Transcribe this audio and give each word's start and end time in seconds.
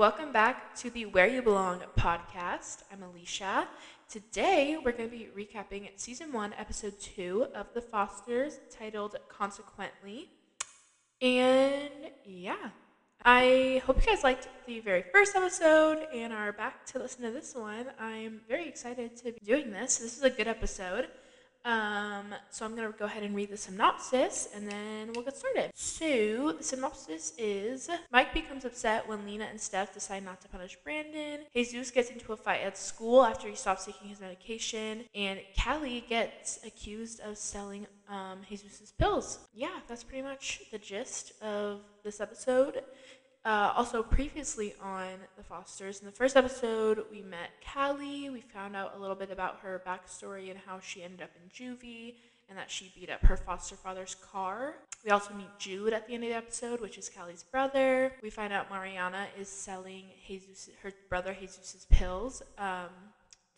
welcome 0.00 0.32
back 0.32 0.74
to 0.74 0.88
the 0.88 1.04
Where 1.04 1.26
You 1.26 1.42
Belong 1.42 1.82
podcast. 1.94 2.84
I'm 2.90 3.02
Alicia. 3.02 3.68
Today 4.08 4.78
we're 4.82 4.92
going 4.92 5.10
to 5.10 5.14
be 5.14 5.28
recapping 5.36 5.90
season 5.96 6.32
one, 6.32 6.54
episode 6.56 6.98
two 6.98 7.48
of 7.54 7.66
The 7.74 7.82
Fosters, 7.82 8.60
titled 8.70 9.16
Consequently. 9.28 10.30
And 11.20 11.90
yeah, 12.24 12.70
I 13.26 13.82
hope 13.84 14.00
you 14.00 14.06
guys 14.06 14.24
liked 14.24 14.48
the 14.66 14.80
very 14.80 15.04
first 15.12 15.36
episode 15.36 16.06
and 16.14 16.32
are 16.32 16.52
back 16.54 16.86
to 16.86 16.98
listen 16.98 17.22
to 17.24 17.30
this 17.30 17.54
one. 17.54 17.84
I'm 18.00 18.40
very 18.48 18.66
excited 18.66 19.18
to 19.18 19.32
be 19.32 19.40
doing 19.44 19.70
this. 19.70 19.98
This 19.98 20.16
is 20.16 20.22
a 20.22 20.30
good 20.30 20.48
episode. 20.48 21.08
Um, 21.64 22.34
so 22.50 22.64
I'm 22.64 22.74
going 22.74 22.90
to 22.90 22.98
go 22.98 23.04
ahead 23.04 23.22
and 23.22 23.34
read 23.36 23.50
the 23.50 23.56
synopsis 23.56 24.48
and 24.54 24.70
then 24.70 25.12
we'll 25.14 25.24
get 25.24 25.36
started. 25.36 25.70
So 25.74 26.52
the 26.52 26.64
synopsis 26.64 27.34
is 27.36 27.88
Mike 28.10 28.32
becomes 28.32 28.64
upset 28.64 29.06
when 29.06 29.26
Lena 29.26 29.44
and 29.44 29.60
Steph 29.60 29.92
decide 29.92 30.24
not 30.24 30.40
to 30.42 30.48
punish 30.48 30.76
Brandon. 30.82 31.40
Jesus 31.54 31.90
gets 31.90 32.10
into 32.10 32.32
a 32.32 32.36
fight 32.36 32.62
at 32.62 32.78
school 32.78 33.22
after 33.24 33.48
he 33.48 33.54
stops 33.54 33.84
taking 33.84 34.08
his 34.08 34.20
medication. 34.20 35.04
And 35.14 35.40
Callie 35.62 36.04
gets 36.08 36.58
accused 36.64 37.20
of 37.20 37.36
selling 37.36 37.86
um, 38.08 38.40
Jesus' 38.48 38.92
pills. 38.98 39.38
Yeah, 39.54 39.80
that's 39.86 40.02
pretty 40.02 40.22
much 40.22 40.62
the 40.72 40.78
gist 40.78 41.32
of 41.42 41.80
this 42.02 42.20
episode. 42.20 42.82
Uh, 43.42 43.72
also, 43.74 44.02
previously 44.02 44.74
on 44.82 45.08
The 45.38 45.42
Fosters, 45.42 46.00
in 46.00 46.06
the 46.06 46.12
first 46.12 46.36
episode, 46.36 47.04
we 47.10 47.22
met 47.22 47.48
Callie. 47.74 48.28
We 48.28 48.42
found 48.42 48.76
out 48.76 48.94
a 48.94 48.98
little 48.98 49.16
bit 49.16 49.30
about 49.30 49.60
her 49.60 49.82
backstory 49.86 50.50
and 50.50 50.60
how 50.66 50.78
she 50.80 51.02
ended 51.02 51.22
up 51.22 51.30
in 51.42 51.48
juvie 51.48 52.16
and 52.50 52.58
that 52.58 52.70
she 52.70 52.92
beat 52.94 53.08
up 53.08 53.22
her 53.22 53.36
foster 53.36 53.76
father's 53.76 54.16
car. 54.16 54.74
We 55.04 55.10
also 55.10 55.32
meet 55.32 55.48
Jude 55.58 55.94
at 55.94 56.06
the 56.06 56.14
end 56.14 56.24
of 56.24 56.30
the 56.30 56.36
episode, 56.36 56.80
which 56.80 56.98
is 56.98 57.08
Callie's 57.08 57.44
brother. 57.44 58.12
We 58.22 58.28
find 58.28 58.52
out 58.52 58.68
Mariana 58.68 59.26
is 59.38 59.48
selling 59.48 60.04
Jesus, 60.26 60.68
her 60.82 60.92
brother 61.08 61.34
Jesus's 61.40 61.86
pills. 61.90 62.42
Um, 62.58 62.88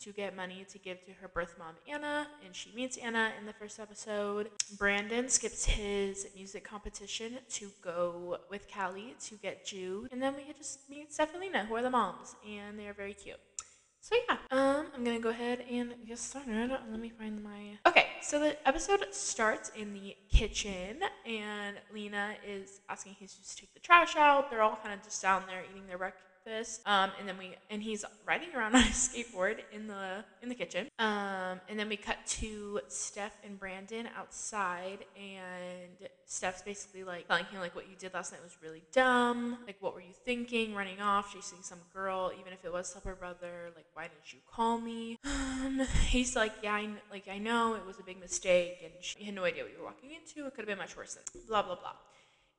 to 0.02 0.12
get 0.12 0.34
money 0.34 0.66
to 0.70 0.78
give 0.78 1.04
to 1.04 1.12
her 1.12 1.28
birth 1.28 1.54
mom, 1.58 1.74
Anna, 1.88 2.26
and 2.44 2.54
she 2.54 2.72
meets 2.74 2.96
Anna 2.96 3.32
in 3.38 3.46
the 3.46 3.52
first 3.52 3.78
episode. 3.78 4.50
Brandon 4.76 5.28
skips 5.28 5.64
his 5.64 6.26
music 6.34 6.64
competition 6.64 7.38
to 7.50 7.70
go 7.82 8.38
with 8.50 8.66
Callie 8.72 9.14
to 9.26 9.36
get 9.36 9.64
Jude, 9.64 10.08
and 10.10 10.20
then 10.20 10.34
we 10.34 10.52
just 10.54 10.80
meet 10.90 11.12
Stephalina, 11.12 11.66
who 11.66 11.76
are 11.76 11.82
the 11.82 11.90
moms, 11.90 12.34
and 12.48 12.78
they 12.78 12.88
are 12.88 12.94
very 12.94 13.14
cute. 13.14 13.38
So 14.00 14.16
yeah, 14.28 14.36
um, 14.50 14.86
I'm 14.96 15.04
gonna 15.04 15.20
go 15.20 15.28
ahead 15.28 15.64
and 15.70 15.94
get 16.04 16.18
started. 16.18 16.70
Let 16.90 16.98
me 16.98 17.10
find 17.10 17.40
my. 17.40 17.78
Okay, 17.86 18.06
so 18.20 18.40
the 18.40 18.56
episode 18.66 19.06
starts 19.12 19.70
in 19.76 19.94
the 19.94 20.16
kitchen, 20.28 20.98
and 21.24 21.76
Lena 21.94 22.34
is 22.44 22.80
asking 22.88 23.14
Jesus 23.20 23.54
to 23.54 23.60
take 23.60 23.72
the 23.74 23.80
trash 23.80 24.16
out. 24.16 24.50
They're 24.50 24.62
all 24.62 24.78
kind 24.82 24.92
of 24.92 25.04
just 25.04 25.22
down 25.22 25.44
there 25.46 25.62
eating 25.70 25.86
their 25.86 25.98
breakfast 25.98 26.31
this. 26.44 26.80
Um, 26.86 27.10
and 27.18 27.28
then 27.28 27.38
we 27.38 27.54
and 27.70 27.82
he's 27.82 28.04
riding 28.26 28.48
around 28.54 28.74
on 28.76 28.82
his 28.82 28.96
skateboard 28.96 29.58
in 29.72 29.86
the 29.86 30.24
in 30.42 30.48
the 30.48 30.54
kitchen. 30.54 30.88
Um, 30.98 31.60
and 31.68 31.78
then 31.78 31.88
we 31.88 31.96
cut 31.96 32.18
to 32.26 32.80
Steph 32.88 33.36
and 33.44 33.58
Brandon 33.58 34.08
outside, 34.16 35.04
and 35.16 36.08
Steph's 36.26 36.62
basically 36.62 37.04
like 37.04 37.28
telling 37.28 37.44
him 37.46 37.60
like 37.60 37.74
what 37.74 37.88
you 37.88 37.96
did 37.98 38.14
last 38.14 38.32
night 38.32 38.42
was 38.42 38.56
really 38.62 38.82
dumb. 38.92 39.58
Like 39.66 39.76
what 39.80 39.94
were 39.94 40.00
you 40.00 40.14
thinking? 40.24 40.74
Running 40.74 41.00
off, 41.00 41.32
chasing 41.32 41.58
some 41.62 41.80
girl, 41.92 42.32
even 42.38 42.52
if 42.52 42.64
it 42.64 42.72
was 42.72 42.96
her 43.04 43.14
brother. 43.14 43.70
Like 43.74 43.86
why 43.94 44.04
didn't 44.04 44.32
you 44.32 44.40
call 44.50 44.78
me? 44.78 45.18
Um, 45.24 45.86
he's 46.06 46.36
like 46.36 46.52
yeah, 46.62 46.74
I, 46.74 46.88
like 47.10 47.28
I 47.28 47.38
know 47.38 47.74
it 47.74 47.86
was 47.86 47.98
a 47.98 48.04
big 48.04 48.20
mistake, 48.20 48.78
and 48.82 48.92
she 49.00 49.24
had 49.24 49.34
no 49.34 49.44
idea 49.44 49.62
what 49.64 49.72
you 49.72 49.78
were 49.78 49.84
walking 49.84 50.10
into. 50.12 50.46
It 50.46 50.54
could 50.54 50.62
have 50.62 50.68
been 50.68 50.78
much 50.78 50.96
worse 50.96 51.14
than 51.14 51.24
blah 51.48 51.62
blah 51.62 51.76
blah. 51.76 51.92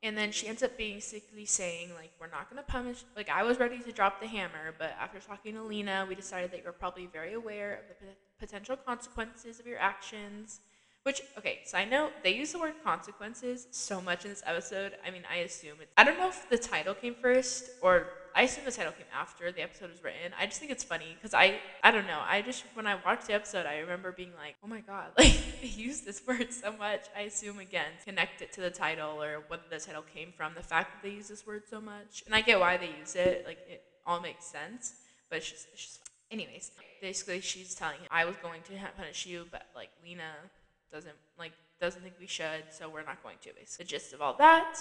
And 0.03 0.17
then 0.17 0.33
she 0.33 0.47
ends 0.47 0.61
up 0.61 0.77
basically 0.77 1.45
saying, 1.45 1.91
like, 1.95 2.11
we're 2.19 2.27
not 2.27 2.49
going 2.49 2.61
to 2.61 2.69
punish. 2.69 3.05
Like, 3.15 3.29
I 3.29 3.43
was 3.43 3.57
ready 3.57 3.79
to 3.79 3.91
drop 3.93 4.19
the 4.19 4.27
hammer, 4.27 4.75
but 4.77 4.93
after 4.99 5.17
talking 5.19 5.53
to 5.55 5.63
Lena, 5.63 6.05
we 6.07 6.13
decided 6.13 6.51
that 6.51 6.61
you're 6.61 6.73
probably 6.73 7.05
very 7.05 7.33
aware 7.33 7.75
of 7.75 7.87
the 7.87 8.07
potential 8.37 8.75
consequences 8.75 9.61
of 9.61 9.65
your 9.65 9.79
actions. 9.79 10.59
Which, 11.03 11.21
okay, 11.37 11.59
side 11.65 11.91
note, 11.91 12.11
they 12.23 12.33
use 12.33 12.53
the 12.53 12.59
word 12.59 12.75
consequences 12.81 13.67
so 13.71 13.99
much 13.99 14.23
in 14.23 14.31
this 14.31 14.41
episode. 14.45 14.93
I 15.05 15.11
mean, 15.11 15.23
I 15.29 15.37
assume 15.37 15.75
it's. 15.81 15.91
I 15.97 16.05
don't 16.05 16.17
know 16.17 16.29
if 16.29 16.49
the 16.49 16.57
title 16.57 16.93
came 16.93 17.13
first 17.13 17.71
or 17.81 18.07
I 18.35 18.43
assume 18.43 18.65
the 18.65 18.71
title 18.71 18.93
came 18.93 19.05
after 19.13 19.51
the 19.51 19.61
episode 19.61 19.91
was 19.91 20.03
written. 20.03 20.31
I 20.39 20.45
just 20.45 20.59
think 20.59 20.71
it's 20.71 20.83
funny 20.83 21.15
because 21.15 21.33
I 21.33 21.59
I 21.83 21.91
don't 21.91 22.07
know. 22.07 22.21
I 22.25 22.41
just 22.41 22.63
when 22.73 22.87
I 22.87 22.95
watched 23.05 23.27
the 23.27 23.33
episode, 23.33 23.65
I 23.65 23.79
remember 23.79 24.11
being 24.11 24.31
like, 24.37 24.55
oh 24.63 24.67
my 24.67 24.79
god, 24.79 25.07
like 25.17 25.35
they 25.61 25.67
use 25.67 26.01
this 26.01 26.21
word 26.27 26.53
so 26.53 26.71
much. 26.71 27.05
I 27.15 27.21
assume 27.21 27.59
again 27.59 27.91
connect 28.05 28.41
it 28.41 28.53
to 28.53 28.61
the 28.61 28.71
title 28.71 29.21
or 29.21 29.43
what 29.47 29.69
the 29.69 29.79
title 29.79 30.03
came 30.13 30.31
from. 30.35 30.53
The 30.55 30.63
fact 30.63 30.93
that 30.93 31.07
they 31.07 31.13
use 31.13 31.27
this 31.27 31.45
word 31.45 31.63
so 31.69 31.79
much, 31.79 32.23
and 32.25 32.33
I 32.33 32.41
get 32.41 32.59
why 32.59 32.77
they 32.77 32.89
use 32.99 33.15
it. 33.15 33.43
Like 33.45 33.59
it 33.69 33.83
all 34.05 34.19
makes 34.19 34.45
sense, 34.45 34.95
but 35.29 35.37
it's 35.37 35.51
just, 35.51 35.67
it's 35.73 35.85
just 35.85 35.99
anyways. 36.31 36.71
Basically, 37.01 37.41
she's 37.41 37.75
telling 37.75 37.99
him, 37.99 38.07
I 38.09 38.23
was 38.23 38.37
going 38.37 38.61
to 38.63 38.71
punish 38.95 39.25
you, 39.25 39.45
but 39.51 39.63
like 39.75 39.89
Lena 40.05 40.31
doesn't 40.93 41.15
like 41.37 41.51
doesn't 41.81 42.01
think 42.01 42.15
we 42.19 42.27
should, 42.27 42.63
so 42.69 42.87
we're 42.87 43.03
not 43.03 43.21
going 43.23 43.37
to. 43.41 43.49
It's 43.61 43.77
the 43.77 43.83
gist 43.83 44.13
of 44.13 44.21
all 44.21 44.35
that. 44.37 44.77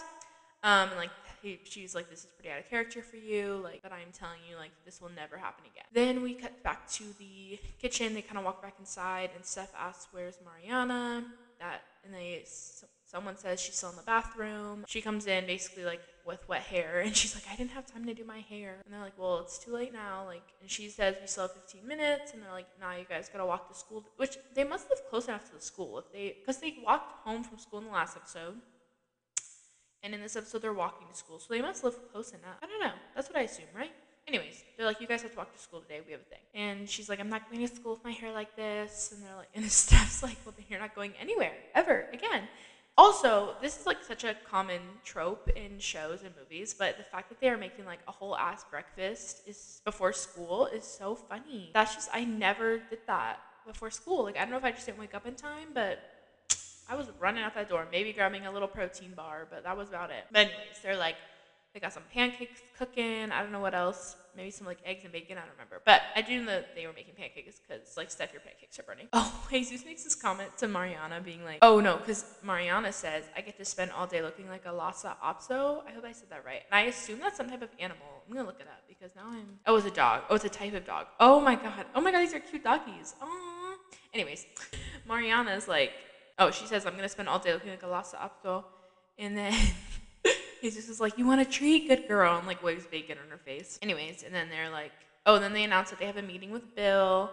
Um, 0.62 0.90
and 0.90 0.96
like 0.96 1.10
he, 1.42 1.58
she's 1.64 1.92
like, 1.94 2.08
this 2.08 2.20
is 2.20 2.26
pretty 2.36 2.50
out 2.50 2.60
of 2.60 2.70
character 2.70 3.02
for 3.02 3.16
you, 3.16 3.60
like, 3.64 3.82
but 3.82 3.90
I'm 3.90 4.12
telling 4.12 4.38
you, 4.48 4.56
like, 4.56 4.70
this 4.84 5.00
will 5.00 5.10
never 5.10 5.36
happen 5.36 5.64
again. 5.64 5.86
Then 5.92 6.22
we 6.22 6.34
cut 6.34 6.62
back 6.62 6.88
to 6.92 7.04
the 7.18 7.58
kitchen. 7.80 8.14
They 8.14 8.22
kind 8.22 8.38
of 8.38 8.44
walk 8.44 8.62
back 8.62 8.74
inside, 8.78 9.30
and 9.34 9.44
Steph 9.44 9.72
asks, 9.76 10.06
"Where's 10.12 10.38
Mariana?" 10.44 11.24
That 11.58 11.82
and 12.04 12.14
they 12.14 12.44
someone 13.04 13.36
says 13.36 13.60
she's 13.60 13.74
still 13.74 13.90
in 13.90 13.96
the 13.96 14.02
bathroom. 14.02 14.84
She 14.86 15.00
comes 15.00 15.26
in 15.26 15.46
basically 15.46 15.84
like 15.84 16.00
with 16.26 16.46
wet 16.48 16.62
hair, 16.62 17.00
and 17.00 17.16
she's 17.16 17.34
like, 17.34 17.44
"I 17.50 17.56
didn't 17.56 17.72
have 17.72 17.86
time 17.86 18.04
to 18.06 18.14
do 18.14 18.24
my 18.24 18.40
hair." 18.40 18.78
And 18.84 18.92
they're 18.92 19.00
like, 19.00 19.18
"Well, 19.18 19.40
it's 19.40 19.58
too 19.58 19.72
late 19.72 19.92
now." 19.92 20.24
Like, 20.24 20.42
and 20.60 20.70
she 20.70 20.88
says, 20.88 21.16
"We 21.20 21.26
still 21.26 21.44
have 21.44 21.52
15 21.52 21.86
minutes," 21.86 22.32
and 22.32 22.42
they're 22.42 22.52
like, 22.52 22.68
"Nah, 22.80 22.94
you 22.94 23.04
guys 23.08 23.28
gotta 23.28 23.46
walk 23.46 23.68
to 23.68 23.74
school." 23.74 24.04
Which 24.16 24.36
they 24.54 24.64
must 24.64 24.88
live 24.90 25.00
close 25.08 25.28
enough 25.28 25.44
to 25.46 25.54
the 25.54 25.60
school 25.60 25.98
if 25.98 26.12
they, 26.12 26.36
because 26.40 26.58
they 26.58 26.78
walked 26.84 27.12
home 27.24 27.44
from 27.44 27.58
school 27.58 27.78
in 27.80 27.86
the 27.86 27.92
last 27.92 28.16
episode. 28.16 28.60
And 30.04 30.14
in 30.14 30.20
this 30.20 30.34
episode, 30.34 30.62
they're 30.62 30.72
walking 30.72 31.06
to 31.06 31.14
school, 31.14 31.38
so 31.38 31.46
they 31.54 31.62
must 31.62 31.84
live 31.84 31.94
close 32.10 32.30
enough. 32.30 32.56
I 32.60 32.66
don't 32.66 32.80
know. 32.80 32.94
That's 33.14 33.28
what 33.28 33.38
I 33.38 33.42
assume, 33.42 33.66
right? 33.74 33.92
Anyways, 34.28 34.62
they're 34.76 34.86
like, 34.86 35.00
you 35.00 35.06
guys 35.06 35.22
have 35.22 35.32
to 35.32 35.36
walk 35.36 35.52
to 35.52 35.58
school 35.58 35.80
today. 35.80 36.00
We 36.06 36.12
have 36.12 36.20
a 36.20 36.24
thing. 36.24 36.38
And 36.54 36.88
she's 36.88 37.08
like, 37.08 37.18
I'm 37.18 37.28
not 37.28 37.50
going 37.50 37.66
to 37.66 37.74
school 37.74 37.92
with 37.92 38.04
my 38.04 38.12
hair 38.12 38.32
like 38.32 38.54
this. 38.54 39.12
And 39.12 39.22
they're 39.22 39.34
like, 39.34 39.48
and 39.54 39.64
Steph's 39.70 40.22
like, 40.22 40.36
well, 40.44 40.54
then 40.56 40.66
you're 40.68 40.78
not 40.78 40.94
going 40.94 41.12
anywhere 41.20 41.52
ever 41.74 42.06
again. 42.12 42.48
Also, 43.02 43.56
this 43.60 43.80
is 43.80 43.84
like 43.84 44.00
such 44.00 44.22
a 44.22 44.36
common 44.48 44.80
trope 45.04 45.48
in 45.56 45.76
shows 45.80 46.22
and 46.22 46.32
movies, 46.38 46.72
but 46.72 46.96
the 46.98 47.02
fact 47.02 47.28
that 47.30 47.40
they 47.40 47.48
are 47.48 47.56
making 47.56 47.84
like 47.84 47.98
a 48.06 48.12
whole 48.12 48.36
ass 48.36 48.64
breakfast 48.70 49.42
is 49.44 49.82
before 49.84 50.12
school 50.12 50.66
is 50.66 50.84
so 50.84 51.16
funny. 51.16 51.72
That's 51.74 51.96
just 51.96 52.10
I 52.12 52.22
never 52.22 52.78
did 52.78 53.00
that 53.08 53.40
before 53.66 53.90
school. 53.90 54.22
Like 54.22 54.36
I 54.36 54.42
don't 54.42 54.50
know 54.50 54.56
if 54.56 54.64
I 54.64 54.70
just 54.70 54.86
didn't 54.86 55.00
wake 55.00 55.16
up 55.16 55.26
in 55.26 55.34
time, 55.34 55.70
but 55.74 55.98
I 56.88 56.94
was 56.94 57.08
running 57.18 57.42
out 57.42 57.56
that 57.56 57.68
door, 57.68 57.88
maybe 57.90 58.12
grabbing 58.12 58.46
a 58.46 58.52
little 58.52 58.68
protein 58.68 59.14
bar, 59.16 59.48
but 59.50 59.64
that 59.64 59.76
was 59.76 59.88
about 59.88 60.10
it. 60.10 60.24
But 60.30 60.46
anyways, 60.46 60.78
they're 60.80 60.96
like, 60.96 61.16
they 61.74 61.80
got 61.80 61.92
some 61.92 62.02
pancakes 62.12 62.60
cooking. 62.78 63.30
I 63.30 63.42
don't 63.42 63.52
know 63.52 63.60
what 63.60 63.74
else. 63.74 64.16
Maybe 64.36 64.50
some 64.50 64.66
like 64.66 64.78
eggs 64.84 65.04
and 65.04 65.12
bacon. 65.12 65.38
I 65.38 65.40
don't 65.40 65.52
remember. 65.52 65.80
But 65.84 66.02
I 66.14 66.22
do 66.22 66.40
know 66.40 66.46
that 66.46 66.74
they 66.74 66.86
were 66.86 66.92
making 66.92 67.14
pancakes 67.14 67.60
because 67.60 67.96
like 67.96 68.10
Steph, 68.10 68.32
your 68.32 68.40
pancakes 68.40 68.78
are 68.78 68.82
burning. 68.82 69.08
Oh, 69.14 69.46
Jesus 69.50 69.84
makes 69.84 70.04
this 70.04 70.14
comment 70.14 70.56
to 70.58 70.68
Mariana, 70.68 71.20
being 71.20 71.44
like, 71.44 71.58
"Oh 71.60 71.80
no," 71.80 71.98
because 71.98 72.24
Mariana 72.42 72.92
says, 72.92 73.24
"I 73.36 73.42
get 73.42 73.58
to 73.58 73.64
spend 73.64 73.90
all 73.90 74.06
day 74.06 74.22
looking 74.22 74.48
like 74.48 74.64
a 74.64 74.72
Lhasa 74.72 75.16
Apso." 75.22 75.82
I 75.86 75.92
hope 75.92 76.04
I 76.04 76.12
said 76.12 76.30
that 76.30 76.44
right. 76.46 76.62
And 76.70 76.74
I 76.74 76.82
assume 76.88 77.18
that's 77.18 77.36
some 77.36 77.50
type 77.50 77.60
of 77.60 77.68
animal. 77.78 78.06
I'm 78.26 78.34
gonna 78.34 78.46
look 78.46 78.60
it 78.60 78.66
up 78.66 78.82
because 78.88 79.14
now 79.14 79.24
I'm. 79.26 79.58
Oh, 79.66 79.76
it's 79.76 79.86
a 79.86 79.90
dog. 79.90 80.22
Oh, 80.30 80.36
it's 80.36 80.44
a 80.46 80.48
type 80.48 80.72
of 80.74 80.86
dog. 80.86 81.06
Oh 81.20 81.40
my 81.40 81.54
god. 81.54 81.84
Oh 81.94 82.00
my 82.00 82.10
god, 82.10 82.20
these 82.20 82.34
are 82.34 82.40
cute 82.40 82.64
doggies. 82.64 83.14
Oh. 83.20 83.52
Anyways, 84.14 84.46
Mariana's 85.06 85.68
like, 85.68 85.92
oh, 86.38 86.50
she 86.50 86.66
says, 86.66 86.84
I'm 86.84 86.92
going 86.92 87.04
to 87.04 87.08
spend 87.08 87.28
all 87.28 87.38
day 87.38 87.52
looking 87.52 87.70
like 87.70 87.82
a 87.82 87.86
Lhasa 87.86 88.16
Apso. 88.16 88.64
And 89.18 89.36
then 89.36 89.52
he's 90.62 90.86
just 90.86 91.00
like, 91.00 91.18
you 91.18 91.26
want 91.26 91.40
a 91.40 91.44
treat? 91.44 91.88
Good 91.88 92.08
girl. 92.08 92.36
And 92.38 92.46
like 92.46 92.62
waves 92.62 92.86
bacon 92.86 93.18
on 93.22 93.30
her 93.30 93.38
face. 93.38 93.78
Anyways, 93.82 94.22
and 94.22 94.34
then 94.34 94.48
they're 94.48 94.70
like, 94.70 94.92
oh, 95.26 95.38
then 95.38 95.52
they 95.52 95.64
announce 95.64 95.90
that 95.90 95.98
they 95.98 96.06
have 96.06 96.16
a 96.16 96.22
meeting 96.22 96.50
with 96.50 96.74
Bill. 96.74 97.30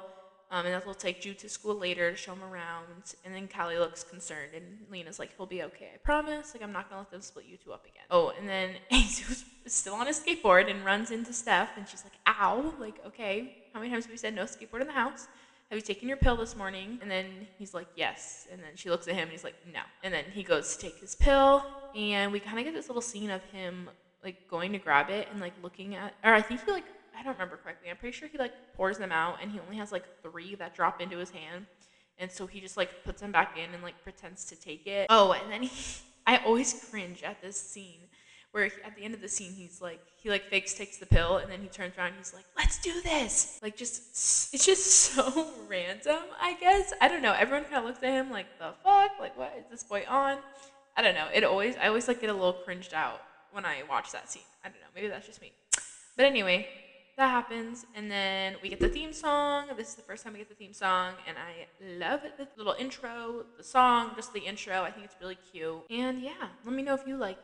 Um, 0.52 0.66
and 0.66 0.74
that 0.74 0.84
they'll 0.84 0.96
take 0.96 1.22
Jude 1.22 1.38
to 1.40 1.50
school 1.50 1.76
later 1.76 2.10
to 2.10 2.18
show 2.18 2.34
him 2.34 2.44
around. 2.44 2.88
And 3.24 3.36
then 3.36 3.48
Callie 3.48 3.78
looks 3.78 4.04
concerned, 4.04 4.54
and 4.56 4.80
Lena's 4.90 5.20
like, 5.20 5.30
"He'll 5.38 5.46
be 5.46 5.62
okay, 5.62 5.92
I 5.94 5.98
promise. 5.98 6.56
Like, 6.56 6.64
I'm 6.64 6.72
not 6.72 6.90
gonna 6.90 7.02
let 7.02 7.12
them 7.12 7.22
split 7.22 7.46
you 7.46 7.56
two 7.58 7.72
up 7.72 7.86
again." 7.86 8.02
Oh, 8.10 8.34
and 8.36 8.50
then 8.50 8.72
is 8.90 9.46
still 9.68 9.94
on 9.94 10.08
his 10.08 10.20
skateboard 10.20 10.68
and 10.68 10.84
runs 10.84 11.12
into 11.12 11.34
Steph, 11.34 11.78
and 11.78 11.88
she's 11.88 12.04
like, 12.04 12.14
"Ow!" 12.26 12.74
Like, 12.80 12.96
okay, 13.06 13.58
how 13.74 13.80
many 13.80 13.92
times 13.92 14.06
have 14.06 14.12
we 14.12 14.18
said 14.18 14.34
no 14.34 14.46
skateboard 14.46 14.82
in 14.82 14.88
the 14.88 14.94
house? 14.94 15.28
Have 15.70 15.78
you 15.78 15.82
taken 15.82 16.08
your 16.08 16.18
pill 16.18 16.36
this 16.36 16.56
morning? 16.56 16.98
And 17.02 17.10
then 17.10 17.48
he's 17.58 17.74
like, 17.74 17.88
yes. 17.96 18.48
And 18.52 18.60
then 18.62 18.72
she 18.76 18.90
looks 18.90 19.08
at 19.08 19.14
him 19.14 19.24
and 19.24 19.32
he's 19.32 19.44
like, 19.44 19.56
no. 19.72 19.82
And 20.04 20.14
then 20.14 20.26
he 20.34 20.42
goes 20.42 20.76
to 20.76 20.82
take 20.82 21.00
his 21.00 21.16
pill, 21.16 21.64
and 21.96 22.32
we 22.32 22.40
kind 22.40 22.58
of 22.58 22.66
get 22.66 22.74
this 22.74 22.88
little 22.88 23.02
scene 23.02 23.30
of 23.30 23.44
him 23.46 23.90
like 24.24 24.50
going 24.50 24.72
to 24.74 24.80
grab 24.80 25.10
it 25.10 25.28
and 25.32 25.40
like 25.40 25.54
looking 25.64 25.96
at, 25.96 26.14
or 26.24 26.34
I 26.34 26.42
think 26.42 26.66
he 26.66 26.72
like, 26.72 26.86
I 27.18 27.24
don't 27.24 27.34
remember 27.34 27.58
correctly. 27.58 27.90
I'm 27.90 27.98
pretty 27.98 28.18
sure 28.18 28.28
he 28.28 28.38
like 28.38 28.54
pours 28.76 28.98
them 28.98 29.12
out, 29.12 29.38
and 29.42 29.52
he 29.52 29.60
only 29.60 29.78
has 29.78 29.92
like 29.92 30.06
three 30.24 30.56
that 30.56 30.76
drop 30.76 31.02
into 31.02 31.18
his 31.18 31.30
hand. 31.30 31.68
And 32.18 32.32
so 32.32 32.48
he 32.48 32.60
just 32.60 32.76
like 32.76 33.04
puts 33.06 33.22
them 33.22 33.32
back 33.32 33.58
in 33.58 33.74
and 33.74 33.84
like 33.84 34.02
pretends 34.04 34.46
to 34.46 34.56
take 34.56 34.88
it. 34.88 35.08
Oh, 35.10 35.32
and 35.32 35.52
then 35.52 35.64
he, 35.64 35.72
I 36.28 36.38
always 36.40 36.86
cringe 36.90 37.24
at 37.24 37.42
this 37.42 37.62
scene 37.62 38.09
where 38.52 38.66
he, 38.66 38.72
at 38.84 38.96
the 38.96 39.04
end 39.04 39.14
of 39.14 39.22
the 39.22 39.28
scene 39.28 39.54
he's 39.54 39.82
like 39.82 40.00
he 40.18 40.30
like 40.30 40.46
fakes 40.50 40.74
takes 40.74 40.98
the 40.98 41.06
pill 41.06 41.38
and 41.38 41.52
then 41.52 41.62
he 41.62 41.68
turns 41.68 41.94
around 41.98 42.14
he's 42.18 42.34
like 42.34 42.46
let's 42.58 42.80
do 42.80 42.94
this! 43.02 43.60
Like 43.62 43.78
just 43.78 44.54
it's 44.54 44.66
just 44.66 44.86
so 44.86 45.48
random 45.68 46.20
i 46.42 46.56
guess. 46.60 46.94
I 47.02 47.08
don't 47.08 47.22
know. 47.22 47.34
Everyone 47.34 47.64
kind 47.66 47.78
of 47.78 47.86
looks 47.86 48.04
at 48.04 48.12
him 48.12 48.32
like 48.32 48.48
the 48.60 48.74
fuck? 48.84 49.12
Like 49.20 49.38
what 49.38 49.56
is 49.60 49.66
this 49.70 49.84
boy 49.84 50.04
on? 50.08 50.38
I 50.98 51.02
don't 51.02 51.16
know. 51.16 51.28
It 51.34 51.44
always 51.44 51.76
i 51.78 51.88
always 51.88 52.08
like 52.08 52.22
get 52.22 52.30
a 52.30 52.34
little 52.34 52.54
cringed 52.54 52.94
out 52.94 53.22
when 53.52 53.66
i 53.66 53.84
watch 53.90 54.12
that 54.12 54.30
scene. 54.30 54.44
I 54.64 54.70
don't 54.70 54.80
know. 54.80 54.88
Maybe 54.96 55.08
that's 55.08 55.28
just 55.28 55.42
me. 55.42 55.52
But 56.16 56.26
anyway 56.26 56.68
that 57.18 57.32
happens 57.32 57.86
and 57.96 58.10
then 58.10 58.56
we 58.64 58.70
get 58.70 58.80
the 58.80 58.88
theme 58.88 59.12
song. 59.12 59.68
This 59.76 59.90
is 59.90 59.96
the 59.96 60.02
first 60.02 60.24
time 60.24 60.32
we 60.34 60.40
get 60.40 60.48
the 60.48 60.56
theme 60.56 60.74
song 60.74 61.14
and 61.28 61.36
i 61.38 61.68
love 62.00 62.22
the 62.38 62.48
little 62.56 62.76
intro 62.80 63.46
the 63.58 63.64
song 63.64 64.12
just 64.16 64.34
the 64.34 64.40
intro. 64.40 64.84
I 64.84 64.92
think 64.92 65.06
it's 65.06 65.16
really 65.22 65.38
cute. 65.52 65.82
And 65.90 66.22
yeah 66.22 66.48
let 66.66 66.74
me 66.74 66.82
know 66.82 66.94
if 66.94 67.06
you 67.06 67.18
like 67.18 67.38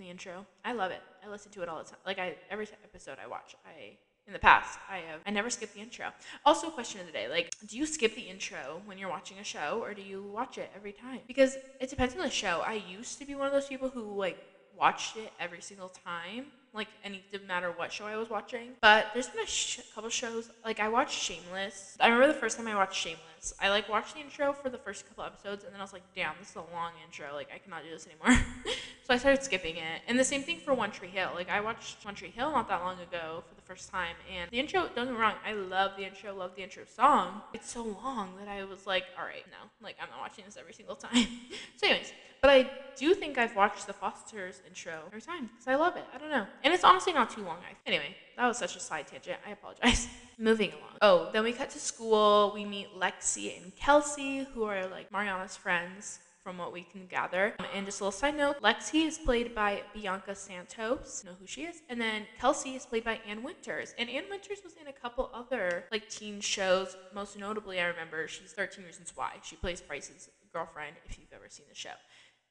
the 0.00 0.10
intro 0.10 0.46
i 0.64 0.72
love 0.72 0.90
it 0.90 1.00
i 1.24 1.28
listen 1.28 1.50
to 1.52 1.62
it 1.62 1.68
all 1.68 1.78
the 1.78 1.84
time 1.84 1.98
like 2.04 2.18
i 2.18 2.34
every 2.50 2.66
episode 2.84 3.16
i 3.22 3.26
watch 3.26 3.54
i 3.64 3.96
in 4.26 4.32
the 4.32 4.38
past 4.38 4.78
i 4.90 4.98
have 4.98 5.20
i 5.26 5.30
never 5.30 5.48
skip 5.50 5.72
the 5.72 5.80
intro 5.80 6.06
also 6.44 6.70
question 6.70 7.00
of 7.00 7.06
the 7.06 7.12
day 7.12 7.28
like 7.28 7.48
do 7.66 7.76
you 7.76 7.86
skip 7.86 8.14
the 8.14 8.22
intro 8.22 8.80
when 8.84 8.98
you're 8.98 9.08
watching 9.08 9.38
a 9.38 9.44
show 9.44 9.78
or 9.82 9.94
do 9.94 10.02
you 10.02 10.22
watch 10.22 10.58
it 10.58 10.70
every 10.74 10.92
time 10.92 11.20
because 11.26 11.56
it 11.80 11.88
depends 11.88 12.14
on 12.14 12.20
the 12.22 12.30
show 12.30 12.62
i 12.66 12.74
used 12.74 13.18
to 13.18 13.24
be 13.26 13.34
one 13.34 13.46
of 13.46 13.52
those 13.52 13.66
people 13.66 13.88
who 13.88 14.16
like 14.16 14.36
watched 14.76 15.16
it 15.16 15.32
every 15.38 15.60
single 15.60 15.88
time 15.88 16.46
like 16.76 16.88
any 17.02 17.24
didn't 17.32 17.46
matter 17.46 17.72
what 17.72 17.90
show 17.90 18.04
I 18.04 18.16
was 18.16 18.28
watching. 18.28 18.72
But 18.82 19.06
there's 19.14 19.28
been 19.28 19.42
a 19.42 19.46
sh- 19.46 19.80
couple 19.94 20.10
shows 20.10 20.50
like 20.64 20.78
I 20.78 20.88
watched 20.88 21.18
Shameless. 21.18 21.96
I 21.98 22.08
remember 22.08 22.26
the 22.28 22.38
first 22.38 22.56
time 22.56 22.68
I 22.68 22.74
watched 22.74 22.94
Shameless. 22.94 23.54
I 23.58 23.70
like 23.70 23.88
watched 23.88 24.14
the 24.14 24.20
intro 24.20 24.52
for 24.52 24.68
the 24.68 24.78
first 24.78 25.08
couple 25.08 25.24
episodes, 25.24 25.64
and 25.64 25.72
then 25.72 25.80
I 25.80 25.84
was 25.84 25.92
like, 25.94 26.02
damn, 26.14 26.34
this 26.38 26.50
is 26.50 26.56
a 26.56 26.60
long 26.60 26.92
intro. 27.04 27.28
Like 27.34 27.48
I 27.54 27.58
cannot 27.58 27.82
do 27.82 27.90
this 27.90 28.06
anymore. 28.06 28.44
so 29.06 29.14
I 29.14 29.18
started 29.18 29.44
skipping 29.44 29.76
it. 29.76 30.02
And 30.08 30.18
the 30.18 30.24
same 30.24 30.42
thing 30.42 30.58
for 30.58 30.74
One 30.74 30.90
Tree 30.90 31.06
Hill. 31.06 31.30
Like 31.32 31.48
I 31.48 31.60
watched 31.60 32.04
One 32.04 32.16
Tree 32.16 32.30
Hill 32.30 32.50
not 32.50 32.68
that 32.68 32.80
long 32.80 32.98
ago 32.98 33.44
for 33.48 33.54
the 33.54 33.62
first 33.62 33.88
time, 33.88 34.16
and 34.34 34.50
the 34.50 34.58
intro. 34.58 34.88
Don't 34.96 35.06
get 35.06 35.14
me 35.14 35.20
wrong, 35.20 35.34
I 35.46 35.52
love 35.52 35.92
the 35.96 36.04
intro. 36.04 36.34
Love 36.34 36.56
the 36.56 36.64
intro 36.64 36.82
song. 36.84 37.40
It's 37.54 37.70
so 37.70 37.84
long 37.84 38.34
that 38.40 38.48
I 38.48 38.64
was 38.64 38.84
like, 38.84 39.04
all 39.16 39.24
right, 39.24 39.44
no, 39.46 39.70
like 39.80 39.94
I'm 40.02 40.10
not 40.10 40.18
watching 40.18 40.44
this 40.44 40.56
every 40.58 40.72
single 40.72 40.96
time. 40.96 41.26
so 41.76 41.86
anyways. 41.86 42.12
But 42.42 42.50
I 42.50 42.70
do 42.96 43.14
think 43.14 43.38
I've 43.38 43.56
watched 43.56 43.86
the 43.86 43.92
Fosters 43.92 44.60
intro 44.66 44.92
every 45.06 45.22
time 45.22 45.48
because 45.52 45.68
I 45.68 45.76
love 45.76 45.96
it. 45.96 46.04
I 46.14 46.18
don't 46.18 46.30
know. 46.30 46.46
And 46.64 46.74
it's 46.74 46.84
honestly 46.84 47.12
not 47.12 47.30
too 47.30 47.42
long. 47.42 47.58
Anyway, 47.86 48.14
that 48.36 48.46
was 48.46 48.58
such 48.58 48.76
a 48.76 48.80
side 48.80 49.06
tangent. 49.06 49.38
I 49.46 49.52
apologize. 49.52 50.08
Moving 50.38 50.72
along. 50.72 50.98
Oh, 51.00 51.30
then 51.32 51.44
we 51.44 51.52
cut 51.52 51.70
to 51.70 51.78
school. 51.78 52.52
We 52.54 52.64
meet 52.64 52.88
Lexi 52.94 53.56
and 53.56 53.74
Kelsey, 53.74 54.46
who 54.52 54.64
are 54.64 54.86
like 54.86 55.10
Mariana's 55.10 55.56
friends 55.56 56.18
from 56.46 56.58
what 56.58 56.72
we 56.72 56.82
can 56.82 57.08
gather. 57.08 57.56
Um, 57.58 57.66
and 57.74 57.84
just 57.84 58.00
a 58.00 58.04
little 58.04 58.16
side 58.16 58.36
note, 58.36 58.62
Lexi 58.62 59.04
is 59.04 59.18
played 59.18 59.52
by 59.52 59.82
Bianca 59.92 60.32
Santos, 60.32 61.24
know 61.24 61.32
who 61.40 61.44
she 61.44 61.62
is, 61.62 61.82
and 61.88 62.00
then 62.00 62.24
Kelsey 62.38 62.76
is 62.76 62.86
played 62.86 63.02
by 63.02 63.18
Anne 63.28 63.42
Winters. 63.42 63.96
And 63.98 64.08
Anne 64.08 64.26
Winters 64.30 64.58
was 64.62 64.74
in 64.80 64.86
a 64.86 64.92
couple 64.92 65.28
other 65.34 65.86
like 65.90 66.08
teen 66.08 66.40
shows. 66.40 66.96
Most 67.12 67.36
notably, 67.36 67.80
I 67.80 67.86
remember 67.86 68.28
she's 68.28 68.52
13 68.52 68.84
Reasons 68.84 69.10
Why. 69.16 69.32
She 69.42 69.56
plays 69.56 69.80
Bryce's 69.80 70.30
girlfriend. 70.52 70.94
If 71.08 71.18
you've 71.18 71.32
ever 71.32 71.46
seen 71.48 71.66
the 71.68 71.74
show, 71.74 71.98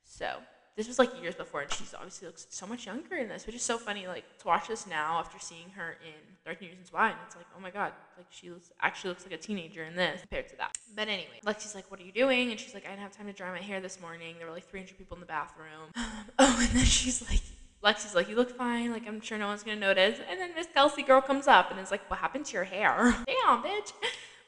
so 0.03 0.39
this 0.75 0.87
was 0.89 0.99
like 0.99 1.21
years 1.21 1.35
before, 1.35 1.61
and 1.61 1.71
she's 1.71 1.93
obviously 1.93 2.27
looks 2.27 2.47
so 2.49 2.67
much 2.67 2.85
younger 2.85 3.15
in 3.15 3.29
this, 3.29 3.45
which 3.45 3.55
is 3.55 3.61
so 3.61 3.77
funny. 3.77 4.07
Like 4.07 4.25
to 4.39 4.47
watch 4.47 4.67
this 4.67 4.85
now 4.85 5.19
after 5.19 5.39
seeing 5.39 5.69
her 5.71 5.97
in 6.05 6.35
13 6.45 6.69
Reasons 6.69 6.91
Why, 6.91 7.09
and 7.09 7.17
it's 7.25 7.35
like, 7.35 7.45
oh 7.57 7.61
my 7.61 7.69
god, 7.69 7.93
like 8.17 8.25
she 8.29 8.49
looks, 8.49 8.71
actually 8.81 9.11
looks 9.11 9.23
like 9.23 9.33
a 9.33 9.37
teenager 9.37 9.85
in 9.85 9.95
this 9.95 10.21
compared 10.21 10.49
to 10.49 10.57
that. 10.57 10.77
But 10.93 11.07
anyway, 11.07 11.39
Lexi's 11.45 11.75
like, 11.75 11.89
what 11.89 11.99
are 12.01 12.03
you 12.03 12.11
doing? 12.11 12.51
And 12.51 12.59
she's 12.59 12.73
like, 12.73 12.85
I 12.85 12.89
didn't 12.89 13.03
have 13.03 13.15
time 13.15 13.27
to 13.27 13.33
dry 13.33 13.51
my 13.51 13.61
hair 13.61 13.79
this 13.79 14.01
morning. 14.01 14.35
There 14.37 14.47
were 14.47 14.53
like 14.53 14.69
300 14.69 14.97
people 14.97 15.15
in 15.15 15.21
the 15.21 15.27
bathroom. 15.27 15.65
Um, 15.97 16.25
oh, 16.39 16.59
and 16.61 16.79
then 16.79 16.85
she's 16.85 17.27
like. 17.29 17.39
Lexi's 17.83 18.15
like, 18.15 18.27
you 18.27 18.35
look 18.35 18.57
fine. 18.57 18.91
Like, 18.91 19.07
I'm 19.07 19.21
sure 19.21 19.37
no 19.37 19.45
one's 19.45 19.61
gonna 19.61 19.79
notice. 19.79 20.19
And 20.27 20.39
then 20.39 20.55
Miss 20.55 20.65
Kelsey 20.73 21.03
girl 21.03 21.21
comes 21.21 21.47
up 21.47 21.69
and 21.69 21.79
is 21.79 21.91
like, 21.91 22.09
what 22.09 22.19
happened 22.19 22.45
to 22.45 22.53
your 22.53 22.63
hair? 22.63 23.15
Damn, 23.27 23.61
bitch. 23.61 23.93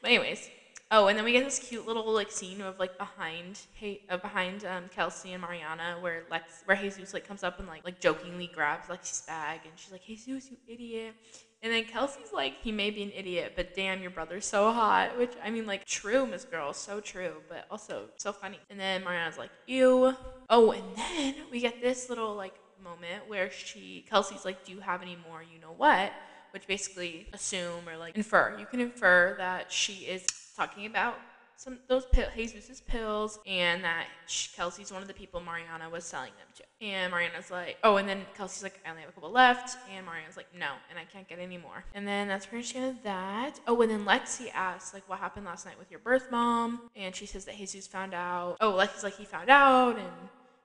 But 0.02 0.10
anyways, 0.10 0.50
Oh, 0.90 1.08
and 1.08 1.18
then 1.18 1.24
we 1.26 1.32
get 1.32 1.44
this 1.44 1.58
cute 1.58 1.86
little 1.86 2.10
like 2.12 2.30
scene 2.30 2.62
of 2.62 2.78
like 2.78 2.96
behind 2.96 3.60
hey 3.74 4.00
uh, 4.08 4.16
behind 4.16 4.64
um, 4.64 4.84
Kelsey 4.88 5.32
and 5.32 5.42
Mariana 5.42 5.98
where 6.00 6.22
Lex 6.30 6.62
where 6.64 6.78
Jesus 6.78 7.12
like 7.12 7.28
comes 7.28 7.42
up 7.42 7.58
and 7.58 7.68
like 7.68 7.84
like 7.84 8.00
jokingly 8.00 8.50
grabs 8.54 8.88
Lexi's 8.88 9.20
bag 9.26 9.60
and 9.64 9.72
she's 9.76 9.92
like 9.92 10.02
Jesus 10.02 10.50
you 10.50 10.56
idiot. 10.66 11.14
And 11.62 11.72
then 11.72 11.84
Kelsey's 11.84 12.32
like 12.32 12.54
he 12.62 12.72
may 12.72 12.90
be 12.90 13.02
an 13.02 13.12
idiot 13.14 13.52
but 13.54 13.74
damn 13.74 14.00
your 14.00 14.10
brother's 14.10 14.46
so 14.46 14.72
hot 14.72 15.18
which 15.18 15.32
I 15.44 15.50
mean 15.50 15.66
like 15.66 15.84
true 15.84 16.24
Miss 16.24 16.44
Girl 16.44 16.72
so 16.72 17.00
true 17.00 17.34
but 17.50 17.66
also 17.70 18.04
so 18.16 18.32
funny. 18.32 18.58
And 18.70 18.80
then 18.80 19.04
Mariana's 19.04 19.36
like 19.36 19.50
ew. 19.66 20.14
Oh 20.48 20.70
and 20.70 20.96
then 20.96 21.34
we 21.50 21.60
get 21.60 21.82
this 21.82 22.08
little 22.08 22.34
like 22.34 22.54
moment 22.82 23.28
where 23.28 23.50
she 23.50 24.06
Kelsey's 24.08 24.46
like 24.46 24.64
do 24.64 24.72
you 24.72 24.80
have 24.80 25.02
any 25.02 25.18
more? 25.28 25.42
You 25.42 25.60
know 25.60 25.74
what? 25.76 26.12
Which 26.52 26.66
basically 26.66 27.26
assume 27.34 27.86
or 27.86 27.98
like 27.98 28.16
infer 28.16 28.56
you 28.58 28.64
can 28.64 28.80
infer 28.80 29.34
that 29.36 29.70
she 29.70 30.06
is 30.06 30.24
talking 30.58 30.86
about 30.86 31.18
some 31.56 31.78
those 31.88 32.06
pill, 32.06 32.28
Jesus's 32.36 32.80
pills, 32.80 33.40
and 33.46 33.82
that 33.82 34.06
Kelsey's 34.54 34.92
one 34.92 35.02
of 35.02 35.08
the 35.08 35.14
people 35.14 35.40
Mariana 35.40 35.90
was 35.90 36.04
selling 36.04 36.30
them 36.38 36.46
to. 36.56 36.86
And 36.86 37.10
Mariana's 37.10 37.50
like, 37.50 37.78
oh, 37.82 37.96
and 37.96 38.08
then 38.08 38.22
Kelsey's 38.36 38.62
like, 38.62 38.80
I 38.86 38.90
only 38.90 39.02
have 39.02 39.10
a 39.10 39.12
couple 39.12 39.30
left, 39.30 39.76
and 39.92 40.06
Mariana's 40.06 40.36
like, 40.36 40.46
no, 40.56 40.70
and 40.88 40.98
I 40.98 41.04
can't 41.12 41.28
get 41.28 41.40
any 41.40 41.58
more. 41.58 41.84
And 41.94 42.06
then 42.06 42.28
that's 42.28 42.46
pretty 42.46 42.78
much 42.78 42.90
of 42.90 43.02
that. 43.02 43.58
Oh, 43.66 43.80
and 43.82 43.90
then 43.90 44.04
Lexi 44.04 44.52
asks 44.54 44.94
like, 44.94 45.08
what 45.08 45.18
happened 45.18 45.46
last 45.46 45.66
night 45.66 45.78
with 45.78 45.90
your 45.90 46.00
birth 46.00 46.30
mom? 46.30 46.82
And 46.94 47.14
she 47.14 47.26
says 47.26 47.44
that 47.46 47.56
Jesus 47.56 47.88
found 47.88 48.14
out. 48.14 48.56
Oh, 48.60 48.72
Lexi's 48.72 49.02
like, 49.02 49.16
he 49.16 49.24
found 49.24 49.50
out, 49.50 49.96
and 49.96 50.12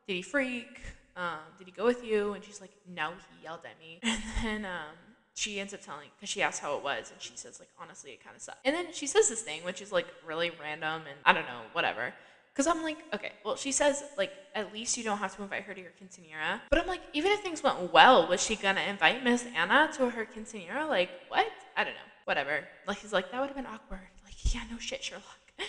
did 0.07 0.15
he 0.15 0.21
freak? 0.21 0.79
Um, 1.15 1.39
did 1.57 1.67
he 1.67 1.71
go 1.71 1.85
with 1.85 2.03
you? 2.03 2.33
And 2.33 2.43
she's 2.43 2.61
like, 2.61 2.71
no, 2.87 3.13
he 3.31 3.43
yelled 3.43 3.61
at 3.65 3.79
me. 3.79 3.99
And 4.45 4.63
then 4.63 4.71
um, 4.71 5.12
she 5.35 5.59
ends 5.59 5.73
up 5.73 5.81
telling 5.81 6.09
because 6.15 6.29
she 6.29 6.41
asks 6.41 6.59
how 6.59 6.77
it 6.77 6.83
was 6.83 7.11
and 7.11 7.21
she 7.21 7.33
says 7.35 7.59
like 7.59 7.69
honestly 7.81 8.11
it 8.11 8.23
kind 8.23 8.35
of 8.35 8.41
sucked 8.41 8.59
and 8.65 8.75
then 8.75 8.85
she 8.91 9.07
says 9.07 9.29
this 9.29 9.41
thing 9.41 9.63
which 9.63 9.81
is 9.81 9.91
like 9.91 10.05
really 10.25 10.51
random 10.61 11.01
and 11.07 11.17
i 11.25 11.33
don't 11.33 11.45
know 11.45 11.61
whatever. 11.73 12.13
Because 12.53 12.67
i'm 12.67 12.83
like 12.83 12.97
okay 13.13 13.31
well 13.43 13.55
she 13.55 13.71
says 13.71 14.03
like 14.15 14.31
at 14.53 14.71
least 14.71 14.95
you 14.95 15.03
don't 15.03 15.17
have 15.17 15.35
to 15.35 15.41
invite 15.41 15.63
her 15.63 15.73
to 15.73 15.81
your 15.81 15.91
quinceanera. 15.91 16.61
But 16.69 16.79
i'm 16.79 16.87
like 16.87 17.01
even 17.13 17.31
if 17.31 17.39
things 17.39 17.63
went 17.63 17.91
well 17.91 18.27
was 18.27 18.43
she 18.43 18.55
gonna 18.55 18.81
invite 18.81 19.23
miss 19.23 19.45
anna 19.55 19.89
to 19.97 20.09
her 20.09 20.25
quinceanera? 20.25 20.87
Like 20.87 21.09
what? 21.29 21.47
I 21.75 21.83
don't 21.83 21.95
know. 21.95 21.99
Whatever. 22.25 22.65
Like 22.87 22.99
he's 22.99 23.11
like 23.11 23.31
that 23.31 23.39
would 23.41 23.47
have 23.47 23.55
been 23.55 23.65
awkward. 23.65 24.07
Like 24.23 24.35
yeah 24.53 24.61
no 24.71 24.77
shit 24.77 25.03
sherlock. 25.03 25.25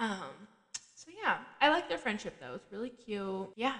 Um 0.00 0.48
so 0.96 1.12
yeah 1.22 1.36
i 1.60 1.68
like 1.68 1.88
their 1.88 1.98
friendship 1.98 2.34
though. 2.40 2.54
It's 2.56 2.72
really 2.72 2.90
cute. 2.90 3.50
Yeah 3.54 3.74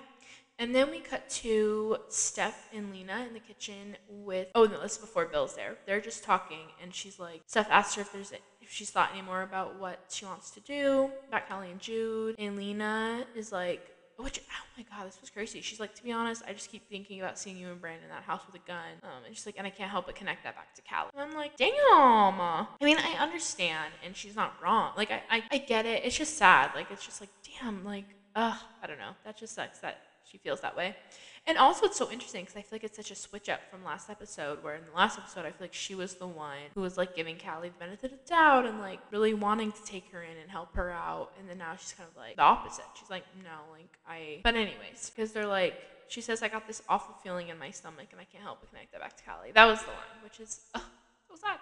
and 0.58 0.74
then 0.74 0.90
we 0.90 1.00
cut 1.00 1.28
to 1.28 1.98
Steph 2.08 2.68
and 2.72 2.90
Lena 2.92 3.24
in 3.26 3.34
the 3.34 3.40
kitchen 3.40 3.96
with 4.08 4.48
oh 4.54 4.64
no, 4.64 4.80
this 4.80 4.92
is 4.92 4.98
before 4.98 5.26
Bill's 5.26 5.54
there. 5.54 5.76
They're 5.86 6.00
just 6.00 6.24
talking 6.24 6.66
and 6.82 6.94
she's 6.94 7.18
like 7.18 7.42
Steph 7.46 7.68
asked 7.70 7.96
her 7.96 8.02
if 8.02 8.12
there's 8.12 8.32
if 8.32 8.70
she's 8.70 8.90
thought 8.90 9.10
any 9.12 9.22
more 9.22 9.42
about 9.42 9.78
what 9.78 10.00
she 10.08 10.24
wants 10.24 10.50
to 10.52 10.60
do 10.60 11.10
about 11.28 11.48
Callie 11.48 11.70
and 11.70 11.80
Jude. 11.80 12.36
And 12.38 12.56
Lena 12.56 13.24
is 13.34 13.52
like 13.52 13.90
which 14.16 14.40
oh 14.48 14.64
my 14.76 14.84
god, 14.84 15.08
this 15.08 15.20
was 15.20 15.30
crazy. 15.30 15.60
She's 15.60 15.80
like, 15.80 15.94
to 15.96 16.02
be 16.04 16.12
honest, 16.12 16.42
I 16.46 16.52
just 16.52 16.70
keep 16.70 16.88
thinking 16.88 17.20
about 17.20 17.36
seeing 17.38 17.56
you 17.56 17.68
and 17.70 17.80
Brandon 17.80 18.04
in 18.04 18.10
that 18.10 18.22
house 18.22 18.42
with 18.46 18.54
a 18.54 18.66
gun. 18.66 19.00
Um, 19.02 19.24
and 19.26 19.34
she's 19.34 19.44
like, 19.44 19.56
and 19.58 19.66
I 19.66 19.70
can't 19.70 19.90
help 19.90 20.06
but 20.06 20.14
connect 20.14 20.44
that 20.44 20.54
back 20.54 20.72
to 20.74 20.82
Callie. 20.82 21.10
And 21.14 21.22
I'm 21.22 21.36
like, 21.36 21.56
damn. 21.56 21.74
I 22.40 22.66
mean, 22.80 22.96
I 22.96 23.16
understand, 23.20 23.92
and 24.04 24.16
she's 24.16 24.36
not 24.36 24.54
wrong. 24.62 24.92
Like, 24.96 25.10
I, 25.10 25.22
I, 25.30 25.42
I 25.50 25.58
get 25.58 25.84
it. 25.86 26.04
It's 26.04 26.16
just 26.16 26.36
sad. 26.38 26.70
Like, 26.76 26.92
it's 26.92 27.04
just 27.04 27.20
like, 27.20 27.30
damn. 27.60 27.84
Like, 27.84 28.04
ugh, 28.36 28.58
I 28.82 28.86
don't 28.86 28.98
know. 28.98 29.12
That 29.24 29.36
just 29.36 29.54
sucks. 29.54 29.80
That 29.80 29.98
she 30.24 30.38
feels 30.38 30.60
that 30.60 30.76
way. 30.76 30.96
And 31.46 31.58
also, 31.58 31.84
it's 31.84 31.98
so 31.98 32.10
interesting 32.10 32.42
because 32.44 32.56
I 32.56 32.62
feel 32.62 32.70
like 32.72 32.84
it's 32.84 32.96
such 32.96 33.10
a 33.10 33.14
switch 33.14 33.50
up 33.50 33.60
from 33.70 33.84
last 33.84 34.08
episode, 34.08 34.62
where 34.64 34.76
in 34.76 34.80
the 34.90 34.96
last 34.96 35.18
episode, 35.18 35.40
I 35.40 35.50
feel 35.50 35.60
like 35.60 35.74
she 35.74 35.94
was 35.94 36.14
the 36.14 36.26
one 36.26 36.56
who 36.74 36.80
was 36.80 36.96
like 36.96 37.14
giving 37.14 37.36
Callie 37.36 37.68
the 37.68 37.78
benefit 37.78 38.12
of 38.12 38.18
the 38.18 38.28
doubt 38.28 38.64
and 38.64 38.80
like 38.80 38.98
really 39.10 39.34
wanting 39.34 39.70
to 39.70 39.84
take 39.84 40.10
her 40.10 40.22
in 40.22 40.38
and 40.40 40.50
help 40.50 40.74
her 40.74 40.90
out. 40.90 41.32
And 41.38 41.48
then 41.48 41.58
now 41.58 41.76
she's 41.76 41.92
kind 41.92 42.08
of 42.10 42.16
like 42.16 42.36
the 42.36 42.42
opposite. 42.42 42.84
She's 42.98 43.10
like, 43.10 43.24
no, 43.42 43.72
like 43.72 43.98
I. 44.08 44.40
But, 44.42 44.54
anyways, 44.54 45.12
because 45.14 45.32
they're 45.32 45.46
like, 45.46 45.74
she 46.08 46.22
says, 46.22 46.42
I 46.42 46.48
got 46.48 46.66
this 46.66 46.82
awful 46.88 47.14
feeling 47.22 47.48
in 47.48 47.58
my 47.58 47.70
stomach 47.70 48.06
and 48.12 48.20
I 48.20 48.24
can't 48.24 48.42
help 48.42 48.60
but 48.60 48.70
connect 48.70 48.92
that 48.92 49.02
back 49.02 49.16
to 49.18 49.24
Callie. 49.24 49.52
That 49.52 49.66
was 49.66 49.80
the 49.80 49.88
line, 49.88 50.22
which 50.22 50.40
is 50.40 50.60
ugh, 50.74 50.82
so 51.28 51.36
sad. 51.36 51.58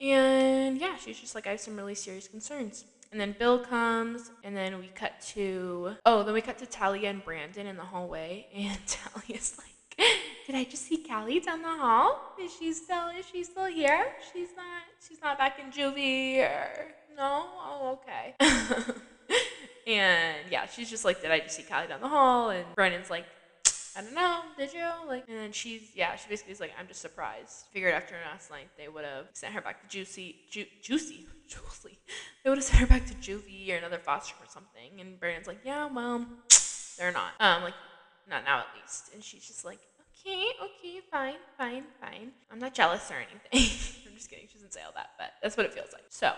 And 0.00 0.78
yeah, 0.78 0.96
she's 0.96 1.18
just 1.18 1.34
like, 1.34 1.46
I 1.46 1.50
have 1.50 1.60
some 1.60 1.76
really 1.76 1.94
serious 1.94 2.28
concerns. 2.28 2.84
And 3.14 3.20
then 3.20 3.36
Bill 3.38 3.60
comes, 3.60 4.32
and 4.42 4.56
then 4.56 4.80
we 4.80 4.88
cut 4.88 5.20
to 5.34 5.94
oh, 6.04 6.24
then 6.24 6.34
we 6.34 6.40
cut 6.40 6.58
to 6.58 6.66
Talya 6.66 7.10
and 7.10 7.24
Brandon 7.24 7.64
in 7.68 7.76
the 7.76 7.84
hallway, 7.84 8.48
and 8.56 8.76
Talya's 8.88 9.56
like, 9.56 10.08
"Did 10.48 10.56
I 10.56 10.64
just 10.64 10.88
see 10.88 10.96
Callie 10.96 11.38
down 11.38 11.62
the 11.62 11.68
hall? 11.68 12.34
Is 12.40 12.52
she 12.58 12.72
still 12.72 13.10
is 13.16 13.24
she 13.30 13.44
still 13.44 13.66
here? 13.66 14.06
She's 14.32 14.48
not 14.56 14.82
she's 15.08 15.20
not 15.22 15.38
back 15.38 15.60
in 15.60 15.70
juvie 15.70 16.40
or 16.40 16.92
no? 17.16 17.46
Oh, 17.54 18.00
okay." 18.02 18.34
and 19.86 20.38
yeah, 20.50 20.66
she's 20.66 20.90
just 20.90 21.04
like, 21.04 21.22
"Did 21.22 21.30
I 21.30 21.38
just 21.38 21.54
see 21.54 21.62
Callie 21.62 21.86
down 21.86 22.00
the 22.00 22.08
hall?" 22.08 22.50
And 22.50 22.64
Brandon's 22.74 23.10
like, 23.10 23.26
I 23.96 24.02
don't 24.02 24.14
know, 24.14 24.40
did 24.58 24.72
you? 24.72 24.86
Like, 25.06 25.24
and 25.28 25.38
then 25.38 25.52
she's, 25.52 25.82
yeah, 25.94 26.16
she 26.16 26.28
basically 26.28 26.52
is 26.52 26.60
like, 26.60 26.72
I'm 26.78 26.88
just 26.88 27.00
surprised. 27.00 27.66
Figured 27.72 27.94
after 27.94 28.16
last 28.30 28.50
night 28.50 28.68
they 28.76 28.88
would 28.88 29.04
have 29.04 29.26
sent 29.34 29.54
her 29.54 29.60
back 29.60 29.82
to 29.82 29.88
Juicy, 29.88 30.36
Ju- 30.50 30.66
Juicy, 30.82 31.26
Juicy. 31.48 31.98
They 32.42 32.50
would 32.50 32.58
have 32.58 32.64
sent 32.64 32.80
her 32.80 32.86
back 32.86 33.06
to 33.06 33.14
Juvie 33.14 33.72
or 33.72 33.76
another 33.76 33.98
foster 33.98 34.34
or 34.40 34.48
something. 34.48 35.00
And 35.00 35.20
Brandon's 35.20 35.46
like, 35.46 35.60
yeah, 35.64 35.86
well, 35.86 36.26
they're 36.98 37.12
not. 37.12 37.32
Um, 37.38 37.62
like, 37.62 37.74
not 38.28 38.44
now 38.44 38.58
at 38.58 38.66
least. 38.80 39.14
And 39.14 39.22
she's 39.22 39.46
just 39.46 39.64
like, 39.64 39.78
okay, 40.26 40.46
okay, 40.62 41.00
fine, 41.10 41.36
fine, 41.56 41.84
fine. 42.00 42.32
I'm 42.50 42.58
not 42.58 42.74
jealous 42.74 43.10
or 43.10 43.14
anything. 43.14 43.38
I'm 44.08 44.16
just 44.16 44.28
kidding. 44.28 44.46
She 44.48 44.54
doesn't 44.54 44.72
say 44.72 44.80
all 44.84 44.92
that, 44.96 45.10
but 45.18 45.32
that's 45.42 45.56
what 45.56 45.66
it 45.66 45.72
feels 45.72 45.92
like. 45.92 46.04
So 46.08 46.32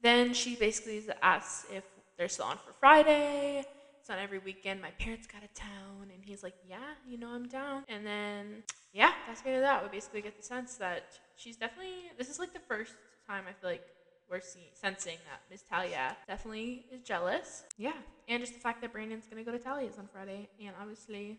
then 0.00 0.34
she 0.34 0.54
basically 0.56 1.02
asks 1.22 1.66
if 1.72 1.84
they're 2.18 2.28
still 2.28 2.46
on 2.46 2.56
for 2.58 2.72
Friday. 2.78 3.64
It's 4.02 4.10
on 4.10 4.18
every 4.18 4.40
weekend. 4.40 4.82
My 4.82 4.90
parents 4.98 5.28
got 5.28 5.44
a 5.44 5.54
town, 5.54 6.10
and 6.12 6.24
he's 6.24 6.42
like, 6.42 6.56
"Yeah, 6.68 6.94
you 7.06 7.18
know, 7.18 7.28
I'm 7.28 7.46
down." 7.46 7.84
And 7.88 8.04
then, 8.04 8.64
yeah, 8.92 9.12
that's 9.28 9.46
end 9.46 9.54
of 9.54 9.62
that. 9.62 9.80
We 9.80 9.90
basically 9.90 10.22
get 10.22 10.36
the 10.36 10.42
sense 10.42 10.74
that 10.78 11.20
she's 11.36 11.56
definitely. 11.56 12.10
This 12.18 12.28
is 12.28 12.40
like 12.40 12.52
the 12.52 12.58
first 12.66 12.94
time 13.28 13.44
I 13.48 13.52
feel 13.52 13.70
like 13.70 13.86
we're 14.28 14.40
seeing, 14.40 14.70
sensing 14.74 15.18
that 15.30 15.42
Miss 15.48 15.62
Talya 15.62 16.16
definitely 16.26 16.84
is 16.90 17.02
jealous. 17.02 17.62
Yeah, 17.78 17.92
and 18.26 18.42
just 18.42 18.54
the 18.54 18.58
fact 18.58 18.80
that 18.80 18.92
Brandon's 18.92 19.28
gonna 19.28 19.44
go 19.44 19.52
to 19.52 19.58
Talya's 19.60 20.00
on 20.00 20.08
Friday, 20.08 20.48
and 20.58 20.74
obviously 20.80 21.38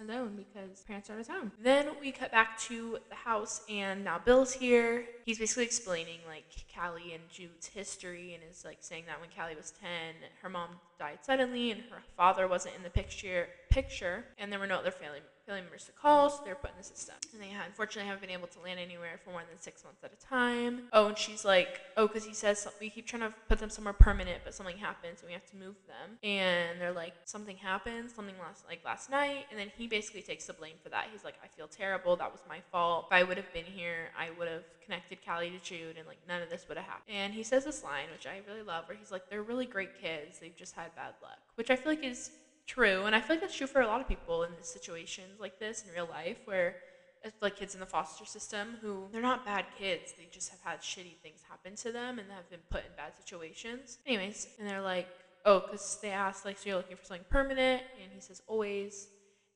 alone 0.00 0.36
because 0.36 0.80
parents 0.82 1.10
are 1.10 1.18
of 1.18 1.26
town. 1.26 1.52
Then 1.62 1.88
we 2.00 2.12
cut 2.12 2.32
back 2.32 2.58
to 2.60 2.98
the 3.08 3.14
house, 3.14 3.62
and 3.68 4.04
now 4.04 4.18
Bill's 4.18 4.52
here. 4.52 5.04
He's 5.24 5.38
basically 5.38 5.64
explaining 5.64 6.20
like 6.26 6.44
Callie 6.74 7.12
and 7.14 7.22
Jude's 7.30 7.66
history, 7.66 8.34
and 8.34 8.42
is 8.50 8.64
like 8.64 8.78
saying 8.80 9.04
that 9.06 9.20
when 9.20 9.30
Callie 9.36 9.56
was 9.56 9.72
ten, 9.80 10.14
her 10.42 10.48
mom 10.48 10.70
died 10.98 11.18
suddenly, 11.22 11.70
and 11.70 11.82
her 11.90 12.02
father 12.16 12.48
wasn't 12.48 12.76
in 12.76 12.82
the 12.82 12.90
picture. 12.90 13.48
Picture, 13.68 14.24
and 14.38 14.50
there 14.50 14.58
were 14.58 14.66
no 14.66 14.78
other 14.78 14.90
family 14.90 15.20
members 15.54 15.84
to 15.84 15.92
call, 15.92 16.30
so 16.30 16.42
they're 16.44 16.54
put 16.54 16.70
in 16.70 16.76
the 16.78 16.84
system. 16.84 17.16
And 17.32 17.42
they 17.42 17.50
unfortunately 17.66 18.08
haven't 18.08 18.22
been 18.22 18.36
able 18.36 18.48
to 18.48 18.60
land 18.60 18.78
anywhere 18.78 19.18
for 19.24 19.30
more 19.30 19.42
than 19.48 19.58
six 19.58 19.84
months 19.84 20.02
at 20.04 20.12
a 20.12 20.26
time. 20.26 20.82
Oh, 20.92 21.08
and 21.08 21.18
she's 21.18 21.44
like, 21.44 21.80
oh, 21.96 22.06
because 22.06 22.24
he 22.24 22.34
says 22.34 22.66
we 22.80 22.90
keep 22.90 23.06
trying 23.06 23.22
to 23.22 23.34
put 23.48 23.58
them 23.58 23.70
somewhere 23.70 23.94
permanent, 23.94 24.42
but 24.44 24.54
something 24.54 24.76
happens 24.76 25.20
and 25.20 25.28
we 25.28 25.32
have 25.32 25.46
to 25.50 25.56
move 25.56 25.76
them. 25.86 26.18
And 26.22 26.80
they're 26.80 26.92
like, 26.92 27.14
something 27.24 27.56
happened, 27.56 28.10
something 28.10 28.34
last 28.40 28.64
like 28.68 28.80
last 28.84 29.10
night, 29.10 29.46
and 29.50 29.58
then 29.58 29.70
he 29.76 29.86
basically 29.86 30.22
takes 30.22 30.46
the 30.46 30.52
blame 30.52 30.76
for 30.82 30.88
that. 30.90 31.08
He's 31.12 31.24
like, 31.24 31.34
I 31.42 31.48
feel 31.48 31.68
terrible. 31.68 32.16
That 32.16 32.32
was 32.32 32.40
my 32.48 32.58
fault. 32.70 33.06
If 33.08 33.12
I 33.12 33.22
would 33.22 33.36
have 33.36 33.52
been 33.52 33.64
here, 33.64 34.10
I 34.18 34.30
would 34.38 34.48
have 34.48 34.64
connected 34.84 35.18
Callie 35.24 35.50
to 35.50 35.58
Jude, 35.58 35.96
and 35.96 36.06
like 36.06 36.18
none 36.28 36.42
of 36.42 36.50
this 36.50 36.66
would 36.68 36.76
have 36.76 36.86
happened. 36.86 37.16
And 37.16 37.32
he 37.32 37.42
says 37.42 37.64
this 37.64 37.84
line, 37.84 38.06
which 38.12 38.26
I 38.26 38.40
really 38.48 38.62
love, 38.62 38.88
where 38.88 38.96
he's 38.96 39.10
like, 39.10 39.28
they're 39.30 39.42
really 39.42 39.66
great 39.66 40.00
kids. 40.00 40.38
They've 40.38 40.56
just 40.56 40.74
had 40.74 40.94
bad 40.96 41.14
luck, 41.22 41.38
which 41.54 41.70
I 41.70 41.76
feel 41.76 41.92
like 41.92 42.04
is 42.04 42.30
true, 42.74 43.04
and 43.06 43.14
I 43.16 43.20
feel 43.20 43.36
like 43.36 43.42
that's 43.42 43.56
true 43.56 43.66
for 43.66 43.80
a 43.80 43.86
lot 43.86 44.00
of 44.00 44.08
people 44.08 44.44
in 44.44 44.50
situations 44.62 45.40
like 45.40 45.58
this 45.58 45.84
in 45.86 45.94
real 45.94 46.08
life, 46.10 46.38
where 46.44 46.76
it's 47.24 47.40
like 47.42 47.56
kids 47.56 47.74
in 47.74 47.80
the 47.80 47.86
foster 47.86 48.24
system 48.24 48.76
who 48.80 49.08
they're 49.12 49.20
not 49.20 49.44
bad 49.44 49.64
kids, 49.78 50.12
they 50.16 50.28
just 50.30 50.48
have 50.50 50.60
had 50.62 50.80
shitty 50.80 51.16
things 51.22 51.40
happen 51.48 51.74
to 51.76 51.92
them 51.92 52.18
and 52.18 52.30
have 52.30 52.48
been 52.48 52.60
put 52.70 52.80
in 52.80 52.92
bad 52.96 53.12
situations. 53.16 53.98
Anyways, 54.06 54.48
and 54.58 54.68
they're 54.68 54.80
like, 54.80 55.08
oh, 55.44 55.60
because 55.60 55.98
they 56.00 56.10
asked 56.10 56.44
like, 56.44 56.58
so 56.58 56.68
you're 56.68 56.76
looking 56.76 56.96
for 56.96 57.04
something 57.04 57.26
permanent, 57.28 57.82
and 58.02 58.12
he 58.12 58.20
says 58.20 58.40
always, 58.46 59.08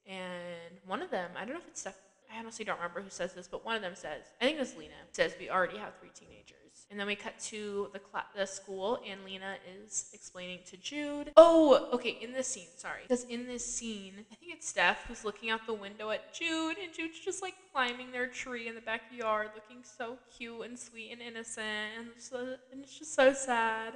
and 0.06 0.72
one 0.86 1.00
of 1.00 1.10
them, 1.10 1.30
I 1.36 1.44
don't 1.44 1.54
know 1.54 1.60
if 1.60 1.68
it's 1.68 1.80
Steph. 1.80 1.96
I 2.34 2.38
honestly 2.40 2.64
don't 2.64 2.76
remember 2.76 3.00
who 3.00 3.10
says 3.10 3.32
this, 3.32 3.46
but 3.46 3.64
one 3.64 3.76
of 3.76 3.82
them 3.82 3.94
says, 3.94 4.22
I 4.40 4.44
think 4.44 4.56
it 4.56 4.60
was 4.60 4.76
Lena, 4.76 4.94
says 5.12 5.34
we 5.38 5.50
already 5.50 5.78
have 5.78 5.92
three 6.00 6.10
teenagers. 6.14 6.63
And 6.94 7.00
then 7.00 7.08
we 7.08 7.16
cut 7.16 7.36
to 7.46 7.88
the 7.92 7.98
cl- 7.98 8.24
the 8.36 8.46
school, 8.46 9.00
and 9.04 9.24
Lena 9.24 9.56
is 9.84 10.10
explaining 10.12 10.60
to 10.66 10.76
Jude. 10.76 11.32
Oh, 11.36 11.88
okay, 11.92 12.16
in 12.20 12.32
this 12.32 12.46
scene, 12.46 12.68
sorry, 12.76 13.00
because 13.02 13.24
in 13.24 13.48
this 13.48 13.66
scene, 13.66 14.12
I 14.30 14.36
think 14.36 14.52
it's 14.52 14.68
Steph 14.68 15.04
who's 15.08 15.24
looking 15.24 15.50
out 15.50 15.66
the 15.66 15.74
window 15.74 16.10
at 16.10 16.32
Jude, 16.32 16.76
and 16.80 16.94
Jude's 16.94 17.18
just 17.18 17.42
like 17.42 17.54
climbing 17.72 18.12
their 18.12 18.28
tree 18.28 18.68
in 18.68 18.76
the 18.76 18.80
backyard, 18.80 19.48
looking 19.56 19.82
so 19.82 20.18
cute 20.38 20.66
and 20.66 20.78
sweet 20.78 21.10
and 21.10 21.20
innocent, 21.20 21.66
and, 21.98 22.10
so, 22.16 22.54
and 22.70 22.84
it's 22.84 22.96
just 22.96 23.12
so 23.12 23.32
sad. 23.32 23.94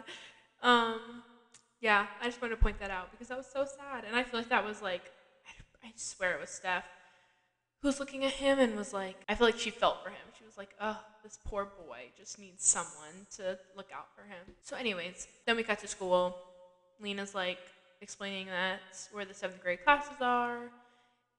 Um, 0.61 1.23
yeah, 1.81 2.07
I 2.21 2.25
just 2.25 2.43
wanted 2.43 2.57
to 2.57 2.61
point 2.61 2.81
that 2.81 2.91
out 2.91 3.13
because 3.13 3.29
that 3.29 3.37
was 3.37 3.47
so 3.47 3.65
sad, 3.65 4.07
and 4.09 4.17
I 4.17 4.25
feel 4.25 4.41
like 4.41 4.49
that 4.49 4.67
was 4.67 4.83
like, 4.83 5.13
I, 5.47 5.87
I 5.87 5.93
swear 5.95 6.35
it 6.35 6.41
was 6.41 6.51
Steph 6.51 6.83
who 7.81 7.87
was 7.87 8.01
looking 8.01 8.25
at 8.25 8.33
him 8.33 8.59
and 8.59 8.77
was 8.77 8.93
like, 8.93 9.17
I 9.29 9.37
feel 9.37 9.47
like 9.47 9.59
she 9.59 9.71
felt 9.71 10.03
for 10.03 10.11
him. 10.11 10.17
Was 10.49 10.57
like, 10.57 10.75
oh, 10.81 10.99
this 11.23 11.39
poor 11.45 11.65
boy 11.65 12.11
just 12.17 12.39
needs 12.39 12.65
someone 12.65 13.27
to 13.37 13.59
look 13.77 13.91
out 13.95 14.07
for 14.17 14.23
him. 14.23 14.55
So, 14.63 14.77
anyways, 14.77 15.29
then 15.47 15.57
we 15.57 15.63
got 15.63 15.79
to 15.81 15.89
school. 15.89 16.37
Lena's 17.01 17.35
like 17.35 17.59
explaining 18.01 18.47
that 18.47 18.81
where 19.13 19.27
the 19.27 19.35
seventh 19.35 19.63
grade 19.63 19.85
classes 19.85 20.17
are. 20.23 20.59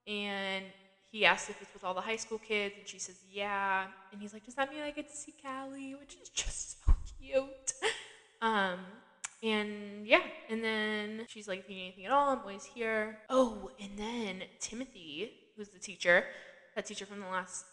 And 0.07 0.65
he 1.11 1.25
asks 1.25 1.49
if 1.49 1.59
it's 1.59 1.73
with 1.73 1.83
all 1.83 1.95
the 1.95 2.01
high 2.01 2.17
school 2.17 2.37
kids. 2.37 2.75
And 2.77 2.87
she 2.87 2.99
says, 2.99 3.15
yeah. 3.31 3.85
And 4.11 4.21
he's 4.21 4.31
like, 4.31 4.45
does 4.45 4.55
that 4.55 4.71
mean 4.71 4.83
I 4.83 4.91
get 4.91 5.09
to 5.09 5.17
see 5.17 5.33
Callie? 5.43 5.95
Which 5.95 6.15
is 6.21 6.29
just 6.29 6.85
so 6.85 6.93
cute. 7.19 7.73
Um, 8.43 8.79
and 9.41 10.05
yeah, 10.05 10.21
and 10.49 10.63
then 10.63 11.25
she's 11.27 11.47
like, 11.47 11.59
if 11.59 11.69
you 11.69 11.75
need 11.75 11.87
anything 11.87 12.05
at 12.05 12.11
all, 12.11 12.29
I'm 12.29 12.39
always 12.39 12.63
here. 12.63 13.17
Oh, 13.29 13.71
and 13.81 13.97
then 13.97 14.43
Timothy 14.59 15.31
who's 15.59 15.69
the 15.69 15.79
teacher, 15.79 16.23
that 16.73 16.85
teacher 16.85 17.05
from 17.05 17.19
the 17.19 17.27
last 17.27 17.65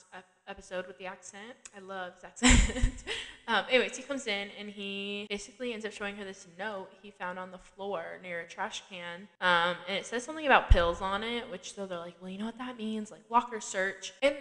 episode 0.49 0.87
with 0.87 0.99
the 0.99 1.07
accent. 1.07 1.55
I 1.77 1.81
love 1.81 2.15
his 2.15 2.25
accent. 2.25 3.05
um, 3.49 3.65
anyways, 3.71 3.97
he 3.97 4.03
comes 4.03 4.27
in 4.27 4.49
and 4.59 4.69
he 4.69 5.27
basically 5.29 5.73
ends 5.73 5.85
up 5.85 5.93
showing 5.93 6.17
her 6.17 6.25
this 6.25 6.47
note 6.59 6.89
he 7.03 7.11
found 7.11 7.39
on 7.39 7.51
the 7.51 7.59
floor 7.59 8.19
near 8.23 8.41
a 8.41 8.49
trash 8.49 8.83
can. 8.89 9.29
Um, 9.41 9.77
and 9.89 9.97
it 9.97 10.07
says 10.07 10.25
something 10.25 10.47
about 10.47 10.71
pills 10.71 11.01
on 11.01 11.23
it, 11.23 11.51
which 11.51 11.75
so 11.75 11.87
they're 11.87 11.99
like, 11.99 12.17
well, 12.21 12.31
you 12.31 12.39
know 12.39 12.47
what 12.47 12.59
that 12.59 12.77
means? 12.77 13.11
Like 13.11 13.23
locker 13.31 13.61
search. 13.61 14.13
And 14.23 14.37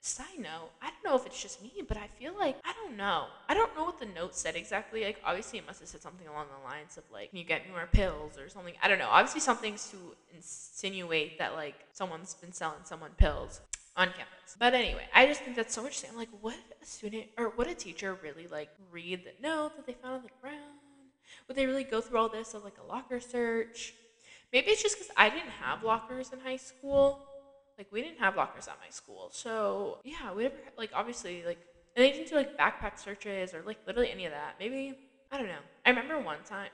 side 0.00 0.38
note, 0.38 0.70
I 0.82 0.90
don't 0.90 1.04
know 1.04 1.16
if 1.16 1.26
it's 1.26 1.40
just 1.40 1.62
me, 1.62 1.72
but 1.86 1.96
I 1.96 2.08
feel 2.18 2.34
like 2.36 2.56
I 2.64 2.72
don't 2.72 2.96
know. 2.96 3.26
I 3.48 3.54
don't 3.54 3.74
know 3.76 3.84
what 3.84 4.00
the 4.00 4.06
note 4.06 4.34
said 4.34 4.56
exactly. 4.56 5.04
Like 5.04 5.20
obviously 5.24 5.58
it 5.58 5.66
must 5.66 5.80
have 5.80 5.88
said 5.88 6.02
something 6.02 6.26
along 6.26 6.46
the 6.48 6.68
lines 6.68 6.96
of 6.96 7.04
like, 7.12 7.30
"Can 7.30 7.38
you 7.38 7.44
get 7.44 7.64
me 7.66 7.72
more 7.72 7.88
pills?" 7.92 8.36
or 8.36 8.48
something. 8.48 8.74
I 8.82 8.88
don't 8.88 8.98
know. 8.98 9.08
Obviously 9.08 9.40
something's 9.40 9.88
to 9.90 9.96
insinuate 10.34 11.38
that 11.38 11.54
like 11.54 11.76
someone's 11.92 12.34
been 12.34 12.52
selling 12.52 12.80
someone 12.84 13.12
pills 13.16 13.60
on 13.96 14.08
campus. 14.08 14.56
But 14.58 14.74
anyway, 14.74 15.06
I 15.14 15.26
just 15.26 15.42
think 15.42 15.56
that's 15.56 15.74
so 15.74 15.82
interesting. 15.82 16.10
I'm 16.10 16.16
like, 16.16 16.30
what 16.40 16.56
a 16.80 16.86
student 16.86 17.26
or 17.38 17.52
what 17.56 17.68
a 17.68 17.74
teacher 17.74 18.18
really 18.22 18.46
like 18.46 18.70
read 18.90 19.24
the 19.24 19.32
note 19.42 19.76
that 19.76 19.86
they 19.86 19.94
found 19.94 20.14
on 20.14 20.22
the 20.22 20.30
ground? 20.40 20.78
Would 21.48 21.56
they 21.56 21.66
really 21.66 21.84
go 21.84 22.00
through 22.00 22.18
all 22.18 22.28
this 22.28 22.54
of 22.54 22.64
like 22.64 22.78
a 22.78 22.86
locker 22.86 23.20
search? 23.20 23.94
Maybe 24.52 24.70
it's 24.70 24.82
just 24.82 24.96
because 24.98 25.10
I 25.16 25.30
didn't 25.30 25.50
have 25.62 25.82
lockers 25.82 26.32
in 26.32 26.40
high 26.40 26.56
school 26.56 27.20
like 27.78 27.88
we 27.90 28.02
didn't 28.02 28.18
have 28.18 28.36
lockers 28.36 28.68
at 28.68 28.76
my 28.80 28.90
school. 28.90 29.30
So 29.32 29.98
yeah, 30.04 30.32
we 30.32 30.44
never 30.44 30.54
like 30.76 30.90
obviously 30.94 31.42
like 31.44 31.58
and 31.96 32.04
they 32.04 32.12
didn't 32.12 32.28
do 32.28 32.36
like 32.36 32.56
backpack 32.56 32.98
searches 32.98 33.54
or 33.54 33.62
like 33.62 33.78
literally 33.86 34.10
any 34.10 34.26
of 34.26 34.32
that. 34.32 34.56
Maybe 34.58 34.94
I 35.30 35.38
don't 35.38 35.48
know. 35.48 35.62
I 35.84 35.90
remember 35.90 36.18
one 36.20 36.42
time 36.44 36.70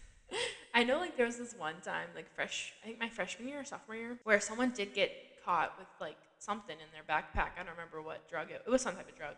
I 0.74 0.84
know 0.84 0.98
like 0.98 1.16
there 1.16 1.26
was 1.26 1.38
this 1.38 1.54
one 1.54 1.80
time 1.82 2.08
like 2.14 2.32
fresh 2.34 2.74
I 2.82 2.86
think 2.86 3.00
my 3.00 3.08
freshman 3.08 3.48
year 3.48 3.60
or 3.60 3.64
sophomore 3.64 3.96
year 3.96 4.18
where 4.24 4.40
someone 4.40 4.70
did 4.70 4.94
get 4.94 5.10
caught 5.46 5.78
with 5.78 5.88
like 6.00 6.18
something 6.38 6.76
in 6.76 6.90
their 6.92 7.06
backpack. 7.06 7.54
I 7.54 7.62
don't 7.62 7.72
remember 7.78 8.02
what 8.02 8.28
drug 8.28 8.50
it, 8.50 8.62
it 8.66 8.70
was 8.70 8.82
some 8.82 8.96
type 8.96 9.08
of 9.08 9.16
drug. 9.16 9.36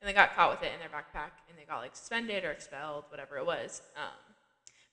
And 0.00 0.08
they 0.08 0.12
got 0.12 0.36
caught 0.36 0.50
with 0.50 0.62
it 0.62 0.72
in 0.74 0.78
their 0.78 0.92
backpack 0.92 1.32
and 1.48 1.56
they 1.58 1.64
got 1.64 1.78
like 1.78 1.96
suspended 1.96 2.44
or 2.44 2.50
expelled, 2.50 3.04
whatever 3.08 3.38
it 3.38 3.46
was. 3.46 3.80
Um, 3.96 4.34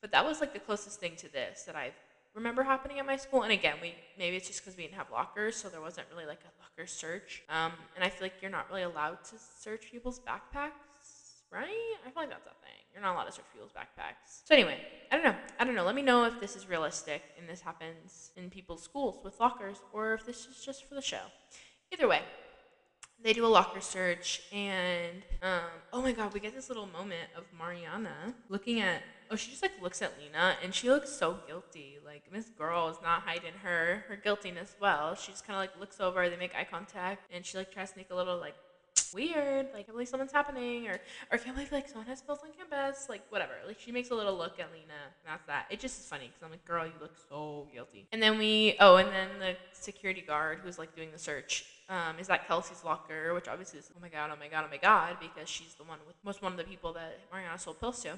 but 0.01 0.11
that 0.11 0.25
was 0.25 0.39
like 0.39 0.53
the 0.53 0.59
closest 0.59 0.99
thing 0.99 1.17
to 1.17 1.31
this 1.31 1.63
that 1.63 1.75
I've 1.75 1.93
remember 2.35 2.63
happening 2.63 2.99
at 2.99 3.05
my 3.05 3.15
school. 3.15 3.43
And 3.43 3.51
again, 3.51 3.75
we 3.81 3.93
maybe 4.17 4.37
it's 4.37 4.47
just 4.47 4.63
because 4.63 4.75
we 4.77 4.83
didn't 4.83 4.95
have 4.95 5.11
lockers, 5.11 5.55
so 5.55 5.69
there 5.69 5.81
wasn't 5.81 6.07
really 6.11 6.25
like 6.25 6.39
a 6.41 6.53
locker 6.61 6.87
search. 6.87 7.43
Um, 7.49 7.73
and 7.95 8.03
I 8.03 8.09
feel 8.09 8.25
like 8.25 8.33
you're 8.41 8.51
not 8.51 8.69
really 8.69 8.83
allowed 8.83 9.23
to 9.25 9.35
search 9.59 9.91
people's 9.91 10.19
backpacks, 10.19 10.71
right? 11.53 11.95
I 12.05 12.09
feel 12.09 12.23
like 12.23 12.29
that's 12.29 12.47
a 12.47 12.49
thing. 12.49 12.81
You're 12.93 13.01
not 13.01 13.13
allowed 13.13 13.25
to 13.25 13.31
search 13.31 13.45
people's 13.53 13.71
backpacks. 13.71 14.41
So 14.45 14.53
anyway, 14.53 14.79
I 15.11 15.15
don't 15.15 15.25
know. 15.25 15.35
I 15.59 15.63
don't 15.63 15.75
know. 15.75 15.83
Let 15.83 15.95
me 15.95 16.01
know 16.01 16.25
if 16.25 16.39
this 16.39 16.55
is 16.55 16.67
realistic 16.67 17.21
and 17.39 17.47
this 17.47 17.61
happens 17.61 18.31
in 18.35 18.49
people's 18.49 18.83
schools 18.83 19.19
with 19.23 19.39
lockers, 19.39 19.77
or 19.93 20.13
if 20.13 20.25
this 20.25 20.45
is 20.45 20.63
just 20.65 20.87
for 20.87 20.95
the 20.95 21.01
show. 21.01 21.21
Either 21.91 22.07
way, 22.07 22.21
they 23.23 23.33
do 23.33 23.45
a 23.45 23.47
locker 23.47 23.79
search 23.79 24.41
and 24.51 25.23
um, 25.41 25.61
oh 25.93 26.01
my 26.01 26.11
god 26.11 26.33
we 26.33 26.39
get 26.39 26.53
this 26.53 26.67
little 26.67 26.87
moment 26.87 27.29
of 27.37 27.45
mariana 27.57 28.33
looking 28.49 28.81
at 28.81 29.01
oh 29.31 29.35
she 29.35 29.49
just 29.49 29.61
like 29.61 29.71
looks 29.81 30.01
at 30.01 30.11
lena 30.19 30.55
and 30.61 30.75
she 30.75 30.89
looks 30.89 31.09
so 31.09 31.37
guilty 31.47 31.97
like 32.05 32.23
this 32.33 32.49
girl 32.49 32.89
is 32.89 32.97
not 33.01 33.21
hiding 33.21 33.53
her 33.63 34.03
her 34.09 34.17
guiltiness 34.17 34.75
well 34.81 35.15
she 35.15 35.31
just 35.31 35.47
kind 35.47 35.55
of 35.55 35.61
like 35.61 35.79
looks 35.79 36.01
over 36.01 36.29
they 36.29 36.35
make 36.35 36.53
eye 36.53 36.67
contact 36.69 37.25
and 37.33 37.45
she 37.45 37.57
like 37.57 37.71
tries 37.71 37.91
to 37.91 37.97
make 37.97 38.11
a 38.11 38.15
little 38.15 38.37
like 38.37 38.55
weird 39.13 39.67
like 39.73 39.87
i 39.87 39.91
believe 39.91 40.07
something's 40.07 40.31
happening 40.31 40.87
or 40.87 40.99
or 41.31 41.37
can't 41.37 41.55
believe 41.55 41.71
like 41.71 41.87
someone 41.87 42.07
has 42.07 42.21
pills 42.21 42.39
on 42.43 42.49
campus 42.57 43.07
like 43.09 43.21
whatever 43.29 43.53
like 43.67 43.79
she 43.79 43.91
makes 43.91 44.09
a 44.11 44.15
little 44.15 44.35
look 44.35 44.59
at 44.59 44.71
lena 44.71 44.93
And 45.23 45.33
that's 45.33 45.45
that 45.47 45.65
it 45.69 45.79
just 45.79 45.99
is 45.99 46.05
funny 46.05 46.27
because 46.27 46.41
i'm 46.43 46.51
like 46.51 46.65
girl 46.65 46.85
you 46.85 46.93
look 47.01 47.13
so 47.29 47.67
guilty 47.73 48.07
and 48.11 48.21
then 48.21 48.37
we 48.37 48.75
oh 48.79 48.97
and 48.97 49.09
then 49.09 49.29
the 49.39 49.55
security 49.73 50.21
guard 50.21 50.59
who's 50.63 50.77
like 50.77 50.95
doing 50.95 51.09
the 51.11 51.19
search 51.19 51.65
um, 51.89 52.17
is 52.17 52.27
that 52.27 52.47
Kelsey's 52.47 52.83
locker, 52.83 53.33
which 53.33 53.47
obviously 53.47 53.79
is 53.79 53.91
oh 53.95 53.99
my 54.01 54.07
god, 54.07 54.31
oh 54.33 54.39
my 54.39 54.47
god, 54.47 54.63
oh 54.65 54.71
my 54.71 54.77
god, 54.77 55.17
because 55.19 55.49
she's 55.49 55.73
the 55.75 55.83
one 55.83 55.99
with 56.07 56.15
most 56.23 56.41
one 56.41 56.53
of 56.53 56.57
the 56.57 56.63
people 56.63 56.93
that 56.93 57.19
Mariana 57.31 57.59
sold 57.59 57.79
pills 57.79 58.01
to. 58.03 58.17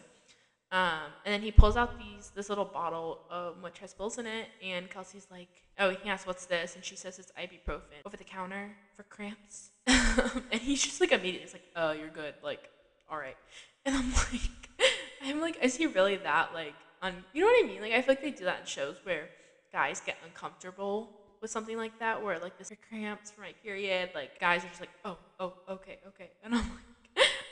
Um, 0.75 1.13
and 1.23 1.33
then 1.33 1.41
he 1.41 1.51
pulls 1.51 1.77
out 1.77 1.97
these 1.97 2.33
this 2.35 2.49
little 2.49 2.65
bottle 2.65 3.21
um, 3.31 3.61
which 3.61 3.79
has 3.79 3.93
pills 3.93 4.17
in 4.17 4.25
it, 4.25 4.49
and 4.61 4.89
Kelsey's 4.89 5.25
like, 5.31 5.47
"Oh, 5.79 5.91
he 5.91 6.09
asks 6.09 6.27
what's 6.27 6.45
this?" 6.47 6.75
And 6.75 6.83
she 6.83 6.97
says 6.97 7.17
it's 7.17 7.31
ibuprofen 7.31 8.03
over 8.05 8.17
the 8.17 8.25
counter 8.25 8.75
for 8.93 9.03
cramps. 9.03 9.69
and 9.87 10.61
he's 10.61 10.83
just 10.83 10.99
like 10.99 11.13
immediately, 11.13 11.43
it's 11.43 11.53
like, 11.53 11.63
"Oh, 11.77 11.93
you're 11.93 12.09
good." 12.09 12.33
Like, 12.43 12.69
all 13.09 13.17
right. 13.17 13.37
And 13.85 13.95
I'm 13.95 14.11
like, 14.33 14.91
I'm 15.23 15.39
like, 15.39 15.57
is 15.63 15.77
he 15.77 15.87
really 15.87 16.17
that 16.17 16.53
like? 16.53 16.75
Un- 17.01 17.23
you 17.31 17.39
know 17.39 17.47
what 17.47 17.63
I 17.63 17.67
mean? 17.67 17.81
Like, 17.81 17.93
I 17.93 18.01
feel 18.01 18.11
like 18.11 18.21
they 18.21 18.31
do 18.31 18.43
that 18.43 18.59
in 18.59 18.65
shows 18.65 18.97
where 19.03 19.29
guys 19.71 20.01
get 20.05 20.17
uncomfortable 20.25 21.09
with 21.41 21.51
something 21.51 21.77
like 21.77 21.97
that, 21.99 22.21
where 22.21 22.37
like 22.39 22.57
this 22.57 22.73
cramps 22.89 23.31
for 23.31 23.39
my 23.39 23.53
period, 23.63 24.09
like 24.13 24.41
guys 24.41 24.65
are 24.65 24.67
just 24.67 24.81
like, 24.81 24.89
oh, 25.05 25.17
oh, 25.39 25.53
okay, 25.69 25.99
okay, 26.05 26.31
and 26.43 26.53
I'm 26.53 26.59
like, 26.59 26.94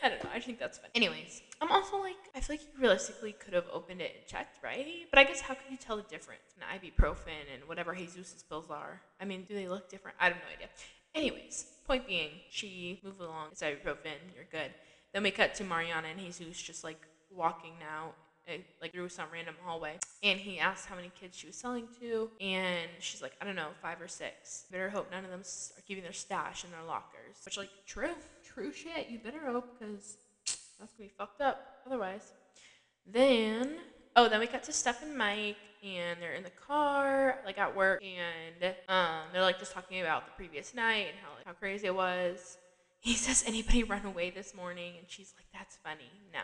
I 0.04 0.10
don't 0.10 0.22
know. 0.22 0.30
I 0.34 0.40
think 0.42 0.60
that's 0.60 0.78
fun. 0.78 0.90
Anyways, 0.96 1.42
I'm 1.62 1.72
also 1.72 1.98
like, 1.98 2.18
I 2.36 2.42
feel 2.42 2.58
like 2.58 2.62
you 2.62 2.82
realistically 2.82 3.32
could 3.32 3.54
have 3.54 3.66
opened 3.72 4.02
it 4.02 4.12
and 4.20 4.28
checked, 4.28 4.62
right? 4.62 4.86
But 5.10 5.20
I 5.20 5.24
guess 5.24 5.40
how 5.40 5.54
can 5.54 5.72
you 5.72 5.78
tell 5.78 5.96
the 5.96 6.04
difference 6.04 6.42
in 6.58 6.64
ibuprofen 6.64 7.54
and 7.54 7.68
whatever 7.68 7.96
Jesus' 7.96 8.44
pills 8.48 8.70
are? 8.70 9.02
I 9.22 9.26
mean, 9.26 9.46
do 9.48 9.54
they 9.54 9.70
look 9.70 9.90
different? 9.90 10.18
I 10.20 10.26
have 10.26 10.34
no 10.34 10.54
idea. 10.54 10.68
Anyways, 11.16 11.68
point 11.88 12.06
being, 12.06 12.32
she 12.50 13.00
moved 13.02 13.22
along. 13.22 13.48
It's 13.54 13.62
ibuprofen. 13.62 14.20
You're 14.36 14.46
good. 14.52 14.72
Then 15.14 15.24
we 15.24 15.32
cut 15.32 15.56
to 15.56 15.64
Mariana 15.64 16.10
and 16.10 16.20
Jesus 16.20 16.62
just 16.62 16.84
like 16.84 17.00
walking 17.32 17.74
now 17.80 18.12
eh, 18.48 18.58
like 18.82 18.92
through 18.92 19.10
some 19.10 19.28
random 19.32 19.56
hallway 19.64 19.98
and 20.22 20.40
he 20.40 20.60
asked 20.60 20.86
how 20.88 20.96
many 20.96 21.12
kids 21.20 21.36
she 21.38 21.48
was 21.48 21.56
selling 21.56 21.88
to 22.00 22.30
and 22.40 22.90
she's 23.00 23.22
like 23.22 23.34
i 23.42 23.46
don't 23.46 23.56
know 23.56 23.70
five 23.82 24.00
or 24.02 24.08
six 24.08 24.66
better 24.72 24.90
hope 24.90 25.10
none 25.12 25.24
of 25.24 25.32
them 25.32 25.40
are 25.40 25.82
keeping 25.88 26.04
their 26.04 26.14
stash 26.14 26.64
in 26.64 26.72
their 26.72 26.84
lockers 26.84 27.38
which 27.46 27.58
like 27.58 27.70
true 27.88 28.14
true 28.54 28.72
shit 28.72 29.10
you 29.10 29.20
better 29.20 29.40
hope 29.46 29.80
because 29.80 30.18
that's 30.80 30.92
gonna 30.94 31.10
be 31.10 31.14
fucked 31.18 31.42
up 31.42 31.82
otherwise. 31.86 32.34
Then 33.06 33.76
oh 34.16 34.30
then 34.30 34.40
we 34.40 34.48
cut 34.48 34.64
to 34.64 34.74
steph 34.74 35.02
and 35.04 35.18
mike 35.18 35.58
and 35.84 36.22
they're 36.22 36.34
in 36.34 36.44
the 36.44 36.52
car 36.52 37.40
like 37.46 37.58
at 37.58 37.76
work 37.76 38.02
and 38.04 38.74
um, 38.88 39.24
they're 39.34 39.42
like 39.42 39.60
just 39.60 39.74
talking 39.74 40.02
about 40.02 40.26
the 40.26 40.32
previous 40.32 40.74
night 40.74 41.08
and 41.10 41.18
how 41.22 41.36
like, 41.36 41.46
how 41.46 41.54
crazy 41.54 41.88
it 41.88 41.96
was. 41.96 42.58
He 43.00 43.14
says 43.26 43.44
anybody 43.46 43.84
run 43.84 44.06
away 44.06 44.30
this 44.30 44.56
morning? 44.56 44.94
And 44.98 45.08
she's 45.10 45.34
like 45.38 45.48
that's 45.54 45.78
funny 45.78 46.12
no. 46.34 46.42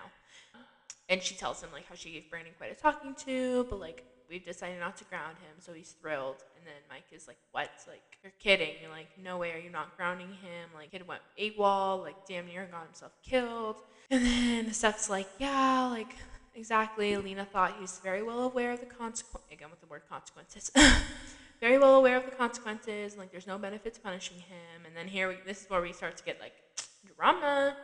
And 1.07 1.23
she 1.23 1.35
tells 1.35 1.61
him 1.61 1.69
like 1.73 1.87
how 1.87 1.95
she 1.95 2.11
gave 2.11 2.29
Brandon 2.29 2.53
quite 2.57 2.71
a 2.71 2.75
talking 2.75 3.15
to, 3.25 3.65
but 3.69 3.79
like 3.79 4.05
we've 4.29 4.45
decided 4.45 4.79
not 4.79 4.95
to 4.97 5.03
ground 5.05 5.37
him, 5.37 5.55
so 5.59 5.73
he's 5.73 5.95
thrilled. 6.01 6.43
And 6.57 6.65
then 6.65 6.81
Mike 6.89 7.05
is 7.11 7.27
like, 7.27 7.37
"What? 7.51 7.69
Like 7.87 8.01
you're 8.23 8.33
kidding? 8.39 8.75
You're 8.81 8.91
like, 8.91 9.07
no 9.21 9.37
way, 9.37 9.51
are 9.51 9.57
you 9.59 9.69
not 9.69 9.95
grounding 9.97 10.29
him? 10.29 10.69
Like 10.75 10.91
kid 10.91 11.07
went 11.07 11.21
AWOL, 11.39 12.01
like 12.01 12.25
damn 12.27 12.45
near 12.45 12.67
got 12.71 12.85
himself 12.85 13.11
killed." 13.23 13.77
And 14.11 14.25
then 14.25 14.73
Steph's 14.73 15.09
like, 15.09 15.27
"Yeah, 15.37 15.87
like 15.87 16.15
exactly." 16.55 17.15
Lena 17.17 17.45
thought 17.45 17.75
he's 17.79 17.99
very 17.99 18.23
well 18.23 18.43
aware 18.43 18.71
of 18.71 18.79
the 18.79 18.85
consequence. 18.85 19.45
Again 19.51 19.69
with 19.69 19.81
the 19.81 19.87
word 19.87 20.03
consequences. 20.09 20.71
very 21.59 21.77
well 21.77 21.95
aware 21.95 22.15
of 22.15 22.25
the 22.25 22.31
consequences, 22.31 23.17
like 23.17 23.31
there's 23.31 23.47
no 23.47 23.57
benefit 23.57 23.93
to 23.95 23.99
punishing 23.99 24.37
him. 24.37 24.85
And 24.85 24.95
then 24.95 25.07
here, 25.07 25.27
we, 25.27 25.37
this 25.45 25.63
is 25.63 25.69
where 25.69 25.81
we 25.81 25.93
start 25.93 26.17
to 26.17 26.23
get 26.23 26.39
like 26.39 26.53
drama 27.17 27.75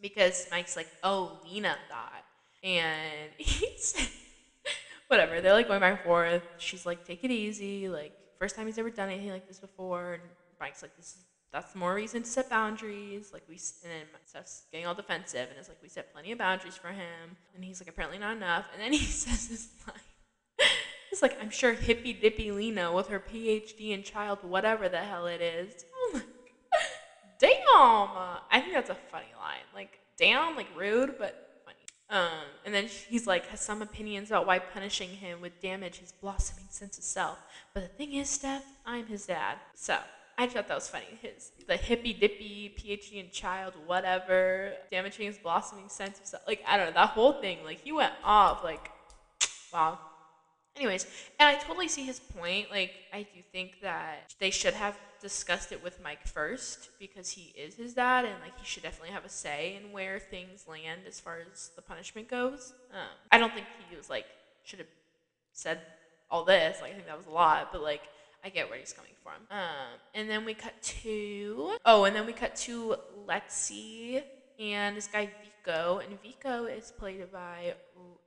because 0.00 0.46
Mike's 0.50 0.76
like, 0.76 0.88
"Oh, 1.02 1.40
Lena 1.44 1.76
thought," 1.88 2.24
and 2.62 3.30
he's 3.38 3.94
whatever. 5.08 5.40
They're 5.40 5.52
like 5.52 5.68
going 5.68 5.80
back 5.80 5.98
and 5.98 6.04
forth. 6.04 6.42
She's 6.58 6.86
like, 6.86 7.04
"Take 7.04 7.24
it 7.24 7.30
easy." 7.30 7.88
Like 7.88 8.12
first 8.38 8.56
time 8.56 8.66
he's 8.66 8.78
ever 8.78 8.90
done 8.90 9.08
anything 9.08 9.30
like 9.30 9.48
this 9.48 9.58
before, 9.58 10.14
and 10.14 10.22
Mike's 10.60 10.82
like, 10.82 10.96
"This 10.96 11.06
is 11.06 11.24
that's 11.52 11.74
more 11.74 11.94
reason 11.94 12.22
to 12.22 12.28
set 12.28 12.50
boundaries." 12.50 13.30
Like 13.32 13.42
we 13.48 13.58
and 13.82 13.92
then 13.92 14.20
Steph's 14.24 14.64
getting 14.70 14.86
all 14.86 14.94
defensive, 14.94 15.48
and 15.48 15.58
it's 15.58 15.68
like 15.68 15.78
we 15.82 15.88
set 15.88 16.12
plenty 16.12 16.32
of 16.32 16.38
boundaries 16.38 16.76
for 16.76 16.88
him, 16.88 17.36
and 17.54 17.64
he's 17.64 17.80
like, 17.80 17.88
"Apparently 17.88 18.18
not 18.18 18.36
enough." 18.36 18.66
And 18.72 18.82
then 18.82 18.92
he 18.92 18.98
says 19.04 19.48
this 19.48 19.68
line. 19.86 20.00
It's 21.12 21.22
like 21.22 21.38
I'm 21.40 21.50
sure 21.50 21.72
hippy 21.72 22.12
dippy 22.12 22.50
Lena 22.50 22.92
with 22.92 23.08
her 23.08 23.18
PhD 23.20 23.90
in 23.92 24.02
child 24.02 24.40
whatever 24.42 24.88
the 24.88 24.98
hell 24.98 25.26
it 25.26 25.40
is. 25.40 25.84
Oh 27.38 27.38
damn. 27.38 28.38
I 28.50 28.60
think 28.60 28.72
that's 28.72 28.90
a 28.90 28.96
funny 29.10 29.26
line. 29.38 29.64
Like, 29.74 29.98
damn, 30.18 30.56
like 30.56 30.68
rude, 30.76 31.16
but. 31.18 31.45
Um, 32.08 32.46
and 32.64 32.72
then 32.72 32.86
he's 32.86 33.26
like, 33.26 33.46
has 33.48 33.60
some 33.60 33.82
opinions 33.82 34.30
about 34.30 34.46
why 34.46 34.58
punishing 34.60 35.08
him 35.08 35.40
would 35.40 35.60
damage 35.60 35.98
his 35.98 36.12
blossoming 36.12 36.68
sense 36.70 36.98
of 36.98 37.04
self. 37.04 37.38
But 37.74 37.82
the 37.82 37.88
thing 37.88 38.14
is, 38.14 38.30
Steph, 38.30 38.64
I'm 38.84 39.06
his 39.06 39.26
dad. 39.26 39.56
So 39.74 39.98
I 40.38 40.46
thought 40.46 40.68
that 40.68 40.74
was 40.74 40.88
funny. 40.88 41.06
His 41.22 41.50
the 41.66 41.76
hippy 41.76 42.12
dippy 42.12 42.74
PhD 42.78 43.24
in 43.24 43.30
child, 43.30 43.72
whatever, 43.86 44.74
damaging 44.90 45.26
his 45.26 45.38
blossoming 45.38 45.88
sense 45.88 46.20
of 46.20 46.26
self. 46.26 46.42
Like 46.46 46.62
I 46.66 46.76
don't 46.76 46.86
know 46.86 46.92
that 46.92 47.10
whole 47.10 47.34
thing. 47.34 47.58
Like 47.64 47.80
he 47.80 47.92
went 47.92 48.12
off. 48.22 48.62
Like 48.62 48.90
wow. 49.72 49.98
Anyways, 50.76 51.06
and 51.40 51.48
I 51.48 51.58
totally 51.58 51.88
see 51.88 52.04
his 52.04 52.20
point. 52.20 52.70
Like 52.70 52.92
I 53.12 53.22
do 53.22 53.40
think 53.50 53.80
that 53.80 54.34
they 54.38 54.50
should 54.50 54.74
have 54.74 54.98
discussed 55.20 55.72
it 55.72 55.82
with 55.82 56.02
Mike 56.02 56.26
first 56.26 56.90
because 56.98 57.30
he 57.30 57.52
is 57.58 57.74
his 57.74 57.94
dad 57.94 58.24
and 58.24 58.34
like 58.42 58.58
he 58.58 58.64
should 58.64 58.82
definitely 58.82 59.12
have 59.12 59.24
a 59.24 59.28
say 59.28 59.78
in 59.82 59.92
where 59.92 60.18
things 60.18 60.66
land 60.68 61.02
as 61.06 61.20
far 61.20 61.38
as 61.50 61.70
the 61.76 61.82
punishment 61.82 62.28
goes. 62.28 62.72
Um, 62.92 63.08
I 63.32 63.38
don't 63.38 63.52
think 63.52 63.66
he 63.90 63.96
was 63.96 64.10
like 64.10 64.26
should 64.64 64.78
have 64.78 64.88
said 65.52 65.80
all 66.30 66.44
this. 66.44 66.78
Like 66.80 66.92
I 66.92 66.94
think 66.94 67.06
that 67.06 67.16
was 67.16 67.26
a 67.26 67.30
lot, 67.30 67.70
but 67.72 67.82
like 67.82 68.02
I 68.44 68.48
get 68.48 68.68
where 68.70 68.78
he's 68.78 68.92
coming 68.92 69.12
from. 69.22 69.34
Um, 69.50 69.98
and 70.14 70.28
then 70.30 70.44
we 70.44 70.54
cut 70.54 70.80
to 71.02 71.76
oh, 71.84 72.04
and 72.04 72.14
then 72.14 72.26
we 72.26 72.32
cut 72.32 72.54
to 72.56 72.96
Lexi 73.26 74.22
and 74.58 74.96
this 74.96 75.06
guy 75.06 75.30
Vico, 75.42 75.98
and 75.98 76.20
Vico 76.22 76.64
is 76.64 76.92
played 76.98 77.30
by 77.32 77.74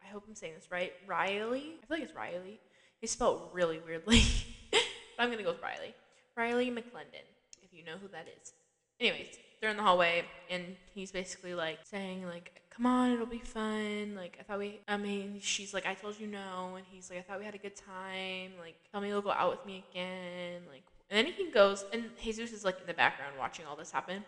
I 0.03 0.07
hope 0.11 0.23
I'm 0.27 0.35
saying 0.35 0.53
this 0.55 0.71
right, 0.71 0.93
Riley. 1.07 1.75
I 1.81 1.85
feel 1.85 1.97
like 1.97 2.03
it's 2.03 2.15
Riley. 2.15 2.59
He's 2.99 3.11
spelled 3.11 3.49
really 3.53 3.79
weirdly, 3.79 4.23
but 4.71 4.81
I'm 5.19 5.29
gonna 5.29 5.43
go 5.43 5.51
with 5.51 5.61
Riley. 5.61 5.93
Riley 6.39 6.71
McClendon, 6.71 7.27
if 7.61 7.73
you 7.73 7.83
know 7.83 7.97
who 8.01 8.07
that 8.09 8.27
is. 8.41 8.53
Anyways, 8.99 9.37
they're 9.59 9.69
in 9.69 9.77
the 9.77 9.83
hallway, 9.83 10.23
and 10.49 10.63
he's 10.95 11.11
basically 11.11 11.53
like 11.53 11.79
saying 11.83 12.25
like, 12.25 12.61
"Come 12.69 12.85
on, 12.85 13.11
it'll 13.11 13.25
be 13.25 13.39
fun." 13.39 14.15
Like 14.15 14.37
I 14.39 14.43
thought 14.43 14.59
we. 14.59 14.79
I 14.87 14.95
mean, 14.95 15.39
she's 15.41 15.73
like, 15.73 15.85
"I 15.85 15.93
told 15.93 16.19
you 16.19 16.27
no," 16.27 16.75
and 16.77 16.85
he's 16.89 17.09
like, 17.09 17.19
"I 17.19 17.21
thought 17.23 17.39
we 17.39 17.45
had 17.45 17.55
a 17.55 17.63
good 17.65 17.75
time." 17.75 18.53
Like, 18.57 18.75
tell 18.89 19.01
me 19.01 19.09
you'll 19.09 19.21
go 19.21 19.31
out 19.31 19.51
with 19.51 19.65
me 19.65 19.83
again. 19.91 20.61
Like, 20.71 20.83
and 21.09 21.17
then 21.17 21.33
he 21.33 21.51
goes, 21.51 21.85
and 21.91 22.05
Jesus 22.23 22.51
is 22.51 22.63
like 22.63 22.79
in 22.79 22.87
the 22.87 22.93
background 22.93 23.33
watching 23.37 23.65
all 23.65 23.75
this 23.75 23.91
happen. 23.91 24.23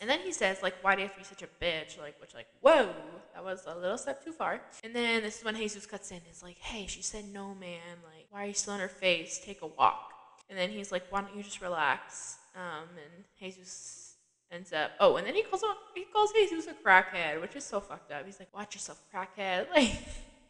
And 0.00 0.10
then 0.10 0.20
he 0.20 0.32
says, 0.32 0.62
like, 0.62 0.74
why 0.82 0.94
do 0.94 1.02
you 1.02 1.06
have 1.06 1.14
to 1.14 1.20
be 1.20 1.24
such 1.24 1.42
a 1.42 1.64
bitch? 1.64 1.98
Like, 1.98 2.20
which, 2.20 2.34
like, 2.34 2.48
whoa, 2.60 2.92
that 3.32 3.44
was 3.44 3.64
a 3.66 3.78
little 3.78 3.96
step 3.96 4.22
too 4.22 4.32
far. 4.32 4.60
And 4.82 4.94
then 4.94 5.22
this 5.22 5.38
is 5.38 5.44
when 5.44 5.54
Jesus 5.54 5.86
cuts 5.86 6.10
in. 6.10 6.20
Is 6.30 6.42
like, 6.42 6.58
hey, 6.58 6.86
she 6.86 7.00
said 7.00 7.24
no, 7.32 7.54
man. 7.54 8.02
Like, 8.04 8.26
why 8.30 8.42
are 8.42 8.46
you 8.46 8.54
still 8.54 8.74
on 8.74 8.80
her 8.80 8.88
face? 8.88 9.40
Take 9.42 9.62
a 9.62 9.66
walk. 9.66 10.13
And 10.48 10.58
then 10.58 10.70
he's 10.70 10.92
like, 10.92 11.04
why 11.10 11.22
don't 11.22 11.36
you 11.36 11.42
just 11.42 11.60
relax? 11.60 12.36
Um, 12.54 12.88
and 12.96 13.24
Jesus 13.38 14.14
ends 14.52 14.72
up, 14.72 14.92
oh, 15.00 15.16
and 15.16 15.26
then 15.26 15.34
he 15.34 15.42
calls 15.42 15.62
him, 15.62 15.70
he 15.94 16.04
calls 16.04 16.32
Jesus 16.32 16.66
a 16.66 16.74
crackhead, 16.86 17.40
which 17.40 17.56
is 17.56 17.64
so 17.64 17.80
fucked 17.80 18.12
up. 18.12 18.24
He's 18.24 18.38
like, 18.38 18.54
watch 18.54 18.74
yourself, 18.74 19.00
crackhead. 19.12 19.66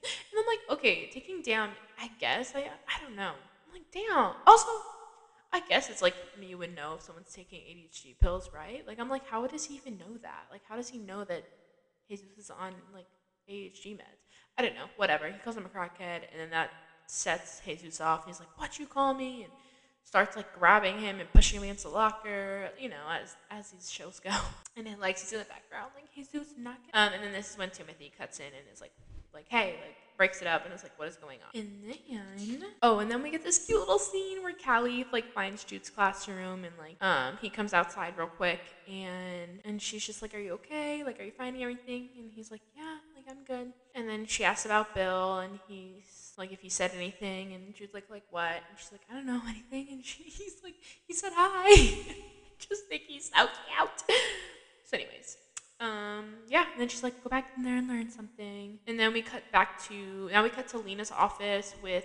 Like, 0.05 0.11
and 0.11 0.39
I'm 0.39 0.47
like, 0.47 0.79
okay, 0.79 1.09
taking 1.11 1.41
down, 1.41 1.71
I 1.99 2.11
guess, 2.21 2.53
I, 2.55 2.59
I 2.61 3.03
don't 3.03 3.17
know. 3.17 3.33
I'm 3.33 3.73
like, 3.73 3.91
damn. 3.91 4.35
Also, 4.47 4.69
I 5.51 5.61
guess 5.67 5.89
it's 5.89 6.03
like 6.03 6.15
you 6.43 6.59
would 6.59 6.77
know 6.77 6.95
if 6.97 7.03
someone's 7.03 7.33
taking 7.33 7.61
ADHD 7.61 8.19
pills, 8.21 8.51
right? 8.53 8.87
Like, 8.87 9.01
I'm 9.01 9.09
like, 9.09 9.27
how 9.27 9.47
does 9.47 9.65
he 9.65 9.77
even 9.77 9.97
know 9.97 10.19
that? 10.21 10.45
Like, 10.51 10.61
how 10.69 10.77
does 10.77 10.91
he 10.91 10.99
know 10.99 11.25
that 11.25 11.45
Jesus 12.07 12.27
is 12.37 12.51
on, 12.51 12.75
like, 12.93 13.07
ADHD 13.49 13.95
meds? 13.95 14.25
I 14.59 14.63
don't 14.63 14.75
know. 14.75 14.87
Whatever. 14.97 15.27
He 15.27 15.39
calls 15.39 15.57
him 15.57 15.65
a 15.65 15.69
crackhead, 15.69 16.23
and 16.31 16.39
then 16.39 16.51
that 16.51 16.71
sets 17.07 17.63
Jesus 17.65 18.01
off. 18.01 18.27
He's 18.27 18.41
like, 18.41 18.49
what 18.57 18.79
you 18.79 18.87
call 18.87 19.15
me? 19.15 19.45
And 19.45 19.53
starts 20.05 20.37
like 20.37 20.53
grabbing 20.59 20.99
him 20.99 21.19
and 21.19 21.33
pushing 21.33 21.59
him 21.59 21.65
against 21.65 21.85
the 21.85 21.91
locker, 21.91 22.71
you 22.79 22.89
know, 22.89 23.05
as 23.11 23.37
as 23.51 23.71
these 23.71 23.91
shows 23.91 24.21
go. 24.21 24.31
And 24.77 24.89
then 24.89 24.99
like 24.99 25.17
he's 25.19 25.33
in 25.33 25.39
the 25.39 25.45
background, 25.45 25.93
like 25.95 26.13
Jesus 26.13 26.49
not. 26.59 26.79
Um, 26.95 27.13
and 27.13 27.23
then 27.23 27.33
this 27.33 27.53
is 27.53 27.57
when 27.57 27.71
Timothy 27.71 28.13
cuts 28.19 28.41
in 28.41 28.47
and 28.47 28.65
is 28.73 28.81
like, 28.81 28.91
like, 29.33 29.45
hey, 29.49 29.77
like 29.81 29.95
breaks 30.17 30.41
it 30.41 30.49
up 30.49 30.65
and 30.65 30.75
is 30.75 30.83
like, 30.83 30.99
what 30.99 31.07
is 31.07 31.15
going 31.17 31.39
on? 31.43 31.61
And 31.61 31.71
then 31.87 31.97
oh, 32.83 32.99
and 32.99 33.09
then 33.09 33.23
we 33.23 33.31
get 33.31 33.45
this 33.45 33.67
cute 33.67 33.79
little 33.79 33.99
scene 33.99 34.43
where 34.43 34.53
Callie 34.53 35.07
like 35.13 35.33
finds 35.33 35.63
Jude's 35.63 35.91
classroom 35.91 36.65
and 36.65 36.75
like 36.79 36.97
um 37.01 37.39
he 37.41 37.51
comes 37.51 37.73
outside 37.73 38.17
real 38.17 38.27
quick 38.27 38.61
and 38.89 39.61
and 39.65 39.81
she's 39.81 40.05
just 40.05 40.23
like, 40.23 40.35
are 40.35 40.41
you 40.41 40.53
okay? 40.55 41.05
Like, 41.05 41.21
are 41.21 41.25
you 41.25 41.33
finding 41.33 41.63
everything? 41.63 42.09
And 42.19 42.31
he's 42.35 42.51
like, 42.51 42.63
yeah, 42.77 42.97
like 43.15 43.25
I'm 43.29 43.45
good. 43.45 43.73
And 43.95 44.09
then 44.09 44.27
she 44.27 44.45
asks 44.45 44.67
about 44.67 44.95
Bill 44.95 45.39
and 45.39 45.59
he's 45.69 46.24
like 46.39 46.53
if 46.53 46.61
he 46.61 46.69
said 46.69 46.93
anything, 46.95 47.53
and 47.55 47.75
she 47.77 47.85
was 47.85 47.95
like, 47.95 48.09
like 48.11 48.25
what? 48.31 48.53
And 48.69 48.79
she's 48.79 48.93
like, 48.93 49.03
I 49.11 49.15
don't 49.15 49.27
know 49.27 49.41
anything. 49.49 49.89
And 49.93 50.05
she, 50.05 50.23
he's 50.25 50.57
like, 50.63 50.75
he 51.07 51.15
said 51.15 51.33
hi. 51.35 51.99
Just 52.59 52.87
think 52.87 53.03
he's 53.07 53.31
so 53.35 53.47
out 53.79 54.03
So, 54.85 54.97
anyways, 54.97 55.37
um, 55.81 56.35
yeah. 56.49 56.65
And 56.73 56.81
then 56.81 56.89
she's 56.89 57.03
like, 57.03 57.23
go 57.23 57.29
back 57.29 57.51
in 57.57 57.65
there 57.65 57.77
and 57.77 57.89
learn 57.89 58.11
something. 58.11 58.79
And 58.87 58.99
then 58.99 59.13
we 59.13 59.23
cut 59.23 59.43
back 59.53 59.83
to 59.89 60.29
now 60.33 60.43
we 60.43 60.51
cut 60.51 60.69
to 60.69 60.79
Lena's 60.79 61.11
office 61.11 61.75
with 61.83 62.05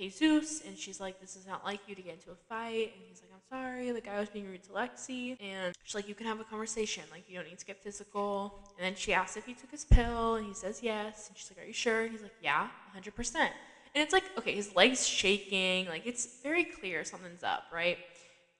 Jesus, 0.00 0.62
and 0.66 0.78
she's 0.78 0.98
like, 0.98 1.20
this 1.20 1.36
is 1.36 1.46
not 1.46 1.62
like 1.62 1.80
you 1.86 1.94
to 1.94 2.00
get 2.00 2.14
into 2.14 2.30
a 2.30 2.34
fight. 2.48 2.92
And 2.94 3.04
he's 3.06 3.20
like, 3.20 3.30
I'm 3.34 3.40
sorry, 3.50 3.92
like 3.92 4.08
I 4.08 4.18
was 4.18 4.30
being 4.30 4.48
rude 4.48 4.62
to 4.64 4.70
Lexi. 4.70 5.36
And 5.42 5.74
she's 5.84 5.94
like, 5.94 6.08
you 6.08 6.14
can 6.14 6.26
have 6.26 6.40
a 6.40 6.44
conversation, 6.44 7.04
like 7.10 7.24
you 7.28 7.36
don't 7.36 7.48
need 7.48 7.58
to 7.58 7.66
get 7.66 7.82
physical. 7.82 8.64
And 8.78 8.86
then 8.86 8.94
she 8.94 9.12
asks 9.12 9.36
if 9.36 9.44
he 9.44 9.52
took 9.52 9.70
his 9.70 9.84
pill, 9.84 10.36
and 10.36 10.46
he 10.46 10.54
says 10.54 10.80
yes. 10.82 11.28
And 11.28 11.36
she's 11.36 11.50
like, 11.50 11.62
are 11.62 11.66
you 11.66 11.74
sure? 11.74 12.02
And 12.02 12.12
he's 12.12 12.22
like, 12.22 12.34
yeah, 12.42 12.68
100%. 12.96 13.34
And 13.36 13.50
it's 13.94 14.12
like, 14.12 14.24
okay, 14.38 14.54
his 14.54 14.74
leg's 14.74 15.06
shaking. 15.06 15.86
Like, 15.86 16.06
it's 16.06 16.40
very 16.42 16.64
clear 16.64 17.04
something's 17.04 17.42
up, 17.42 17.64
right? 17.72 17.98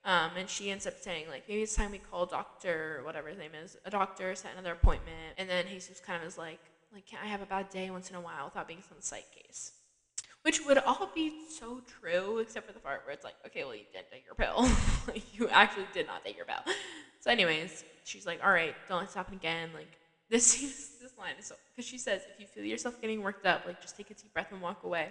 Um, 0.04 0.30
and 0.36 0.48
she 0.48 0.70
ends 0.70 0.86
up 0.86 0.98
saying, 1.00 1.26
like, 1.30 1.44
maybe 1.48 1.62
it's 1.62 1.74
time 1.74 1.92
we 1.92 1.98
call 1.98 2.26
doctor, 2.26 3.00
whatever 3.04 3.28
his 3.28 3.38
name 3.38 3.52
is, 3.62 3.76
a 3.84 3.90
doctor, 3.90 4.34
set 4.34 4.52
another 4.52 4.72
appointment. 4.72 5.34
And 5.38 5.48
then 5.48 5.66
Jesus 5.68 6.00
kind 6.00 6.20
of 6.20 6.28
is 6.28 6.36
like, 6.36 6.58
like, 6.92 7.06
can 7.06 7.20
I 7.22 7.28
have 7.28 7.42
a 7.42 7.46
bad 7.46 7.70
day 7.70 7.90
once 7.90 8.10
in 8.10 8.16
a 8.16 8.20
while 8.20 8.46
without 8.46 8.66
being 8.66 8.82
some 8.86 8.96
psych 9.00 9.26
case? 9.30 9.72
Which 10.42 10.64
would 10.66 10.78
all 10.78 11.10
be 11.14 11.32
so 11.50 11.82
true, 12.00 12.38
except 12.38 12.66
for 12.66 12.72
the 12.72 12.80
part 12.80 13.02
where 13.04 13.12
it's 13.12 13.24
like, 13.24 13.34
okay, 13.46 13.64
well, 13.64 13.74
you 13.74 13.84
did 13.92 14.04
take 14.10 14.24
your 14.24 14.34
pill. 14.34 14.66
you 15.34 15.48
actually 15.48 15.86
did 15.92 16.06
not 16.06 16.24
take 16.24 16.36
your 16.36 16.46
pill. 16.46 16.74
So, 17.20 17.30
anyways, 17.30 17.84
she's 18.04 18.26
like, 18.26 18.40
all 18.42 18.50
right, 18.50 18.74
don't 18.88 18.98
let 18.98 19.06
this 19.08 19.14
happen 19.14 19.34
again. 19.34 19.68
Like, 19.74 19.98
this 20.30 20.56
this 21.02 21.12
line 21.18 21.34
is 21.38 21.46
so 21.46 21.56
because 21.72 21.86
she 21.86 21.98
says, 21.98 22.22
if 22.32 22.40
you 22.40 22.46
feel 22.46 22.64
yourself 22.64 23.00
getting 23.00 23.22
worked 23.22 23.44
up, 23.44 23.66
like, 23.66 23.82
just 23.82 23.96
take 23.96 24.10
a 24.10 24.14
deep 24.14 24.32
breath 24.32 24.52
and 24.52 24.62
walk 24.62 24.84
away. 24.84 25.08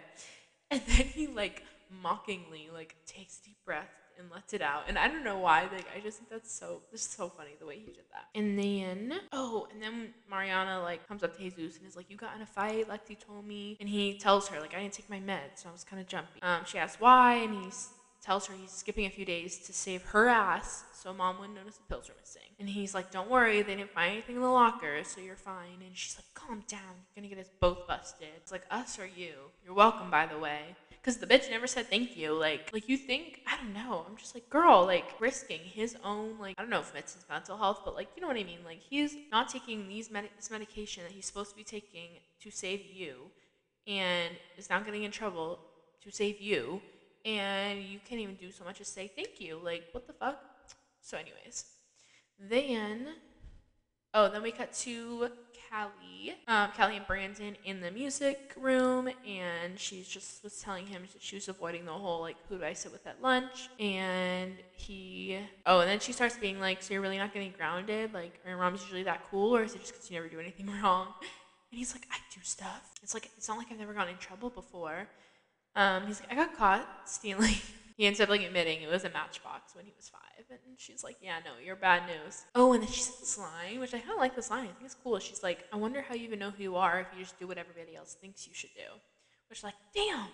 And 0.71 0.81
then 0.87 1.05
he 1.07 1.27
like 1.27 1.63
mockingly 2.01 2.69
like 2.73 2.95
takes 3.05 3.39
a 3.39 3.45
deep 3.45 3.57
breath 3.65 3.89
and 4.19 4.29
lets 4.31 4.53
it 4.53 4.61
out. 4.61 4.83
And 4.87 4.97
I 4.97 5.07
don't 5.07 5.23
know 5.23 5.39
why. 5.39 5.63
Like 5.63 5.87
I 5.95 5.99
just 6.01 6.19
think 6.19 6.29
that's 6.29 6.51
so 6.51 6.81
is 6.91 7.01
so 7.01 7.29
funny 7.29 7.51
the 7.59 7.65
way 7.65 7.79
he 7.79 7.91
did 7.91 8.05
that. 8.11 8.25
And 8.35 8.57
then 8.57 9.13
oh, 9.31 9.67
and 9.71 9.81
then 9.81 10.13
Mariana 10.29 10.81
like 10.81 11.07
comes 11.07 11.23
up 11.23 11.37
to 11.37 11.41
Jesus 11.41 11.77
and 11.77 11.87
is 11.87 11.95
like, 11.95 12.09
"You 12.09 12.17
got 12.17 12.35
in 12.35 12.41
a 12.41 12.45
fight?" 12.45 12.87
Lexi 12.89 13.17
told 13.19 13.45
me, 13.45 13.77
and 13.79 13.89
he 13.89 14.17
tells 14.17 14.47
her 14.49 14.59
like, 14.59 14.75
"I 14.75 14.81
didn't 14.81 14.93
take 14.93 15.09
my 15.09 15.19
meds, 15.19 15.63
so 15.63 15.69
I 15.69 15.71
was 15.71 15.83
kind 15.83 16.01
of 16.01 16.07
jumpy." 16.07 16.41
Um, 16.41 16.61
she 16.65 16.77
asks 16.77 17.01
why, 17.01 17.35
and 17.35 17.53
he 17.53 17.71
tells 18.21 18.45
her 18.47 18.53
he's 18.53 18.71
skipping 18.71 19.05
a 19.05 19.09
few 19.09 19.25
days 19.25 19.59
to 19.59 19.73
save 19.73 20.03
her 20.03 20.27
ass 20.27 20.83
so 20.93 21.13
mom 21.13 21.39
wouldn't 21.39 21.57
notice 21.57 21.77
the 21.77 21.83
pills 21.87 22.09
were 22.09 22.15
missing. 22.19 22.41
And 22.59 22.67
he's 22.67 22.93
like, 22.93 23.09
Don't 23.11 23.29
worry, 23.29 23.61
they 23.61 23.75
didn't 23.75 23.91
find 23.91 24.11
anything 24.11 24.35
in 24.35 24.41
the 24.41 24.49
locker, 24.49 25.01
so 25.03 25.21
you're 25.21 25.37
fine. 25.37 25.81
And 25.85 25.95
she's 25.95 26.17
like, 26.17 26.25
Calm 26.33 26.63
down, 26.67 26.81
you're 27.15 27.23
gonna 27.23 27.33
get 27.33 27.39
us 27.39 27.49
both 27.61 27.87
busted. 27.87 28.27
It's 28.35 28.51
like, 28.51 28.63
Us 28.69 28.99
or 28.99 29.05
you? 29.05 29.31
You're 29.63 29.73
welcome, 29.73 30.11
by 30.11 30.25
the 30.25 30.37
way 30.37 30.75
because 31.01 31.17
the 31.17 31.27
bitch 31.27 31.49
never 31.49 31.67
said 31.67 31.87
thank 31.87 32.17
you. 32.17 32.33
Like, 32.33 32.71
like 32.73 32.89
you 32.89 32.97
think 32.97 33.41
I 33.47 33.57
don't 33.57 33.73
know. 33.73 34.05
I'm 34.07 34.17
just 34.17 34.35
like, 34.35 34.49
girl, 34.49 34.85
like 34.85 35.05
risking 35.19 35.59
his 35.59 35.97
own 36.03 36.37
like 36.39 36.55
I 36.57 36.61
don't 36.61 36.69
know 36.69 36.79
if 36.79 36.93
it's 36.95 37.13
his 37.13 37.25
mental 37.29 37.57
health, 37.57 37.81
but 37.85 37.95
like 37.95 38.09
you 38.15 38.21
know 38.21 38.27
what 38.27 38.37
I 38.37 38.43
mean. 38.43 38.59
Like 38.65 38.79
he's 38.79 39.15
not 39.31 39.49
taking 39.49 39.87
these 39.87 40.11
med- 40.11 40.29
this 40.35 40.51
medication 40.51 41.03
that 41.03 41.11
he's 41.11 41.25
supposed 41.25 41.51
to 41.51 41.55
be 41.55 41.63
taking 41.63 42.09
to 42.41 42.51
save 42.51 42.81
you, 42.93 43.15
and 43.87 44.33
is 44.57 44.69
now 44.69 44.79
getting 44.79 45.03
in 45.03 45.11
trouble 45.11 45.59
to 46.03 46.11
save 46.11 46.39
you, 46.39 46.81
and 47.25 47.83
you 47.83 47.99
can't 48.07 48.21
even 48.21 48.35
do 48.35 48.51
so 48.51 48.63
much 48.63 48.81
as 48.81 48.87
say 48.87 49.07
thank 49.07 49.39
you. 49.39 49.59
Like 49.63 49.85
what 49.91 50.07
the 50.07 50.13
fuck? 50.13 50.39
So, 51.01 51.17
anyways, 51.17 51.65
then 52.39 53.07
oh, 54.13 54.29
then 54.29 54.43
we 54.43 54.51
cut 54.51 54.73
to 54.73 55.29
Callie, 55.69 56.35
um, 56.47 56.71
Callie 56.75 56.97
and 56.97 57.05
Brandon 57.05 57.55
in 57.63 57.79
the 57.79 57.91
music 57.91 58.53
room, 58.57 59.09
and 59.27 59.79
she's 59.79 60.07
just 60.07 60.43
was 60.43 60.59
telling 60.59 60.87
him 60.87 61.03
that 61.13 61.21
she 61.21 61.35
was 61.35 61.47
avoiding 61.47 61.85
the 61.85 61.91
whole 61.91 62.21
like, 62.21 62.37
who 62.47 62.57
do 62.57 62.63
I 62.63 62.73
sit 62.73 62.91
with 62.91 63.05
at 63.05 63.21
lunch? 63.21 63.69
And 63.79 64.53
he, 64.71 65.37
oh, 65.65 65.81
and 65.81 65.89
then 65.89 65.99
she 65.99 66.11
starts 66.11 66.37
being 66.37 66.59
like, 66.59 66.81
so 66.81 66.93
you're 66.93 67.01
really 67.01 67.17
not 67.17 67.33
getting 67.33 67.51
grounded? 67.51 68.13
Like, 68.13 68.39
are 68.43 68.49
your 68.49 68.59
mom's 68.59 68.81
usually 68.81 69.03
that 69.03 69.21
cool, 69.29 69.55
or 69.55 69.63
is 69.63 69.75
it 69.75 69.81
just 69.81 69.93
because 69.93 70.09
you 70.09 70.15
never 70.15 70.27
do 70.27 70.39
anything 70.39 70.67
wrong? 70.83 71.07
And 71.71 71.77
he's 71.77 71.93
like, 71.93 72.07
I 72.11 72.17
do 72.33 72.41
stuff. 72.41 72.93
It's 73.03 73.13
like 73.13 73.29
it's 73.37 73.47
not 73.47 73.57
like 73.57 73.67
I've 73.71 73.79
never 73.79 73.93
gotten 73.93 74.13
in 74.13 74.19
trouble 74.19 74.49
before. 74.49 75.07
Um, 75.75 76.07
he's 76.07 76.19
like, 76.19 76.31
I 76.31 76.35
got 76.35 76.57
caught 76.57 76.87
stealing. 77.05 77.55
He 77.99 78.07
ends 78.07 78.21
up 78.21 78.29
like 78.29 78.41
admitting 78.41 78.81
it 78.81 78.89
was 78.89 79.03
a 79.03 79.09
matchbox 79.09 79.75
when 79.75 79.83
he 79.83 79.91
was 79.97 80.07
five. 80.07 80.21
And 80.49 80.77
she's 80.77 81.03
like, 81.03 81.17
Yeah, 81.21 81.39
no, 81.43 81.51
you're 81.61 81.75
bad 81.75 82.03
news. 82.07 82.45
Oh, 82.55 82.71
and 82.71 82.81
then 82.81 82.89
she 82.89 83.01
says 83.01 83.19
this 83.19 83.37
line, 83.37 83.77
which 83.81 83.93
I 83.93 83.99
kind 83.99 84.13
of 84.13 84.19
like 84.19 84.37
this 84.37 84.49
line. 84.49 84.63
I 84.63 84.67
think 84.67 84.85
it's 84.85 84.95
cool. 84.95 85.19
She's 85.19 85.43
like, 85.43 85.65
I 85.73 85.75
wonder 85.75 86.01
how 86.01 86.15
you 86.15 86.23
even 86.23 86.39
know 86.39 86.49
who 86.49 86.63
you 86.63 86.75
are 86.77 87.01
if 87.01 87.07
you 87.13 87.21
just 87.25 87.37
do 87.37 87.45
what 87.45 87.57
everybody 87.57 87.97
else 87.97 88.13
thinks 88.13 88.47
you 88.47 88.53
should 88.53 88.73
do. 88.73 88.89
Which, 89.49 89.65
like, 89.65 89.73
damn, 89.93 90.27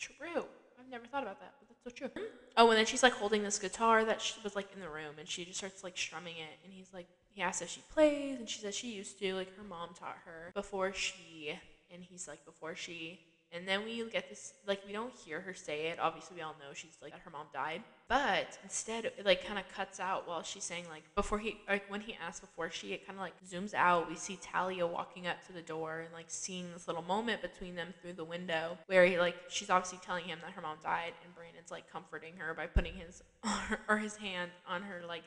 true. 0.00 0.46
I've 0.80 0.90
never 0.90 1.06
thought 1.06 1.22
about 1.22 1.38
that, 1.38 1.54
but 1.60 1.68
that's 1.68 1.84
so 1.84 2.08
true. 2.08 2.24
Oh, 2.56 2.70
and 2.70 2.78
then 2.78 2.86
she's 2.86 3.04
like 3.04 3.12
holding 3.12 3.44
this 3.44 3.60
guitar 3.60 4.04
that 4.04 4.20
she 4.20 4.34
was 4.42 4.56
like 4.56 4.72
in 4.74 4.80
the 4.80 4.88
room, 4.88 5.14
and 5.20 5.28
she 5.28 5.44
just 5.44 5.58
starts 5.58 5.84
like 5.84 5.96
strumming 5.96 6.34
it. 6.34 6.58
And 6.64 6.72
he's 6.72 6.92
like, 6.92 7.06
he 7.30 7.40
asks 7.40 7.62
if 7.62 7.68
she 7.68 7.82
plays, 7.94 8.40
and 8.40 8.48
she 8.48 8.58
says 8.58 8.74
she 8.74 8.88
used 8.88 9.16
to. 9.20 9.32
Like 9.36 9.56
her 9.56 9.62
mom 9.62 9.90
taught 9.96 10.18
her 10.24 10.50
before 10.54 10.92
she, 10.92 11.56
and 11.94 12.02
he's 12.02 12.26
like 12.26 12.44
before 12.44 12.74
she 12.74 13.20
and 13.52 13.66
then 13.66 13.84
we 13.84 14.04
get 14.10 14.28
this, 14.28 14.54
like, 14.66 14.80
we 14.86 14.92
don't 14.92 15.12
hear 15.24 15.40
her 15.40 15.54
say 15.54 15.86
it. 15.86 15.98
Obviously, 16.00 16.36
we 16.36 16.42
all 16.42 16.56
know 16.58 16.74
she's 16.74 16.96
like, 17.00 17.12
her 17.12 17.30
mom 17.30 17.46
died. 17.52 17.82
But 18.08 18.58
instead, 18.62 19.04
it 19.04 19.24
like 19.24 19.46
kind 19.46 19.58
of 19.58 19.68
cuts 19.68 20.00
out 20.00 20.28
while 20.28 20.42
she's 20.42 20.64
saying, 20.64 20.84
like, 20.90 21.02
before 21.14 21.38
he, 21.38 21.58
like, 21.68 21.88
when 21.90 22.00
he 22.00 22.16
asks 22.24 22.40
before 22.40 22.70
she, 22.70 22.92
it 22.92 23.06
kind 23.06 23.18
of 23.18 23.22
like 23.22 23.34
zooms 23.48 23.72
out. 23.72 24.08
We 24.08 24.16
see 24.16 24.38
Talya 24.42 24.88
walking 24.88 25.26
up 25.26 25.44
to 25.46 25.52
the 25.52 25.62
door 25.62 26.00
and 26.00 26.12
like 26.12 26.26
seeing 26.28 26.72
this 26.72 26.86
little 26.86 27.02
moment 27.02 27.40
between 27.40 27.74
them 27.76 27.94
through 28.02 28.14
the 28.14 28.24
window 28.24 28.78
where 28.86 29.06
he, 29.06 29.18
like, 29.18 29.36
she's 29.48 29.70
obviously 29.70 29.98
telling 30.04 30.24
him 30.24 30.38
that 30.42 30.52
her 30.52 30.60
mom 30.60 30.78
died. 30.82 31.12
And 31.24 31.34
Brandon's 31.34 31.70
like 31.70 31.90
comforting 31.90 32.34
her 32.38 32.52
by 32.52 32.66
putting 32.66 32.94
his, 32.94 33.22
or 33.88 33.96
his 33.96 34.16
hand 34.16 34.50
on 34.68 34.82
her, 34.82 35.02
like, 35.06 35.24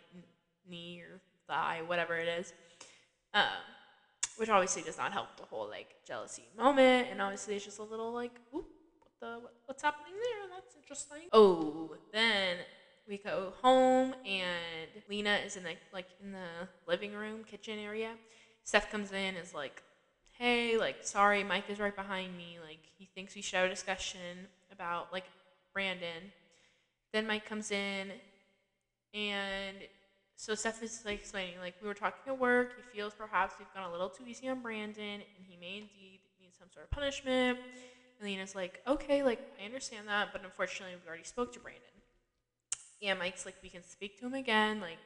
knee 0.69 1.01
or 1.01 1.19
thigh, 1.47 1.81
whatever 1.85 2.17
it 2.17 2.27
is. 2.27 2.53
Um, 3.33 3.43
which 4.39 4.49
obviously 4.49 4.81
does 4.81 4.97
not 4.97 5.11
help 5.11 5.35
the 5.37 5.43
whole 5.43 5.67
like 5.67 5.95
jealousy 6.07 6.47
moment. 6.57 7.07
And 7.11 7.21
obviously, 7.21 7.55
it's 7.55 7.65
just 7.65 7.79
a 7.79 7.83
little 7.83 8.13
like, 8.13 8.31
oop, 8.55 8.65
what 8.99 9.11
the 9.19 9.39
what, 9.39 9.53
what's 9.65 9.83
happening 9.83 10.13
there? 10.13 10.49
That's 10.55 10.75
interesting. 10.75 11.29
Oh, 11.33 11.95
then 12.13 12.57
we 13.07 13.17
go 13.17 13.53
home 13.61 14.13
and 14.25 14.89
Lena 15.09 15.39
is 15.45 15.57
in 15.57 15.63
the 15.63 15.73
like 15.91 16.07
in 16.23 16.31
the 16.31 16.67
living 16.87 17.13
room 17.13 17.43
kitchen 17.43 17.79
area. 17.79 18.11
Steph 18.63 18.91
comes 18.91 19.11
in 19.11 19.35
is 19.35 19.53
like, 19.53 19.83
hey, 20.37 20.77
like 20.77 20.97
sorry, 21.01 21.43
Mike 21.43 21.69
is 21.69 21.79
right 21.79 21.95
behind 21.95 22.37
me. 22.37 22.59
Like 22.65 22.79
he 22.97 23.05
thinks 23.13 23.35
we 23.35 23.41
should 23.41 23.57
have 23.57 23.65
a 23.65 23.69
discussion 23.69 24.47
about 24.71 25.11
like 25.11 25.25
Brandon. 25.73 26.31
Then 27.11 27.27
Mike 27.27 27.45
comes 27.45 27.71
in 27.71 28.11
and 29.13 29.77
so 30.39 30.55
Steph 30.55 30.81
is 30.81 31.01
like 31.05 31.19
explaining, 31.19 31.55
like 31.59 31.75
we 31.81 31.87
were 31.89 31.93
talking 31.93 32.21
at 32.25 32.39
work. 32.39 32.71
He 32.77 32.97
feels 32.97 33.13
perhaps 33.13 33.55
we've 33.59 33.67
gone 33.75 33.89
a 33.89 33.91
little 33.91 34.07
too 34.07 34.23
easy 34.25 34.47
on 34.47 34.61
Brandon, 34.61 35.03
and 35.15 35.45
he 35.45 35.57
may 35.57 35.79
indeed 35.79 36.21
need 36.39 36.55
some 36.57 36.69
sort 36.73 36.85
of 36.85 36.91
punishment. 36.91 37.59
And 37.59 38.29
Lena's 38.29 38.55
like, 38.55 38.81
okay, 38.87 39.21
like 39.21 39.41
I 39.61 39.65
understand 39.65 40.07
that, 40.07 40.29
but 40.31 40.41
unfortunately, 40.45 40.95
we 41.03 41.09
already 41.09 41.25
spoke 41.25 41.51
to 41.55 41.59
Brandon. 41.59 41.83
Yeah, 43.01 43.15
Mike's 43.15 43.45
like, 43.45 43.55
we 43.61 43.67
can 43.67 43.83
speak 43.83 44.17
to 44.21 44.27
him 44.27 44.33
again, 44.33 44.79
like, 44.79 44.97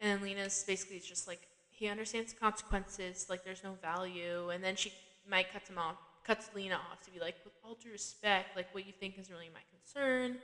and 0.00 0.08
then 0.08 0.22
Lena's 0.22 0.64
basically 0.64 1.00
just 1.00 1.26
like, 1.26 1.40
he 1.70 1.88
understands 1.88 2.32
the 2.32 2.38
consequences, 2.38 3.26
like 3.28 3.44
there's 3.44 3.64
no 3.64 3.72
value, 3.82 4.50
and 4.50 4.62
then 4.62 4.76
she 4.76 4.92
Mike 5.28 5.52
cuts 5.52 5.68
him 5.68 5.78
off, 5.78 5.96
cuts 6.24 6.48
Lena 6.54 6.76
off 6.76 7.02
to 7.02 7.10
be 7.10 7.18
like, 7.18 7.34
with 7.44 7.54
all 7.64 7.76
due 7.82 7.90
respect, 7.90 8.54
like 8.54 8.72
what 8.72 8.86
you 8.86 8.92
think 8.92 9.18
is 9.18 9.32
really 9.32 9.50
my 9.52 9.62
concern. 9.72 10.36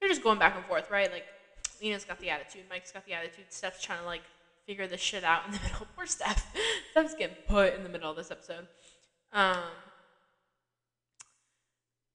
They're 0.00 0.08
just 0.10 0.22
going 0.22 0.38
back 0.38 0.54
and 0.54 0.66
forth, 0.66 0.90
right? 0.90 1.10
Like 1.10 1.24
Lena's 1.84 2.04
got 2.04 2.18
the 2.18 2.30
attitude. 2.30 2.62
Mike's 2.70 2.90
got 2.90 3.04
the 3.04 3.12
attitude. 3.12 3.44
Steph's 3.50 3.82
trying 3.82 3.98
to 4.00 4.06
like 4.06 4.22
figure 4.66 4.86
this 4.86 5.02
shit 5.02 5.22
out 5.22 5.44
in 5.46 5.52
the 5.52 5.60
middle. 5.64 5.86
Poor 5.94 6.06
Steph. 6.06 6.50
Steph's 6.92 7.14
getting 7.14 7.36
put 7.46 7.74
in 7.74 7.82
the 7.82 7.90
middle 7.90 8.10
of 8.10 8.16
this 8.16 8.30
episode. 8.30 8.66
Um. 9.32 9.58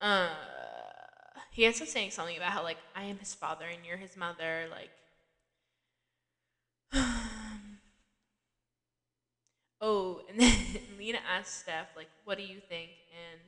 Uh. 0.02 0.30
He 1.52 1.66
ends 1.66 1.82
up 1.82 1.88
saying 1.88 2.12
something 2.12 2.36
about 2.36 2.52
how 2.52 2.64
like 2.64 2.78
I 2.96 3.04
am 3.04 3.20
his 3.20 3.36
father 3.36 3.66
and 3.66 3.86
you're 3.86 3.98
his 3.98 4.18
mother. 4.18 4.66
Like. 4.72 4.90
oh, 9.82 10.22
and 10.30 10.40
then 10.40 10.56
Lena 10.98 11.20
asks 11.32 11.62
Steph 11.62 11.96
like, 11.96 12.10
"What 12.26 12.40
do 12.40 12.44
you 12.44 12.60
think?" 12.68 12.90
And 13.12 13.40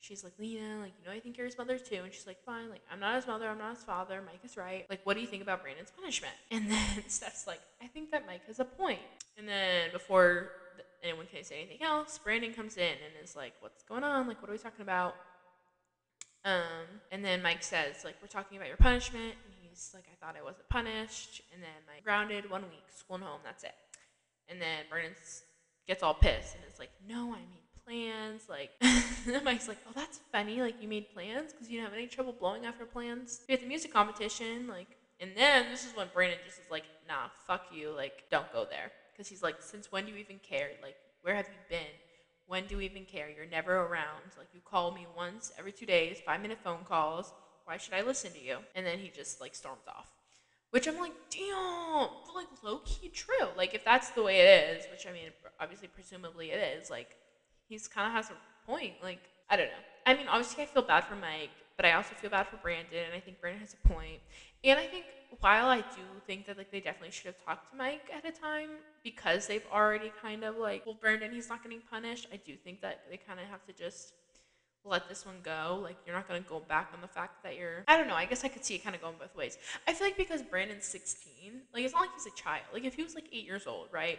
she's 0.00 0.24
like, 0.24 0.32
Lena, 0.38 0.78
like, 0.80 0.92
you 0.98 1.06
know, 1.06 1.14
I 1.14 1.20
think 1.20 1.36
you're 1.36 1.46
his 1.46 1.56
mother 1.56 1.78
too. 1.78 2.00
And 2.04 2.12
she's 2.12 2.26
like, 2.26 2.42
fine, 2.44 2.70
like, 2.70 2.80
I'm 2.90 3.00
not 3.00 3.16
his 3.16 3.26
mother, 3.26 3.48
I'm 3.48 3.58
not 3.58 3.76
his 3.76 3.84
father. 3.84 4.22
Mike 4.24 4.40
is 4.44 4.56
right. 4.56 4.86
Like, 4.90 5.00
what 5.04 5.14
do 5.14 5.20
you 5.20 5.26
think 5.26 5.42
about 5.42 5.62
Brandon's 5.62 5.90
punishment? 5.90 6.32
And 6.50 6.70
then 6.70 7.04
Steph's 7.08 7.46
like, 7.46 7.60
I 7.82 7.86
think 7.86 8.10
that 8.10 8.26
Mike 8.26 8.46
has 8.46 8.58
a 8.58 8.64
point. 8.64 8.98
And 9.38 9.48
then 9.48 9.90
before 9.92 10.50
anyone 11.02 11.26
can 11.32 11.44
say 11.44 11.60
anything 11.60 11.82
else, 11.82 12.18
Brandon 12.18 12.52
comes 12.52 12.76
in 12.76 12.82
and 12.82 13.24
is 13.24 13.36
like, 13.36 13.52
what's 13.60 13.82
going 13.84 14.04
on? 14.04 14.26
Like, 14.26 14.42
what 14.42 14.48
are 14.48 14.52
we 14.52 14.58
talking 14.58 14.82
about? 14.82 15.14
Um, 16.44 17.00
and 17.12 17.24
then 17.24 17.42
Mike 17.42 17.62
says, 17.62 18.04
like, 18.04 18.16
we're 18.22 18.28
talking 18.28 18.56
about 18.56 18.68
your 18.68 18.78
punishment. 18.78 19.34
And 19.44 19.54
he's 19.60 19.90
like, 19.94 20.04
I 20.10 20.24
thought 20.24 20.36
I 20.36 20.42
wasn't 20.42 20.68
punished. 20.68 21.42
And 21.52 21.62
then 21.62 21.70
Mike 21.86 22.04
grounded 22.04 22.50
one 22.50 22.62
week, 22.62 22.84
school 22.94 23.16
and 23.16 23.24
home, 23.24 23.40
that's 23.44 23.64
it. 23.64 23.74
And 24.48 24.60
then 24.60 24.84
Brandon 24.88 25.14
gets 25.86 26.02
all 26.02 26.14
pissed 26.14 26.54
and 26.56 26.64
is 26.70 26.78
like, 26.78 26.90
no, 27.06 27.32
I 27.32 27.38
mean, 27.38 27.64
plans. 27.90 28.42
Like, 28.48 28.70
Mike's 29.44 29.68
like, 29.68 29.78
oh, 29.88 29.92
that's 29.94 30.20
funny. 30.32 30.60
Like, 30.60 30.80
you 30.80 30.88
made 30.88 31.12
plans 31.12 31.52
because 31.52 31.68
you 31.68 31.78
didn't 31.78 31.90
have 31.90 31.98
any 31.98 32.06
trouble 32.06 32.32
blowing 32.32 32.66
off 32.66 32.74
your 32.78 32.86
plans. 32.86 33.40
We 33.48 33.52
had 33.52 33.62
the 33.62 33.66
music 33.66 33.92
competition. 33.92 34.68
Like, 34.68 34.96
and 35.20 35.32
then 35.36 35.66
this 35.70 35.84
is 35.84 35.96
when 35.96 36.06
Brandon 36.12 36.38
just 36.46 36.58
is 36.60 36.70
like, 36.70 36.84
nah, 37.08 37.28
fuck 37.46 37.66
you. 37.74 37.90
Like, 37.94 38.24
don't 38.30 38.50
go 38.52 38.66
there. 38.68 38.92
Because 39.12 39.28
he's 39.28 39.42
like, 39.42 39.56
since 39.60 39.90
when 39.90 40.06
do 40.06 40.12
you 40.12 40.18
even 40.18 40.38
care? 40.38 40.70
Like, 40.82 40.96
where 41.22 41.34
have 41.34 41.46
you 41.46 41.58
been? 41.68 41.94
When 42.46 42.66
do 42.66 42.76
you 42.76 42.80
even 42.80 43.04
care? 43.04 43.28
You're 43.34 43.46
never 43.46 43.74
around. 43.74 44.34
Like, 44.38 44.48
you 44.54 44.60
call 44.64 44.92
me 44.92 45.06
once 45.16 45.52
every 45.58 45.72
two 45.72 45.86
days, 45.86 46.18
five 46.24 46.40
minute 46.40 46.58
phone 46.62 46.84
calls. 46.88 47.32
Why 47.64 47.76
should 47.76 47.94
I 47.94 48.02
listen 48.02 48.32
to 48.32 48.42
you? 48.42 48.58
And 48.74 48.84
then 48.84 48.98
he 48.98 49.08
just 49.08 49.40
like 49.40 49.54
storms 49.54 49.86
off. 49.86 50.10
Which 50.70 50.86
I'm 50.88 50.98
like, 50.98 51.12
damn, 51.30 52.08
but 52.24 52.34
like 52.34 52.46
low 52.62 52.78
key 52.84 53.08
true. 53.08 53.48
Like, 53.56 53.74
if 53.74 53.84
that's 53.84 54.10
the 54.10 54.22
way 54.22 54.38
it 54.38 54.76
is, 54.76 54.86
which 54.90 55.06
I 55.06 55.12
mean, 55.12 55.30
obviously, 55.60 55.88
presumably 55.88 56.52
it 56.52 56.78
is, 56.80 56.90
like, 56.90 57.16
he's 57.70 57.88
kind 57.88 58.06
of 58.06 58.12
has 58.12 58.30
a 58.30 58.34
point. 58.70 58.94
Like, 59.02 59.20
I 59.48 59.56
don't 59.56 59.68
know. 59.68 59.84
I 60.04 60.14
mean, 60.14 60.28
obviously, 60.28 60.62
I 60.62 60.66
feel 60.66 60.82
bad 60.82 61.04
for 61.04 61.14
Mike, 61.14 61.50
but 61.76 61.86
I 61.86 61.92
also 61.92 62.14
feel 62.14 62.28
bad 62.28 62.48
for 62.48 62.56
Brandon, 62.56 63.04
and 63.06 63.14
I 63.14 63.20
think 63.20 63.40
Brandon 63.40 63.60
has 63.60 63.74
a 63.74 63.88
point. 63.88 64.20
And 64.62 64.78
I 64.78 64.86
think 64.86 65.04
while 65.40 65.68
I 65.68 65.78
do 65.78 66.02
think 66.26 66.46
that 66.46 66.58
like 66.58 66.70
they 66.70 66.80
definitely 66.80 67.12
should 67.12 67.26
have 67.26 67.42
talked 67.44 67.70
to 67.70 67.76
Mike 67.78 68.10
at 68.14 68.26
a 68.26 68.32
time 68.32 68.68
because 69.02 69.46
they've 69.46 69.64
already 69.72 70.12
kind 70.20 70.44
of 70.44 70.56
like, 70.56 70.84
well, 70.84 70.98
Brandon, 71.00 71.32
he's 71.32 71.48
not 71.48 71.62
getting 71.62 71.80
punished. 71.88 72.26
I 72.32 72.36
do 72.44 72.56
think 72.56 72.82
that 72.82 73.00
they 73.08 73.16
kind 73.16 73.40
of 73.40 73.46
have 73.46 73.64
to 73.66 73.72
just 73.72 74.12
let 74.84 75.08
this 75.08 75.24
one 75.24 75.36
go. 75.42 75.78
Like 75.82 75.96
you're 76.04 76.14
not 76.14 76.26
gonna 76.26 76.40
go 76.40 76.60
back 76.60 76.90
on 76.94 77.00
the 77.00 77.08
fact 77.08 77.42
that 77.44 77.56
you're. 77.56 77.84
I 77.88 77.96
don't 77.96 78.08
know. 78.08 78.14
I 78.14 78.26
guess 78.26 78.44
I 78.44 78.48
could 78.48 78.64
see 78.64 78.74
it 78.74 78.82
kind 78.84 78.94
of 78.94 79.00
going 79.00 79.14
both 79.18 79.34
ways. 79.36 79.56
I 79.86 79.94
feel 79.94 80.06
like 80.06 80.16
because 80.16 80.42
Brandon's 80.42 80.84
16, 80.86 81.62
like 81.72 81.84
it's 81.84 81.94
not 81.94 82.00
like 82.00 82.10
he's 82.14 82.26
a 82.26 82.36
child. 82.36 82.64
Like 82.72 82.84
if 82.84 82.94
he 82.94 83.02
was 83.02 83.14
like 83.14 83.26
eight 83.32 83.44
years 83.44 83.66
old, 83.66 83.88
right? 83.92 84.18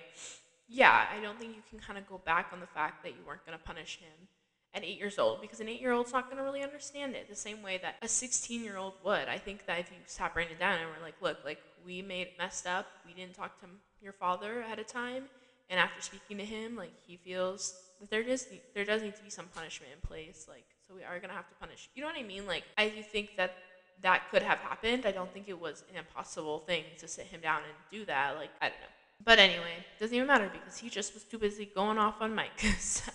Yeah, 0.73 1.05
I 1.13 1.21
don't 1.21 1.37
think 1.37 1.53
you 1.53 1.61
can 1.69 1.79
kind 1.79 1.99
of 1.99 2.07
go 2.07 2.17
back 2.23 2.47
on 2.53 2.61
the 2.61 2.67
fact 2.67 3.03
that 3.03 3.11
you 3.11 3.19
weren't 3.27 3.45
gonna 3.45 3.57
punish 3.57 3.99
him 3.99 4.27
at 4.73 4.83
eight 4.83 4.97
years 4.97 5.19
old 5.19 5.41
because 5.41 5.59
an 5.59 5.67
eight 5.67 5.81
year 5.81 5.91
old's 5.91 6.13
not 6.13 6.25
going 6.25 6.37
to 6.37 6.43
really 6.43 6.63
understand 6.63 7.13
it 7.15 7.29
the 7.29 7.35
same 7.35 7.61
way 7.61 7.77
that 7.81 7.95
a 8.01 8.07
16 8.07 8.63
year 8.63 8.77
old 8.77 8.93
would. 9.03 9.27
I 9.27 9.37
think 9.37 9.65
that 9.65 9.79
if 9.79 9.91
you 9.91 9.97
sat 10.05 10.33
Brandon 10.33 10.57
down 10.57 10.79
and 10.79 10.87
were 10.87 11.03
like, 11.03 11.15
look, 11.21 11.39
like 11.43 11.59
we 11.85 12.01
made 12.01 12.29
messed 12.37 12.67
up, 12.67 12.85
we 13.05 13.13
didn't 13.13 13.35
talk 13.35 13.59
to 13.61 13.67
your 14.01 14.13
father 14.13 14.61
ahead 14.61 14.79
of 14.79 14.87
time, 14.87 15.23
and 15.69 15.79
after 15.79 16.01
speaking 16.01 16.37
to 16.37 16.45
him, 16.45 16.75
like 16.75 16.93
he 17.05 17.17
feels 17.17 17.75
that 17.99 18.09
there 18.09 18.23
does 18.23 18.47
there 18.73 18.85
does 18.85 19.01
need 19.01 19.15
to 19.15 19.23
be 19.23 19.29
some 19.29 19.45
punishment 19.53 19.91
in 19.93 20.07
place, 20.07 20.45
like 20.49 20.65
so 20.87 20.95
we 20.95 21.03
are 21.03 21.19
gonna 21.19 21.33
have 21.33 21.49
to 21.49 21.55
punish. 21.59 21.89
You 21.95 22.01
know 22.01 22.07
what 22.07 22.17
I 22.17 22.23
mean? 22.23 22.47
Like 22.47 22.63
I 22.77 22.89
do 22.89 23.03
think 23.03 23.35
that 23.37 23.55
that 24.01 24.31
could 24.31 24.41
have 24.41 24.59
happened. 24.59 25.05
I 25.05 25.11
don't 25.11 25.31
think 25.31 25.49
it 25.49 25.59
was 25.59 25.83
an 25.91 25.97
impossible 25.97 26.59
thing 26.59 26.83
to 26.99 27.07
sit 27.07 27.25
him 27.25 27.41
down 27.41 27.57
and 27.57 27.73
do 27.91 28.05
that. 28.05 28.37
Like 28.37 28.49
I 28.61 28.69
don't 28.69 28.79
know. 28.79 29.00
But 29.23 29.39
anyway, 29.39 29.85
doesn't 29.99 30.15
even 30.15 30.27
matter 30.27 30.49
because 30.51 30.77
he 30.77 30.89
just 30.89 31.13
was 31.13 31.23
too 31.23 31.37
busy 31.37 31.69
going 31.73 31.97
off 31.97 32.21
on 32.21 32.33
Mike. 32.33 32.59
so 32.79 33.11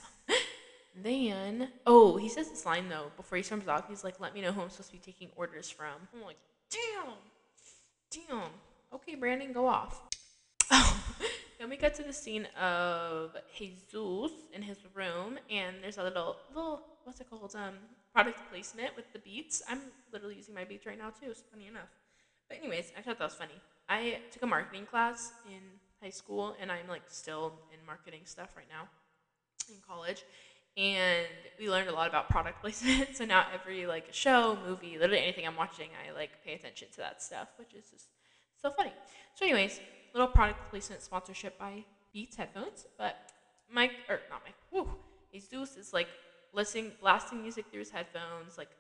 then, 0.95 1.69
oh, 1.87 2.17
he 2.17 2.29
says 2.29 2.49
this 2.49 2.65
line 2.65 2.89
though 2.89 3.11
before 3.17 3.37
he 3.37 3.43
storms 3.43 3.69
off. 3.69 3.89
He's 3.89 4.05
like, 4.05 4.21
"Let 4.21 4.35
me 4.35 4.41
know 4.41 4.53
who 4.53 4.63
I'm 4.63 4.71
supposed 4.71 4.91
to 4.91 4.97
be 4.97 5.03
taking 5.03 5.29
orders 5.37 5.69
from." 5.69 5.95
I'm 6.15 6.23
like, 6.23 6.39
"Damn, 6.71 7.15
damn." 8.11 8.51
Okay, 8.95 9.15
Brandon, 9.15 9.53
go 9.53 9.67
off. 9.67 10.03
Oh, 10.71 11.05
then 11.59 11.69
we 11.69 11.77
get 11.77 11.95
to 11.97 12.03
the 12.03 12.13
scene 12.13 12.47
of 12.61 13.37
Jesus 13.57 14.31
in 14.55 14.63
his 14.63 14.79
room, 14.95 15.39
and 15.51 15.77
there's 15.83 15.99
a 15.99 16.03
little, 16.03 16.37
little, 16.55 16.83
what's 17.05 17.21
it 17.21 17.29
called? 17.29 17.55
Um, 17.57 17.75
product 18.15 18.41
placement 18.51 18.97
with 18.97 19.13
the 19.13 19.19
beats. 19.19 19.63
I'm 19.69 19.81
literally 20.13 20.37
using 20.37 20.55
my 20.55 20.65
beats 20.65 20.87
right 20.87 20.99
now 20.99 21.11
too. 21.11 21.31
It's 21.31 21.43
funny 21.51 21.67
enough. 21.67 21.91
But 22.49 22.59
anyways, 22.59 22.93
I 22.97 23.03
thought 23.03 23.19
that 23.19 23.25
was 23.25 23.35
funny. 23.35 23.61
I 23.89 24.19
took 24.31 24.43
a 24.43 24.47
marketing 24.47 24.87
class 24.87 25.33
in 25.47 25.61
high 26.03 26.11
school, 26.11 26.55
and 26.61 26.71
I'm 26.71 26.89
like 26.89 27.03
still 27.09 27.55
in 27.73 27.85
marketing 27.87 28.23
stuff 28.25 28.51
right 28.57 28.69
now 28.71 28.89
in 29.69 29.77
college 29.87 30.25
and 30.77 31.27
we 31.59 31.71
learned 31.71 31.89
a 31.89 31.93
lot 31.93 32.09
about 32.09 32.29
product 32.29 32.61
placement. 32.63 33.17
so 33.17 33.25
now 33.25 33.47
every 33.55 33.87
like 33.87 34.13
show, 34.13 34.59
movie, 34.67 34.99
literally 34.99 35.23
anything 35.23 35.47
I'm 35.47 35.57
watching, 35.57 35.89
I 36.07 36.15
like 36.17 36.31
pay 36.45 36.55
attention 36.55 36.89
to 36.93 36.97
that 36.99 37.23
stuff, 37.23 37.49
which 37.59 37.75
is 37.75 37.91
just 37.91 38.07
so 38.61 38.71
funny. 38.71 38.93
So, 39.35 39.45
anyways, 39.45 39.81
little 40.13 40.29
product 40.29 40.59
placement 40.71 41.03
sponsorship 41.03 41.59
by 41.59 41.85
Beats 42.13 42.37
headphones, 42.37 42.87
but 42.99 43.17
Mike 43.73 43.93
or 44.09 44.21
not 44.31 44.43
Mike, 44.45 44.55
whoo, 44.71 44.89
Jesus 45.33 45.77
is 45.77 45.93
like 45.93 46.09
listening, 46.53 46.93
blasting 47.01 47.43
music 47.43 47.67
through 47.71 47.81
his 47.81 47.91
headphones, 47.91 48.57
like 48.59 48.71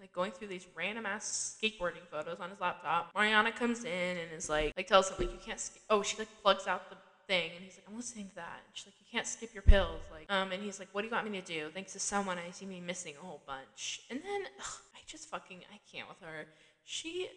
like 0.00 0.12
going 0.12 0.32
through 0.32 0.48
these 0.48 0.66
random 0.74 1.06
ass 1.06 1.56
skateboarding 1.60 2.06
photos 2.10 2.38
on 2.40 2.50
his 2.50 2.60
laptop. 2.60 3.10
Mariana 3.14 3.52
comes 3.52 3.84
in 3.84 4.16
and 4.18 4.32
is 4.34 4.48
like, 4.48 4.72
like 4.76 4.86
tells 4.86 5.08
him 5.08 5.16
like 5.18 5.32
you 5.32 5.38
can't. 5.44 5.60
Sk-. 5.60 5.78
Oh, 5.90 6.02
she 6.02 6.16
like 6.18 6.28
plugs 6.42 6.66
out 6.66 6.90
the 6.90 6.96
thing 7.26 7.50
and 7.56 7.64
he's 7.64 7.76
like 7.76 7.84
i'm 7.88 7.96
listening 7.96 8.28
to 8.28 8.34
that 8.36 8.62
and 8.64 8.74
she's 8.74 8.86
like 8.86 8.94
you 9.00 9.06
can't 9.10 9.26
skip 9.26 9.52
your 9.52 9.62
pills 9.62 10.00
like 10.12 10.26
um 10.30 10.52
and 10.52 10.62
he's 10.62 10.78
like 10.78 10.88
what 10.92 11.02
do 11.02 11.08
you 11.08 11.12
want 11.12 11.28
me 11.28 11.40
to 11.40 11.46
do 11.46 11.68
thanks 11.74 11.92
to 11.92 11.98
someone 11.98 12.38
i 12.38 12.50
see 12.52 12.66
me 12.66 12.80
missing 12.80 13.14
a 13.20 13.24
whole 13.24 13.42
bunch 13.46 14.02
and 14.10 14.20
then 14.20 14.42
ugh, 14.60 14.80
i 14.94 14.98
just 15.06 15.28
fucking 15.28 15.58
i 15.72 15.78
can't 15.92 16.08
with 16.08 16.20
her 16.20 16.46
she 16.84 17.28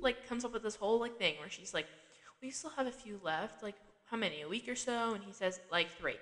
like 0.00 0.28
comes 0.28 0.44
up 0.44 0.52
with 0.52 0.62
this 0.62 0.76
whole 0.76 1.00
like 1.00 1.18
thing 1.18 1.34
where 1.40 1.48
she's 1.48 1.72
like 1.72 1.86
we 2.42 2.50
still 2.50 2.70
have 2.70 2.86
a 2.86 2.92
few 2.92 3.18
left 3.22 3.62
like 3.62 3.76
how 4.10 4.16
many 4.16 4.42
a 4.42 4.48
week 4.48 4.68
or 4.68 4.76
so 4.76 5.14
and 5.14 5.24
he 5.24 5.32
says 5.32 5.60
like 5.72 5.88
three 5.98 6.16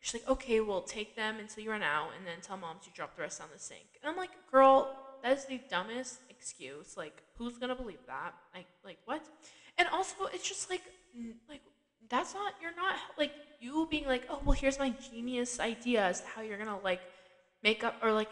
she's 0.00 0.14
like 0.14 0.28
okay 0.28 0.60
we'll 0.60 0.82
take 0.82 1.14
them 1.14 1.36
until 1.38 1.62
you 1.62 1.70
run 1.70 1.82
out 1.82 2.08
and 2.16 2.26
then 2.26 2.40
tell 2.40 2.56
moms 2.56 2.86
you 2.86 2.92
drop 2.94 3.14
the 3.16 3.22
rest 3.22 3.40
on 3.42 3.48
the 3.52 3.58
sink 3.58 3.86
and 4.02 4.10
i'm 4.10 4.16
like 4.16 4.30
girl 4.50 4.95
that 5.26 5.38
is 5.38 5.44
the 5.46 5.60
dumbest 5.68 6.20
excuse 6.30 6.96
like 6.96 7.22
who's 7.36 7.58
gonna 7.58 7.74
believe 7.74 7.98
that? 8.06 8.34
Like 8.54 8.66
like 8.84 8.98
what? 9.06 9.22
And 9.78 9.88
also 9.88 10.26
it's 10.32 10.48
just 10.48 10.70
like 10.70 10.82
like 11.48 11.62
that's 12.08 12.34
not 12.34 12.54
you're 12.62 12.76
not 12.76 12.94
like 13.18 13.32
you 13.60 13.88
being 13.90 14.06
like 14.06 14.24
oh 14.30 14.40
well 14.44 14.52
here's 14.52 14.78
my 14.78 14.90
genius 15.10 15.58
idea 15.58 16.04
as 16.04 16.20
to 16.20 16.26
how 16.28 16.42
you're 16.42 16.58
gonna 16.58 16.78
like 16.78 17.00
make 17.62 17.82
up 17.82 17.96
or 18.02 18.12
like 18.12 18.30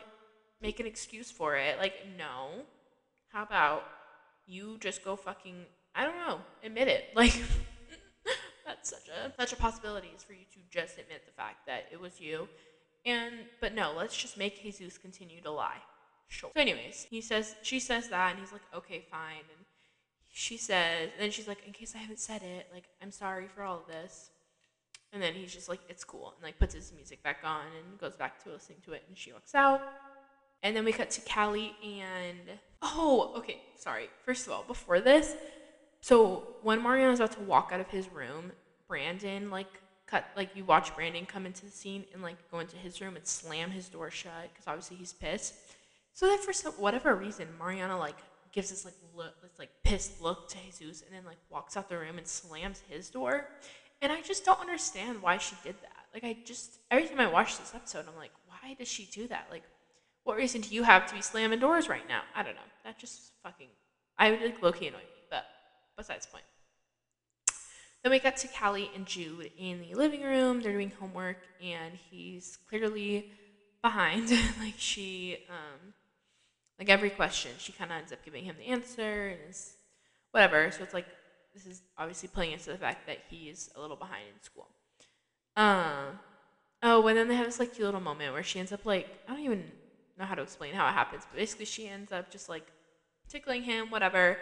make 0.63 0.79
an 0.79 0.87
excuse 0.87 1.31
for 1.31 1.57
it. 1.57 1.79
Like 1.79 1.95
no. 2.17 2.63
How 3.29 3.43
about 3.43 3.83
you 4.47 4.79
just 4.79 5.05
go 5.05 5.17
fucking 5.17 5.65
i 5.97 6.05
don't 6.05 6.17
know 6.17 6.39
admit 6.63 6.89
it. 6.89 7.07
Like 7.17 7.35
that's 8.65 8.91
such 8.91 9.09
a 9.09 9.33
such 9.39 9.53
a 9.53 9.57
possibility 9.57 10.11
is 10.17 10.23
for 10.23 10.33
you 10.33 10.45
to 10.53 10.59
just 10.71 10.97
admit 10.99 11.27
the 11.27 11.33
fact 11.33 11.67
that 11.67 11.87
it 11.91 12.01
was 12.01 12.21
you. 12.21 12.49
And 13.05 13.35
but 13.61 13.75
no 13.75 13.93
let's 13.97 14.17
just 14.17 14.39
make 14.39 14.63
jesus 14.63 14.97
continue 14.97 15.41
to 15.41 15.51
lie 15.51 15.83
sure 16.29 16.51
so 16.55 16.61
anyways 16.61 17.07
he 17.11 17.21
says 17.21 17.55
she 17.63 17.79
says 17.79 18.09
that 18.09 18.33
and 18.33 18.41
he's 18.41 18.53
like 18.53 18.63
okay 18.75 19.05
fine 19.11 19.45
and 19.57 19.65
she 20.37 20.57
says, 20.57 21.11
and 21.13 21.23
then 21.23 21.31
she's 21.31 21.47
like, 21.47 21.65
in 21.65 21.73
case 21.73 21.95
I 21.95 21.99
haven't 21.99 22.19
said 22.19 22.43
it, 22.43 22.67
like, 22.73 22.83
I'm 23.01 23.13
sorry 23.13 23.47
for 23.47 23.63
all 23.63 23.77
of 23.77 23.87
this. 23.87 24.31
And 25.13 25.23
then 25.23 25.33
he's 25.33 25.55
just 25.55 25.69
like, 25.69 25.79
it's 25.89 26.03
cool, 26.03 26.35
and 26.35 26.43
like 26.43 26.59
puts 26.59 26.75
his 26.75 26.93
music 26.93 27.23
back 27.23 27.39
on 27.45 27.67
and 27.79 27.99
goes 28.01 28.17
back 28.17 28.43
to 28.43 28.51
listening 28.51 28.79
to 28.85 28.95
it, 28.95 29.05
and 29.07 29.17
she 29.17 29.33
walks 29.33 29.55
out. 29.55 29.81
And 30.65 30.75
then 30.75 30.85
we 30.85 30.91
cut 30.91 31.11
to 31.11 31.21
Callie 31.21 31.73
and 31.85 32.59
oh, 32.83 33.33
okay, 33.37 33.63
sorry. 33.79 34.09
First 34.25 34.49
of 34.49 34.53
all, 34.53 34.65
before 34.65 34.99
this, 35.01 35.37
so 36.01 36.57
when 36.63 36.83
Mariana's 36.83 37.21
about 37.21 37.33
to 37.33 37.41
walk 37.43 37.71
out 37.73 37.79
of 37.79 37.89
his 37.89 38.11
room, 38.11 38.51
Brandon 38.89 39.51
like 39.51 39.69
cut 40.07 40.25
like 40.37 40.57
you 40.57 40.65
watch 40.65 40.95
Brandon 40.97 41.27
come 41.27 41.47
into 41.47 41.65
the 41.65 41.71
scene 41.71 42.05
and 42.13 42.23
like 42.23 42.37
go 42.51 42.59
into 42.59 42.77
his 42.77 43.01
room 43.01 43.15
and 43.15 43.27
slam 43.27 43.71
his 43.71 43.89
door 43.89 44.11
shut 44.11 44.51
because 44.53 44.67
obviously 44.67 44.97
he's 44.97 45.13
pissed. 45.13 45.55
So 46.15 46.27
then 46.27 46.39
for 46.39 46.53
some 46.53 46.73
whatever 46.75 47.15
reason, 47.15 47.49
Mariana 47.59 47.99
like 47.99 48.17
gives 48.53 48.71
this 48.71 48.85
like 48.85 48.95
look, 49.15 49.43
this 49.43 49.59
like 49.59 49.71
pissed 49.83 50.23
look 50.23 50.49
to 50.49 50.57
Jesus, 50.79 51.03
and 51.03 51.15
then 51.15 51.25
like 51.27 51.39
walks 51.51 51.77
out 51.77 51.89
the 51.89 51.99
room 51.99 52.19
and 52.19 52.27
slams 52.27 52.83
his 52.89 53.11
door. 53.11 53.49
And 54.01 54.13
I 54.13 54.21
just 54.23 54.45
don't 54.45 54.61
understand 54.61 55.21
why 55.21 55.39
she 55.39 55.57
did 55.65 55.75
that. 55.83 56.07
Like 56.15 56.23
I 56.25 56.37
just 56.45 56.79
every 56.91 57.09
time 57.09 57.21
I 57.21 57.27
watch 57.27 57.59
this 57.59 57.75
episode, 57.75 58.07
I'm 58.09 58.17
like, 58.17 58.31
why 58.47 58.75
does 58.79 58.89
she 58.89 59.07
do 59.07 59.27
that? 59.29 59.49
Like, 59.51 59.65
what 60.23 60.37
reason 60.37 60.61
do 60.61 60.73
you 60.73 60.85
have 60.85 61.07
to 61.07 61.15
be 61.15 61.21
slamming 61.21 61.59
doors 61.59 61.89
right 61.89 62.07
now? 62.09 62.23
I 62.35 62.45
don't 62.45 62.55
know. 62.55 62.61
That 62.85 62.97
just 62.97 63.33
fucking 63.43 63.69
I 64.17 64.31
would 64.31 64.41
like 64.41 64.63
low 64.63 64.73
key 64.73 64.87
annoy 64.87 64.99
me. 64.99 65.05
But 65.31 65.45
besides 65.97 66.27
the 66.27 66.33
point. 66.33 66.45
Then 68.05 68.13
we 68.13 68.19
got 68.21 68.37
to 68.37 68.49
Callie 68.49 68.91
and 68.95 69.07
Jude 69.07 69.51
in 69.59 69.81
the 69.81 69.95
living 69.95 70.23
room. 70.23 70.61
They're 70.61 70.73
doing 70.73 70.93
homework, 71.01 71.39
and 71.65 71.95
he's 72.11 72.59
clearly 72.69 73.33
behind. 73.83 74.31
like 74.61 74.75
she 74.77 75.39
um, 75.49 75.95
like 76.79 76.89
every 76.89 77.11
question, 77.11 77.53
she 77.59 77.73
kind 77.73 77.91
of 77.91 77.99
ends 77.99 78.13
up 78.13 78.25
giving 78.25 78.45
him 78.45 78.57
the 78.59 78.67
answer 78.67 79.29
and 79.29 79.55
whatever. 80.33 80.71
So 80.71 80.83
it's 80.83 80.95
like 80.95 81.07
this 81.55 81.67
is 81.67 81.83
obviously 81.97 82.29
playing 82.29 82.53
into 82.53 82.71
the 82.71 82.79
fact 82.79 83.07
that 83.07 83.19
he's 83.29 83.71
a 83.77 83.81
little 83.81 83.97
behind 83.97 84.25
in 84.35 84.43
school. 84.43 84.69
Um, 85.57 86.19
oh, 86.83 87.07
and 87.07 87.17
then 87.17 87.29
they 87.29 87.37
have 87.37 87.47
this 87.47 87.61
like 87.61 87.75
cute 87.75 87.87
little 87.87 88.01
moment 88.01 88.33
where 88.33 88.43
she 88.43 88.59
ends 88.59 88.73
up 88.73 88.85
like 88.85 89.09
I 89.29 89.33
don't 89.33 89.45
even 89.45 89.65
know 90.19 90.25
how 90.25 90.35
to 90.35 90.43
explain 90.43 90.75
how 90.75 90.87
it 90.89 90.93
happens, 90.93 91.23
but 91.31 91.39
basically 91.39 91.67
she 91.67 91.89
ends 91.89 92.13
up 92.13 92.31
just 92.31 92.49
like 92.49 92.67
tickling 93.29 93.63
him, 93.63 93.91
whatever. 93.91 94.39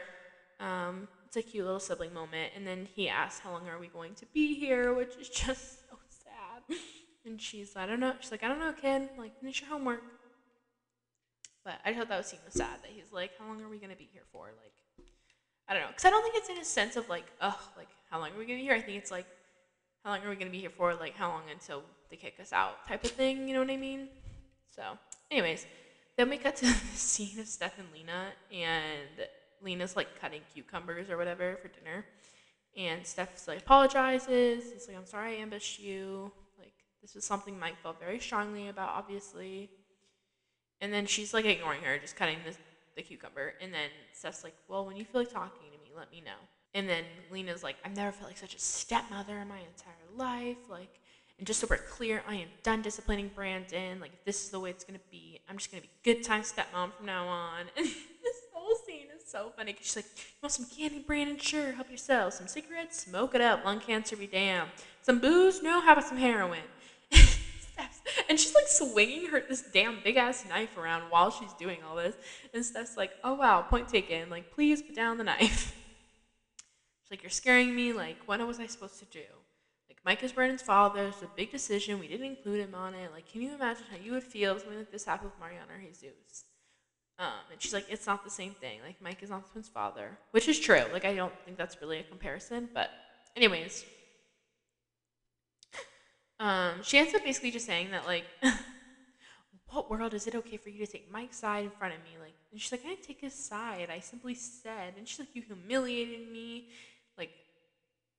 Um, 0.59 1.09
it's 1.27 1.37
a 1.37 1.43
cute 1.43 1.65
little 1.65 1.81
sibling 1.81 2.13
moment, 2.13 2.53
and 2.57 2.67
then 2.67 2.89
he 2.95 3.09
asks, 3.09 3.41
"How 3.41 3.53
long 3.53 3.69
are 3.69 3.79
we 3.79 3.89
going 3.89 4.15
to 4.17 4.27
be 4.35 4.55
here?" 4.55 4.93
Which 4.95 5.17
is 5.17 5.29
just 5.31 5.89
so 5.89 5.97
sad. 6.09 6.79
And 7.25 7.41
she's, 7.41 7.77
I 7.77 7.87
don't 7.87 8.01
know. 8.01 8.15
She's 8.21 8.33
like, 8.33 8.43
I 8.43 8.49
don't 8.49 8.59
know, 8.59 8.73
kid. 8.73 9.09
Like, 9.17 9.39
finish 9.39 9.61
your 9.61 9.71
homework. 9.71 10.03
But 11.65 11.75
I 11.85 11.95
thought 11.95 12.09
that 12.09 12.19
was 12.19 12.35
was 12.45 12.55
sad 12.55 12.83
that 12.83 12.91
he's 12.93 13.13
like, 13.13 13.31
how 13.39 13.47
long 13.47 13.63
are 13.63 13.69
we 13.69 13.79
gonna 13.79 13.97
be 13.97 14.09
here 14.13 14.25
for? 14.33 14.47
Like, 14.47 15.07
I 15.69 15.75
don't 15.75 15.83
know, 15.83 15.89
because 15.89 16.05
I 16.05 16.11
don't 16.11 16.23
think 16.23 16.35
it's 16.37 16.49
in 16.49 16.59
a 16.59 16.65
sense 16.65 16.97
of 16.97 17.09
like, 17.09 17.27
oh, 17.41 17.59
like 17.77 17.89
how 18.11 18.19
long 18.19 18.31
are 18.31 18.39
we 18.39 18.45
gonna 18.45 18.59
be 18.59 18.65
here? 18.65 18.75
I 18.75 18.81
think 18.81 18.99
it's 18.99 19.11
like, 19.11 19.27
how 20.05 20.11
long 20.11 20.25
are 20.25 20.29
we 20.29 20.37
gonna 20.37 20.51
be 20.51 20.61
here 20.61 20.71
for? 20.71 20.95
Like, 20.95 21.15
how 21.15 21.29
long 21.29 21.43
until 21.51 21.83
they 22.11 22.17
kick 22.17 22.35
us 22.41 22.53
out, 22.53 22.87
type 22.87 23.05
of 23.05 23.11
thing. 23.11 23.49
You 23.49 23.55
know 23.55 23.61
what 23.61 23.71
I 23.71 23.77
mean? 23.77 24.09
So, 24.71 24.83
anyways, 25.31 25.67
then 26.17 26.29
we 26.29 26.37
cut 26.37 26.57
to 26.57 26.67
the 26.67 26.75
scene 26.95 27.39
of 27.41 27.47
Steph 27.47 27.79
and 27.79 27.89
Lena, 27.93 28.27
and 28.53 29.29
Lena's 29.63 29.97
like 29.97 30.21
cutting 30.21 30.43
cucumbers 30.53 31.09
or 31.11 31.17
whatever 31.17 31.57
for 31.63 31.69
dinner, 31.69 32.05
and 32.77 33.07
Steph's 33.07 33.49
like 33.49 33.61
apologizes. 33.61 34.73
He's 34.73 34.89
like, 34.89 34.97
I'm 34.97 35.07
sorry 35.07 35.37
I 35.37 35.37
ambushed 35.37 35.81
you. 35.81 36.31
Like, 36.59 36.75
this 37.01 37.15
was 37.15 37.25
something 37.25 37.59
Mike 37.59 37.81
felt 37.83 37.99
very 37.99 38.19
strongly 38.19 38.69
about, 38.69 38.91
obviously. 38.91 39.71
And 40.83 40.93
then 40.93 41.07
she's 41.07 41.33
like 41.33 41.47
ignoring 41.47 41.81
her, 41.83 41.97
just 41.97 42.17
cutting 42.17 42.39
the, 42.45 42.55
the 42.97 43.03
cucumber. 43.03 43.55
And 43.63 43.73
then 43.73 43.89
Steph's 44.13 44.45
like, 44.45 44.55
Well, 44.69 44.85
when 44.85 44.97
you 44.97 45.05
feel 45.05 45.23
like 45.23 45.33
talking 45.33 45.71
to 45.71 45.79
me, 45.79 45.93
let 45.97 46.11
me 46.11 46.21
know. 46.21 46.33
And 46.75 46.89
then 46.89 47.05
Lena's 47.31 47.63
like, 47.63 47.77
I've 47.85 47.95
never 47.95 48.13
felt 48.13 48.29
like 48.31 48.39
such 48.39 48.55
a 48.55 48.59
stepmother 48.59 49.39
in 49.39 49.49
my 49.49 49.59
entire 49.59 49.95
life. 50.17 50.57
Like, 50.69 50.99
and 51.39 51.47
just 51.47 51.61
so 51.61 51.67
we're 51.71 51.77
clear, 51.77 52.23
I 52.29 52.35
am 52.37 52.49
done 52.63 52.83
disciplining 52.83 53.31
Brandon. 53.35 54.01
Like, 54.01 54.13
if 54.13 54.25
this 54.25 54.45
is 54.45 54.51
the 54.51 54.59
way 54.59 54.71
it's 54.71 54.85
gonna 54.85 54.99
be, 55.11 55.41
I'm 55.49 55.57
just 55.57 55.71
gonna 55.71 55.83
be 55.83 55.91
good 56.03 56.25
time 56.25 56.43
stepmom 56.43 56.93
from 56.95 57.07
now 57.07 57.27
on. 57.27 57.67
And 57.77 57.87
this 57.87 58.43
whole 58.53 58.77
scene 58.87 59.09
is 59.17 59.25
so 59.29 59.53
funny 59.57 59.73
because 59.73 59.87
she's 59.87 59.97
like, 59.97 60.07
You 60.17 60.39
want 60.43 60.53
some 60.53 60.67
candy, 60.67 61.01
Brandon? 61.01 61.37
Sure, 61.37 61.73
help 61.73 61.91
yourself. 61.91 62.35
Some 62.35 62.49
cigarettes? 62.49 63.01
Smoke 63.01 63.35
it 63.35 63.41
up. 63.41 63.65
Lung 63.65 63.81
cancer 63.81 64.17
be 64.17 64.27
damned. 64.27 64.71
Some 65.03 65.19
booze? 65.19 65.63
No, 65.63 65.81
how 65.81 65.93
about 65.93 66.05
some 66.05 66.19
heroin? 66.19 66.61
And 68.33 68.41
she's 68.41 68.55
like 68.55 68.67
swinging 68.67 69.27
her 69.27 69.43
this 69.47 69.63
damn 69.75 69.99
big 70.03 70.17
ass 70.17 70.47
knife 70.49 70.79
around 70.79 71.03
while 71.11 71.31
she's 71.31 71.53
doing 71.53 71.81
all 71.87 71.97
this. 71.97 72.15
And 72.55 72.65
Steph's 72.65 72.97
like, 72.97 73.11
"Oh 73.23 73.35
wow, 73.35 73.61
point 73.61 73.89
taken. 73.89 74.31
Like, 74.31 74.51
please 74.55 74.81
put 74.81 74.97
down 74.97 75.19
the 75.19 75.25
knife." 75.33 75.77
She's 77.03 77.11
like, 77.11 77.23
"You're 77.23 77.29
scaring 77.29 77.77
me. 77.77 77.93
Like, 77.93 78.17
what 78.25 78.41
was 78.47 78.59
I 78.59 78.69
supposed 78.69 78.99
to 79.01 79.05
do?" 79.05 79.27
Like, 79.87 79.99
Mike 80.03 80.23
is 80.23 80.33
Brandon's 80.33 80.63
father. 80.63 81.09
It's 81.09 81.21
a 81.21 81.29
big 81.37 81.51
decision. 81.51 82.01
We 82.01 82.09
didn't 82.09 82.25
include 82.25 82.61
him 82.61 82.75
on 82.75 82.95
it. 82.95 83.13
Like, 83.13 83.31
can 83.31 83.43
you 83.43 83.55
imagine 83.55 83.85
how 83.91 83.99
you 84.03 84.13
would 84.13 84.23
feel 84.23 84.53
if 84.53 84.63
something 84.63 84.79
like 84.79 84.91
this 84.91 85.05
happened 85.05 85.33
with 85.33 85.39
Mariana 85.39 85.71
or 85.71 85.83
Jesus? 85.91 86.45
Um, 87.19 87.27
and 87.51 87.61
she's 87.61 87.75
like, 87.75 87.85
it's 87.91 88.07
not 88.07 88.25
the 88.25 88.31
same 88.31 88.53
thing. 88.53 88.79
Like, 88.83 88.97
Mike 89.03 89.23
is 89.23 89.29
not 89.29 89.53
twins' 89.53 89.69
father, 89.69 90.17
which 90.31 90.49
is 90.49 90.59
true. 90.59 90.85
Like, 90.91 91.05
I 91.05 91.15
don't 91.15 91.35
think 91.45 91.59
that's 91.59 91.77
really 91.83 91.99
a 91.99 92.03
comparison. 92.03 92.71
But, 92.73 92.89
anyways, 93.37 93.85
um, 96.43 96.83
she 96.83 96.99
ends 96.99 97.15
up 97.15 97.23
basically 97.23 97.53
just 97.53 97.67
saying 97.67 97.93
that, 97.93 98.05
like, 98.05 98.25
what 99.71 99.89
world 99.89 100.13
is 100.13 100.27
it 100.27 100.35
okay 100.35 100.57
for 100.57 100.71
you 100.71 100.85
to 100.85 100.91
take 100.91 101.11
Mike's 101.11 101.39
side 101.39 101.65
in 101.65 101.71
front 101.71 101.95
of 101.95 102.01
me? 102.01 102.19
Like, 102.21 102.35
and 102.51 102.61
she's 102.61 102.73
like, 102.73 102.83
I 102.85 102.89
didn't 102.89 103.05
take 103.05 103.21
his 103.21 103.33
side. 103.33 103.91
I 103.93 104.01
simply 104.01 104.35
said, 104.35 104.95
and 104.99 105.07
she's 105.07 105.21
like, 105.21 105.29
you 105.35 105.43
humiliated 105.43 106.33
me. 106.33 106.67
Like, 107.17 107.31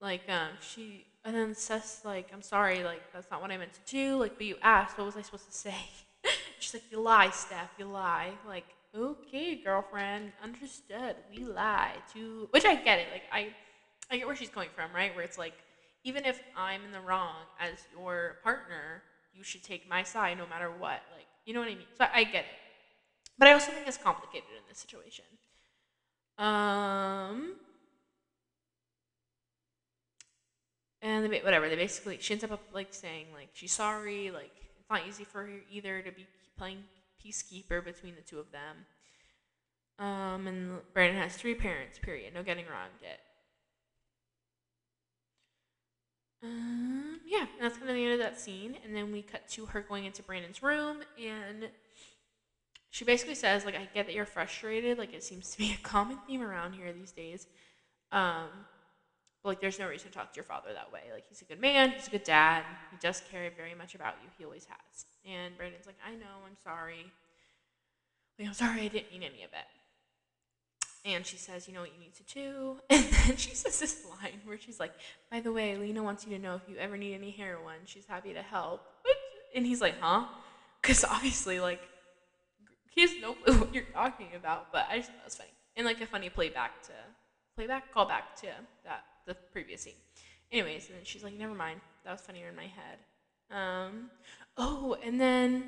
like, 0.02 0.22
um, 0.30 0.52
she, 0.62 1.06
and 1.26 1.36
then 1.36 1.54
Steph's 1.54 2.06
like, 2.06 2.30
I'm 2.34 2.42
sorry, 2.42 2.86
like, 2.86 3.02
that's 3.12 3.30
not 3.30 3.42
what 3.42 3.52
I 3.52 3.58
meant 3.58 3.74
to 3.74 3.92
do. 3.92 4.16
Like, 4.16 4.38
but 4.38 4.48
you 4.48 4.56
asked, 4.62 4.98
what 4.98 5.06
was 5.06 5.18
I 5.18 5.22
supposed 5.22 5.52
to 5.52 5.58
say? 5.58 5.76
she's 6.60 6.74
like, 6.74 6.90
you 6.92 7.02
lie, 7.02 7.30
Steph, 7.30 7.72
you 7.78 7.86
lie. 7.86 8.32
Like, 8.48 8.68
okay, 8.96 9.56
girlfriend, 9.56 10.32
understood. 10.42 11.18
We 11.30 11.44
lie 11.44 11.96
to, 12.14 12.48
which 12.52 12.64
I 12.64 12.76
get 12.76 13.00
it. 13.00 13.08
Like, 13.12 13.24
I, 13.34 13.50
I 14.10 14.16
get 14.16 14.28
where 14.28 14.36
she's 14.38 14.50
coming 14.50 14.70
from, 14.74 14.92
right? 14.96 15.14
Where 15.14 15.26
it's 15.26 15.38
like, 15.38 15.56
even 16.04 16.26
if 16.26 16.42
I'm 16.56 16.84
in 16.86 16.92
the 16.92 17.02
wrong 17.02 17.46
as 17.60 17.86
your 17.98 18.38
partner, 18.44 19.04
you 19.34 19.44
should 19.44 19.64
take 19.64 19.88
my 19.90 20.04
side 20.04 20.38
no 20.38 20.46
matter 20.48 20.70
what. 20.70 21.02
Like, 21.16 21.28
you 21.46 21.54
know 21.54 21.60
what 21.60 21.70
I 21.70 21.76
mean? 21.76 21.88
So 21.98 22.06
I 22.14 22.24
get 22.24 22.46
it. 22.46 22.60
But 23.38 23.48
I 23.48 23.54
also 23.54 23.72
think 23.72 23.88
it's 23.88 23.98
complicated 23.98 24.50
in 24.56 24.64
this 24.70 24.78
situation. 24.78 25.26
Um, 26.38 27.56
and 31.04 31.32
they, 31.32 31.40
whatever 31.40 31.70
they 31.70 31.76
basically 31.76 32.18
she 32.20 32.34
ends 32.34 32.44
up 32.44 32.60
like 32.74 32.88
saying 32.92 33.28
like 33.34 33.50
she's 33.54 33.72
sorry 33.72 34.32
like 34.32 34.52
it's 34.80 34.90
not 34.90 35.02
easy 35.08 35.24
for 35.24 35.44
her 35.44 35.60
either 35.70 36.02
to 36.02 36.12
be 36.12 36.26
playing 36.58 36.80
peacekeeper 37.24 37.84
between 37.84 38.16
the 38.16 38.22
two 38.22 38.40
of 38.40 38.48
them 38.52 38.86
um 40.00 40.48
and 40.48 40.80
brandon 40.94 41.22
has 41.22 41.36
three 41.36 41.54
parents 41.54 42.00
period 42.00 42.34
no 42.34 42.42
getting 42.42 42.66
around 42.66 42.92
it 43.02 43.20
um 46.44 47.20
yeah 47.26 47.46
that's 47.60 47.78
kind 47.78 47.90
of 47.90 47.96
the 47.96 48.04
end 48.04 48.14
of 48.14 48.20
that 48.20 48.40
scene 48.40 48.78
and 48.84 48.96
then 48.96 49.12
we 49.12 49.22
cut 49.22 49.48
to 49.48 49.66
her 49.66 49.82
going 49.82 50.06
into 50.06 50.22
brandon's 50.24 50.62
room 50.62 50.98
and 51.18 51.70
she 52.90 53.06
basically 53.06 53.36
says 53.36 53.66
like 53.66 53.76
i 53.76 53.88
get 53.94 54.06
that 54.06 54.14
you're 54.14 54.26
frustrated 54.26 54.98
like 54.98 55.14
it 55.14 55.24
seems 55.24 55.52
to 55.52 55.58
be 55.58 55.72
a 55.74 55.78
common 55.84 56.18
theme 56.28 56.42
around 56.42 56.74
here 56.74 56.92
these 56.92 57.12
days 57.12 57.48
um 58.12 58.50
but 59.44 59.50
like 59.50 59.60
there's 59.60 59.78
no 59.78 59.88
reason 59.88 60.10
to 60.10 60.18
talk 60.18 60.32
to 60.32 60.38
your 60.38 60.46
father 60.46 60.70
that 60.74 60.92
way. 60.92 61.02
Like 61.14 61.26
he's 61.28 61.42
a 61.42 61.46
good 61.46 61.60
man, 61.60 61.92
he's 61.92 62.08
a 62.08 62.12
good 62.12 62.24
dad, 62.24 62.64
he 62.92 62.98
does 62.98 63.22
care 63.30 63.52
very 63.56 63.76
much 63.76 63.94
about 63.94 64.16
you. 64.24 64.30
He 64.38 64.46
always 64.46 64.66
has. 64.66 65.06
And 65.30 65.56
Brandon's 65.58 65.86
like, 65.86 65.98
I 66.06 66.12
know, 66.12 66.48
I'm 66.48 66.56
sorry. 66.64 67.06
Like, 68.40 68.48
I'm 68.48 68.54
sorry 68.54 68.84
I 68.84 68.88
didn't 68.88 69.12
mean 69.12 69.24
any 69.24 69.44
of 69.44 69.52
it. 69.52 69.83
And 71.06 71.26
she 71.26 71.36
says, 71.36 71.68
you 71.68 71.74
know 71.74 71.82
what 71.82 71.92
you 71.94 72.00
need 72.00 72.16
to 72.16 72.34
do? 72.34 72.78
And 72.90 73.04
then 73.04 73.38
she 73.38 73.56
says 73.56 73.80
this 73.80 74.06
line 74.10 74.40
where 74.46 74.58
she's 74.58 74.80
like, 74.80 74.94
by 75.30 75.42
the 75.42 75.52
way, 75.52 75.76
Lena 75.76 76.02
wants 76.02 76.26
you 76.26 76.36
to 76.36 76.42
know 76.42 76.56
if 76.56 76.62
you 76.70 76.78
ever 76.78 76.98
need 76.98 77.14
any 77.14 77.32
heroin, 77.32 77.80
she's 77.86 78.06
happy 78.06 78.34
to 78.34 78.42
help. 78.42 78.82
And 79.56 79.66
he's 79.66 79.82
like, 79.82 79.96
huh? 80.00 80.26
Because 80.82 81.04
obviously, 81.10 81.60
like, 81.60 81.82
he 82.90 83.02
has 83.02 83.12
no 83.22 83.34
clue 83.34 83.54
what 83.60 83.74
you're 83.74 83.84
talking 83.84 84.30
about, 84.36 84.72
but 84.72 84.86
I 84.90 84.98
just 84.98 85.10
thought 85.10 85.18
that 85.18 85.26
was 85.26 85.36
funny. 85.36 85.50
And 85.76 85.86
like 85.86 86.00
a 86.02 86.06
funny 86.06 86.30
playback 86.30 86.84
to, 86.84 86.92
playback, 87.56 87.94
callback 87.94 88.36
to 88.42 88.48
that 88.86 89.04
the 89.26 89.34
previous 89.34 89.82
scene. 89.82 89.94
Anyways, 90.52 90.88
and 90.88 90.98
then 90.98 91.06
she's 91.06 91.24
like, 91.24 91.34
never 91.34 91.54
mind. 91.54 91.80
That 92.06 92.12
was 92.12 92.22
funnier 92.22 92.50
in 92.50 92.56
my 92.56 92.68
head. 92.68 93.00
Um, 93.50 94.10
oh, 94.58 94.98
and 95.04 95.20
then, 95.20 95.64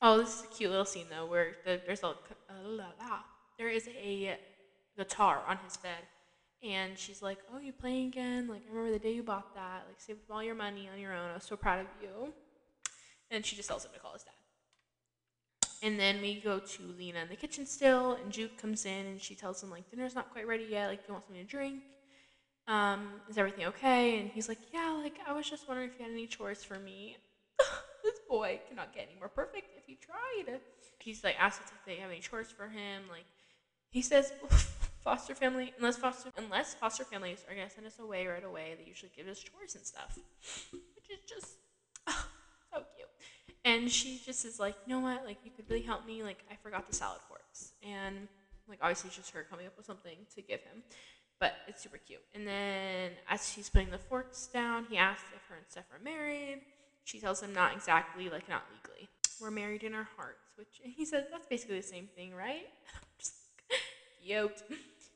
oh, 0.00 0.18
this 0.18 0.38
is 0.38 0.44
a 0.44 0.46
cute 0.48 0.70
little 0.70 0.84
scene 0.84 1.06
though, 1.10 1.26
where 1.26 1.56
the, 1.64 1.80
there's 1.86 2.02
a, 2.02 2.08
uh, 2.08 2.14
la, 2.64 2.86
la, 2.98 3.18
there 3.58 3.68
is 3.68 3.88
a 3.88 4.38
guitar 4.96 5.42
on 5.46 5.58
his 5.64 5.76
bed, 5.76 6.00
and 6.62 6.98
she's 6.98 7.22
like, 7.22 7.38
oh, 7.52 7.58
you 7.58 7.72
playing 7.72 8.08
again? 8.08 8.48
Like, 8.48 8.62
I 8.66 8.70
remember 8.70 8.92
the 8.92 8.98
day 8.98 9.12
you 9.12 9.22
bought 9.22 9.54
that. 9.54 9.84
Like, 9.86 10.00
saved 10.00 10.20
all 10.30 10.42
your 10.42 10.54
money 10.54 10.88
on 10.92 10.98
your 10.98 11.12
own. 11.12 11.30
I 11.30 11.34
was 11.34 11.44
so 11.44 11.56
proud 11.56 11.80
of 11.80 11.86
you. 12.02 12.32
And 13.30 13.44
she 13.44 13.56
just 13.56 13.68
tells 13.68 13.84
him 13.84 13.92
to 13.94 14.00
call 14.00 14.14
his 14.14 14.22
dad. 14.22 14.32
And 15.82 16.00
then 16.00 16.20
we 16.20 16.40
go 16.40 16.58
to 16.58 16.82
Lena 16.98 17.20
in 17.20 17.28
the 17.28 17.36
kitchen 17.36 17.66
still, 17.66 18.18
and 18.22 18.32
Jude 18.32 18.56
comes 18.58 18.84
in 18.84 19.06
and 19.06 19.20
she 19.20 19.36
tells 19.36 19.62
him 19.62 19.70
like 19.70 19.88
dinner's 19.90 20.14
not 20.14 20.32
quite 20.32 20.48
ready 20.48 20.66
yet. 20.68 20.88
Like, 20.88 21.02
do 21.02 21.08
you 21.08 21.14
want 21.14 21.26
something 21.26 21.44
to 21.44 21.48
drink 21.48 21.82
um, 22.68 23.08
is 23.28 23.38
everything 23.38 23.64
okay? 23.66 24.20
And 24.20 24.30
he's 24.30 24.48
like, 24.48 24.58
yeah, 24.72 24.90
like, 25.02 25.16
I 25.26 25.32
was 25.32 25.48
just 25.48 25.66
wondering 25.66 25.88
if 25.88 25.98
you 25.98 26.04
had 26.04 26.12
any 26.12 26.26
chores 26.26 26.62
for 26.62 26.78
me. 26.78 27.16
this 28.04 28.18
boy 28.28 28.60
cannot 28.68 28.94
get 28.94 29.08
any 29.10 29.18
more 29.18 29.28
perfect 29.28 29.70
if 29.76 29.86
he 29.86 29.96
tried. 29.96 30.60
He's 30.98 31.24
like, 31.24 31.36
asked 31.40 31.62
if 31.62 31.84
they 31.86 31.96
have 31.96 32.10
any 32.10 32.20
chores 32.20 32.50
for 32.50 32.68
him. 32.68 33.04
Like, 33.10 33.24
he 33.90 34.02
says, 34.02 34.32
foster 35.04 35.34
family, 35.34 35.72
unless 35.78 35.96
foster, 35.96 36.30
unless 36.36 36.74
foster 36.74 37.04
families 37.04 37.44
are 37.48 37.54
gonna 37.54 37.70
send 37.70 37.86
us 37.86 37.98
away 37.98 38.26
right 38.26 38.44
away, 38.44 38.76
they 38.78 38.86
usually 38.86 39.12
give 39.16 39.26
us 39.28 39.38
chores 39.38 39.74
and 39.74 39.84
stuff, 39.84 40.18
which 40.72 41.10
is 41.10 41.18
just 41.28 41.56
oh, 42.06 42.26
so 42.72 42.82
cute. 42.96 43.08
And 43.64 43.90
she 43.90 44.20
just 44.24 44.44
is 44.44 44.58
like, 44.58 44.74
you 44.86 44.94
know 44.94 45.00
what? 45.00 45.24
Like, 45.24 45.38
you 45.44 45.50
could 45.50 45.68
really 45.68 45.82
help 45.82 46.06
me. 46.06 46.22
Like, 46.22 46.44
I 46.50 46.56
forgot 46.56 46.86
the 46.88 46.94
salad 46.94 47.20
forks, 47.28 47.72
and 47.82 48.28
like, 48.68 48.78
obviously, 48.82 49.08
it's 49.08 49.16
just 49.16 49.30
her 49.30 49.46
coming 49.48 49.66
up 49.66 49.76
with 49.76 49.86
something 49.86 50.16
to 50.34 50.42
give 50.42 50.60
him 50.60 50.82
but 51.40 51.54
it's 51.66 51.82
super 51.82 51.98
cute. 51.98 52.22
And 52.34 52.46
then 52.46 53.12
as 53.28 53.50
she's 53.50 53.68
putting 53.68 53.90
the 53.90 53.98
forks 53.98 54.46
down, 54.48 54.86
he 54.90 54.96
asks 54.96 55.24
if 55.34 55.42
her 55.48 55.56
and 55.56 55.64
Steph 55.68 55.84
are 55.92 56.02
married. 56.02 56.62
She 57.04 57.20
tells 57.20 57.42
him 57.42 57.54
not 57.54 57.74
exactly, 57.74 58.28
like 58.28 58.48
not 58.48 58.62
legally. 58.74 59.08
We're 59.40 59.50
married 59.50 59.84
in 59.84 59.94
our 59.94 60.08
hearts, 60.16 60.50
which 60.56 60.80
he 60.82 61.04
says 61.04 61.24
that's 61.30 61.46
basically 61.46 61.76
the 61.76 61.86
same 61.86 62.08
thing, 62.14 62.34
right? 62.34 62.68
Just 63.18 63.34
cute. 64.24 64.62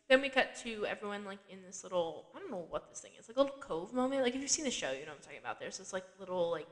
Then 0.09 0.21
we 0.21 0.29
cut 0.29 0.55
to 0.65 0.85
everyone 0.85 1.25
like 1.25 1.39
in 1.49 1.61
this 1.67 1.85
little 1.85 2.27
I 2.37 2.39
don't 2.39 2.51
know 2.51 2.67
what 2.69 2.91
this 2.91 3.01
thing 3.01 3.13
is, 3.19 3.29
like 3.29 3.37
a 3.39 3.41
little 3.41 3.57
cove 3.61 3.95
moment. 3.95 4.23
Like 4.23 4.35
if 4.35 4.43
you've 4.43 4.51
seen 4.51 4.67
the 4.67 4.71
show, 4.71 4.91
you 4.91 5.07
know 5.07 5.13
what 5.13 5.17
I'm 5.17 5.23
talking 5.23 5.39
about. 5.41 5.59
There's 5.59 5.79
this 5.79 5.95
like 5.95 6.05
little 6.21 6.51
like 6.51 6.69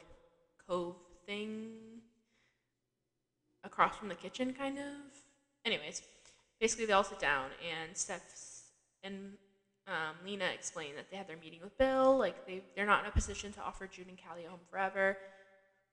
cove 0.68 0.96
thing 1.24 1.70
across 3.64 3.96
from 3.96 4.08
the 4.08 4.14
kitchen 4.14 4.52
kind 4.52 4.78
of. 4.78 4.84
Anyways, 5.64 6.02
basically 6.60 6.84
they 6.84 6.92
all 6.92 7.04
sit 7.04 7.18
down 7.18 7.46
and 7.66 7.96
Steph's 7.96 8.64
and 9.02 9.32
um, 9.86 10.16
Lena 10.24 10.44
explained 10.52 10.98
that 10.98 11.10
they 11.10 11.16
had 11.16 11.26
their 11.26 11.38
meeting 11.42 11.60
with 11.62 11.76
Bill. 11.78 12.18
Like 12.18 12.46
they 12.46 12.62
they're 12.76 12.84
not 12.84 13.04
in 13.04 13.08
a 13.08 13.12
position 13.12 13.52
to 13.54 13.62
offer 13.62 13.86
Jude 13.86 14.08
and 14.08 14.18
Callie 14.22 14.44
a 14.44 14.50
home 14.50 14.60
forever, 14.70 15.16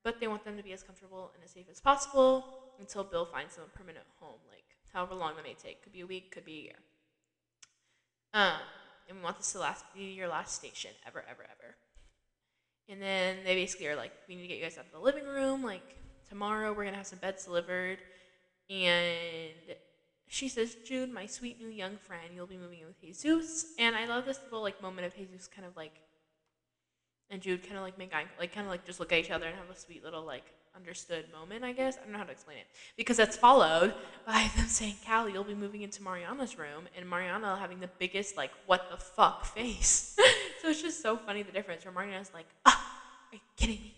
but 0.04 0.20
they 0.20 0.28
want 0.28 0.44
them 0.44 0.58
to 0.58 0.64
be 0.64 0.74
as 0.74 0.84
comfortable 0.84 1.32
and 1.34 1.44
as 1.46 1.52
safe 1.52 1.68
as 1.72 1.80
possible 1.80 2.46
until 2.80 3.04
Bill 3.04 3.26
finds 3.26 3.56
them 3.56 3.66
a 3.74 3.78
permanent 3.78 4.06
home. 4.20 4.40
Like 4.52 4.67
however 4.98 5.14
long 5.14 5.36
that 5.36 5.44
may 5.44 5.54
take, 5.54 5.84
could 5.84 5.94
be 5.94 6.02
a 6.02 6.08
week, 6.08 6.32
could 6.32 6.44
be 6.44 6.58
a 6.58 6.64
year. 6.64 6.80
Um, 8.34 8.60
and 9.08 9.18
we 9.20 9.24
want 9.24 9.38
this 9.38 9.52
to 9.52 9.60
last 9.60 9.86
be 9.94 10.06
your 10.06 10.28
last 10.28 10.56
station 10.56 10.90
ever, 11.06 11.24
ever, 11.30 11.44
ever. 11.44 11.76
And 12.90 13.00
then 13.00 13.38
they 13.46 13.54
basically 13.54 13.88
are 13.88 13.96
like, 13.96 14.12
we 14.28 14.36
need 14.36 14.42
to 14.42 14.48
get 14.48 14.58
you 14.58 14.64
guys 14.64 14.78
out 14.80 14.86
of 14.86 14.92
the 14.92 15.00
living 15.00 15.26
room. 15.26 15.64
Like 15.64 15.84
tomorrow, 16.28 16.74
we're 16.74 16.86
gonna 16.86 16.98
have 16.98 17.06
some 17.06 17.20
beds 17.20 17.46
delivered, 17.46 18.00
and 18.72 19.54
she 20.28 20.50
says, 20.50 20.76
Jude, 20.84 21.14
my 21.14 21.28
sweet 21.28 21.60
new 21.62 21.70
young 21.70 21.98
friend, 21.98 22.30
you'll 22.34 22.48
be 22.48 22.58
moving 22.58 22.80
in 22.80 22.88
with 22.88 23.00
Jesus. 23.00 23.76
And 23.78 23.96
I 23.96 24.08
love 24.08 24.26
this 24.26 24.40
little 24.46 24.64
like 24.64 24.82
moment 24.82 25.06
of 25.06 25.16
Jesus 25.16 25.48
kind 25.48 25.68
of 25.68 25.78
like, 25.78 25.94
and 27.30 27.40
Jude 27.40 27.62
kind 27.62 27.78
of 27.78 27.84
like 27.84 28.00
make 28.00 28.16
eye, 28.16 28.26
like 28.40 28.52
kind 28.52 28.66
of 28.66 28.72
like 28.72 28.84
just 28.84 29.00
look 29.00 29.14
at 29.14 29.20
each 29.20 29.30
other 29.30 29.46
and 29.46 29.56
have 29.56 29.70
a 29.70 29.80
sweet 29.80 30.04
little 30.04 30.26
like 30.26 30.46
understood 30.78 31.26
moment, 31.32 31.64
I 31.64 31.74
guess. 31.74 31.98
I 31.98 32.04
don't 32.04 32.14
know 32.14 32.20
how 32.20 32.24
to 32.24 32.32
explain 32.32 32.58
it. 32.58 32.68
Because 32.96 33.18
that's 33.18 33.36
followed 33.36 33.94
by 34.26 34.50
them 34.56 34.68
saying, 34.68 34.96
Callie, 35.06 35.34
you'll 35.34 35.44
be 35.44 35.56
moving 35.56 35.82
into 35.82 36.02
Mariana's 36.02 36.58
room, 36.58 36.88
and 36.96 37.10
Mariana 37.10 37.58
having 37.58 37.80
the 37.80 37.90
biggest, 38.00 38.38
like, 38.38 38.52
what 38.66 38.90
the 38.92 38.98
fuck 38.98 39.46
face. 39.46 40.16
so 40.62 40.70
it's 40.70 40.82
just 40.82 41.02
so 41.02 41.18
funny 41.18 41.44
the 41.44 41.52
difference 41.52 41.84
where 41.84 41.94
Mariana's 41.94 42.32
like, 42.34 42.48
ah, 42.66 43.02
are 43.32 43.36
you 43.36 43.42
kidding 43.56 43.82
me? 43.82 43.96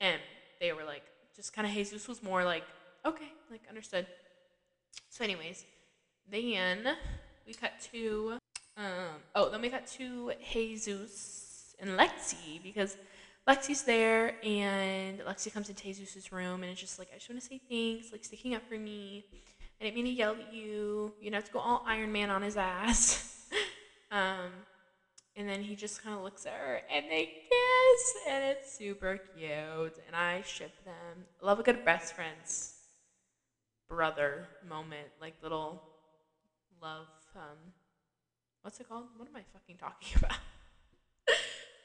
And 0.00 0.20
they 0.60 0.72
were 0.72 0.84
like, 0.84 1.02
just 1.36 1.52
kind 1.52 1.66
of, 1.66 1.74
Jesus 1.74 2.08
was 2.08 2.22
more 2.22 2.44
like, 2.44 2.64
okay, 3.04 3.32
like, 3.50 3.62
understood. 3.68 4.06
So, 5.10 5.24
anyways, 5.24 5.64
then 6.30 6.96
we 7.46 7.54
cut 7.54 7.72
to 7.92 8.38
um, 8.76 9.20
oh, 9.34 9.50
then 9.50 9.60
we 9.60 9.68
cut 9.68 9.86
to 9.98 10.32
Jesus 10.52 11.74
and 11.78 11.90
Lexi 11.90 12.62
because 12.62 12.96
Lexi's 13.48 13.82
there 13.82 14.34
and 14.44 15.18
Lexi 15.20 15.52
comes 15.52 15.68
into 15.68 15.82
Jesus' 15.82 16.30
room 16.30 16.62
and 16.62 16.70
it's 16.70 16.80
just 16.80 16.98
like, 16.98 17.08
I 17.12 17.16
just 17.16 17.28
want 17.28 17.40
to 17.40 17.46
say 17.46 17.60
thanks, 17.68 18.12
like 18.12 18.24
sticking 18.24 18.54
up 18.54 18.62
for 18.68 18.78
me. 18.78 19.24
I 19.80 19.84
didn't 19.84 19.96
mean 19.96 20.04
to 20.04 20.10
yell 20.12 20.32
at 20.32 20.52
you. 20.52 21.12
You 21.20 21.30
know, 21.32 21.40
to 21.40 21.50
go 21.50 21.58
all 21.58 21.82
Iron 21.86 22.12
Man 22.12 22.30
on 22.30 22.42
his 22.42 22.56
ass. 22.56 23.48
um, 24.12 24.52
and 25.34 25.48
then 25.48 25.60
he 25.60 25.74
just 25.74 26.02
kind 26.04 26.16
of 26.16 26.22
looks 26.22 26.46
at 26.46 26.52
her 26.52 26.82
and 26.94 27.06
they 27.10 27.24
kiss 27.24 28.14
and 28.28 28.44
it's 28.44 28.76
super 28.76 29.18
cute 29.34 29.98
and 30.06 30.14
I 30.14 30.42
ship 30.42 30.72
them. 30.84 31.24
Love 31.40 31.58
a 31.58 31.62
good 31.64 31.84
best 31.84 32.14
friends 32.14 32.74
brother 33.88 34.46
moment, 34.66 35.08
like 35.20 35.34
little 35.42 35.82
love 36.80 37.06
um 37.36 37.58
what's 38.62 38.78
it 38.80 38.88
called? 38.88 39.06
What 39.16 39.28
am 39.28 39.36
I 39.36 39.42
fucking 39.52 39.76
talking 39.76 40.08
about? 40.16 40.38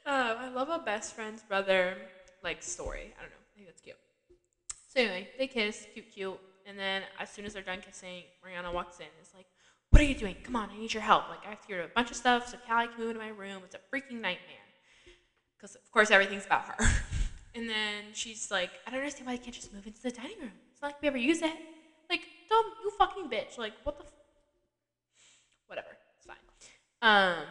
Uh, 0.08 0.36
I 0.40 0.50
love 0.50 0.70
a 0.70 0.80
best 0.80 1.14
friend's 1.14 1.44
brother 1.44 1.98
like 2.44 2.64
story. 2.64 3.14
I 3.18 3.22
don't 3.22 3.30
know. 3.30 3.36
I 3.36 3.56
think 3.56 3.68
that's 3.68 3.82
cute. 3.82 3.98
So 4.88 5.02
anyway, 5.02 5.28
they 5.38 5.48
kiss, 5.48 5.86
cute, 5.94 6.06
cute, 6.14 6.40
and 6.66 6.80
then 6.80 7.04
as 7.20 7.30
soon 7.30 7.46
as 7.46 7.54
they're 7.54 7.62
done 7.62 7.82
kissing, 7.86 8.24
Mariana 8.42 8.72
walks 8.72 9.00
in. 9.00 9.06
is 9.22 9.32
like, 9.36 9.48
"What 9.90 10.02
are 10.02 10.06
you 10.06 10.16
doing? 10.16 10.36
Come 10.44 10.56
on, 10.56 10.70
I 10.70 10.78
need 10.78 10.94
your 10.94 11.04
help. 11.04 11.28
Like 11.30 11.46
I 11.46 11.50
have 11.50 11.62
to 11.62 11.68
get 11.68 11.80
a 11.84 11.90
bunch 11.94 12.10
of 12.10 12.16
stuff 12.18 12.48
so 12.48 12.58
Callie 12.68 12.88
can 12.88 12.98
move 13.00 13.10
into 13.10 13.20
my 13.22 13.30
room. 13.30 13.62
It's 13.66 13.76
a 13.76 13.80
freaking 13.94 14.22
nightmare." 14.22 14.66
Because 15.58 15.76
of 15.76 15.92
course 15.92 16.10
everything's 16.10 16.46
about 16.46 16.64
her. 16.66 16.76
and 17.56 17.70
then 17.70 18.06
she's 18.14 18.50
like, 18.50 18.72
"I 18.88 18.92
don't 18.92 19.00
understand 19.02 19.28
why 19.28 19.36
they 19.36 19.44
can't 19.44 19.56
just 19.56 19.74
move 19.74 19.86
into 19.86 20.02
the 20.02 20.12
dining 20.12 20.40
room. 20.40 20.52
It's 20.72 20.82
not 20.82 20.90
like 20.90 21.02
we 21.02 21.10
ever 21.10 21.18
use 21.18 21.42
it. 21.42 21.54
Like, 22.10 22.22
dumb, 22.50 22.66
you 22.82 22.92
fucking 22.98 23.30
bitch. 23.30 23.58
Like, 23.58 23.74
what 23.84 23.98
the." 23.98 24.06
F-? 24.06 24.12
Whatever. 25.68 25.98
It's 26.18 26.26
fine. 26.26 26.38
Um, 27.02 27.44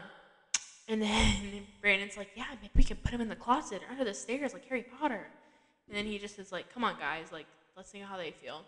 and 0.88 1.02
then 1.02 1.66
Brandon's 1.80 2.16
like, 2.16 2.30
yeah, 2.36 2.44
maybe 2.60 2.70
we 2.76 2.84
can 2.84 2.96
put 2.98 3.12
him 3.12 3.20
in 3.20 3.28
the 3.28 3.36
closet 3.36 3.82
or 3.82 3.92
under 3.92 4.04
the 4.04 4.14
stairs 4.14 4.52
like 4.52 4.66
Harry 4.68 4.86
Potter. 5.00 5.26
And 5.88 5.96
then 5.96 6.04
he 6.04 6.18
just 6.18 6.38
is 6.38 6.52
like, 6.52 6.72
come 6.72 6.84
on, 6.84 6.96
guys, 6.98 7.32
like, 7.32 7.46
let's 7.76 7.90
see 7.90 7.98
how 7.98 8.16
they 8.16 8.30
feel. 8.30 8.62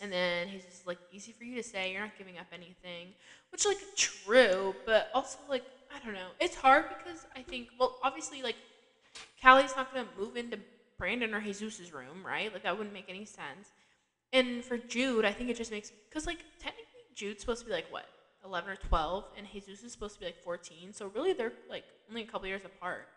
And 0.00 0.10
then 0.10 0.48
he's 0.48 0.64
just 0.64 0.86
like, 0.86 0.98
easy 1.12 1.32
for 1.32 1.44
you 1.44 1.56
to 1.56 1.62
say, 1.62 1.92
you're 1.92 2.00
not 2.00 2.18
giving 2.18 2.38
up 2.38 2.46
anything. 2.52 3.14
Which, 3.50 3.64
like, 3.64 3.78
true, 3.96 4.74
but 4.84 5.10
also, 5.14 5.38
like, 5.48 5.64
I 5.94 6.04
don't 6.04 6.14
know. 6.14 6.28
It's 6.40 6.56
hard 6.56 6.86
because 6.88 7.26
I 7.36 7.42
think, 7.42 7.68
well, 7.78 7.98
obviously, 8.02 8.42
like, 8.42 8.56
Callie's 9.40 9.74
not 9.76 9.92
going 9.92 10.06
to 10.06 10.20
move 10.20 10.36
into 10.36 10.58
Brandon 10.98 11.34
or 11.34 11.40
Jesus's 11.40 11.92
room, 11.92 12.24
right? 12.24 12.52
Like, 12.52 12.64
that 12.64 12.76
wouldn't 12.76 12.94
make 12.94 13.06
any 13.08 13.24
sense. 13.24 13.70
And 14.32 14.64
for 14.64 14.78
Jude, 14.78 15.24
I 15.24 15.32
think 15.32 15.50
it 15.50 15.56
just 15.56 15.70
makes, 15.70 15.92
because, 16.08 16.26
like, 16.26 16.38
technically, 16.58 16.86
Jude's 17.14 17.40
supposed 17.40 17.60
to 17.60 17.66
be, 17.66 17.72
like, 17.72 17.86
what? 17.90 18.06
11 18.44 18.70
or 18.70 18.76
12, 18.76 19.24
and 19.38 19.46
Jesus 19.52 19.82
is 19.82 19.92
supposed 19.92 20.14
to 20.14 20.20
be 20.20 20.26
like 20.26 20.42
14. 20.42 20.92
So 20.92 21.10
really, 21.14 21.32
they're 21.32 21.52
like 21.68 21.84
only 22.08 22.22
a 22.22 22.26
couple 22.26 22.48
years 22.48 22.64
apart. 22.64 23.08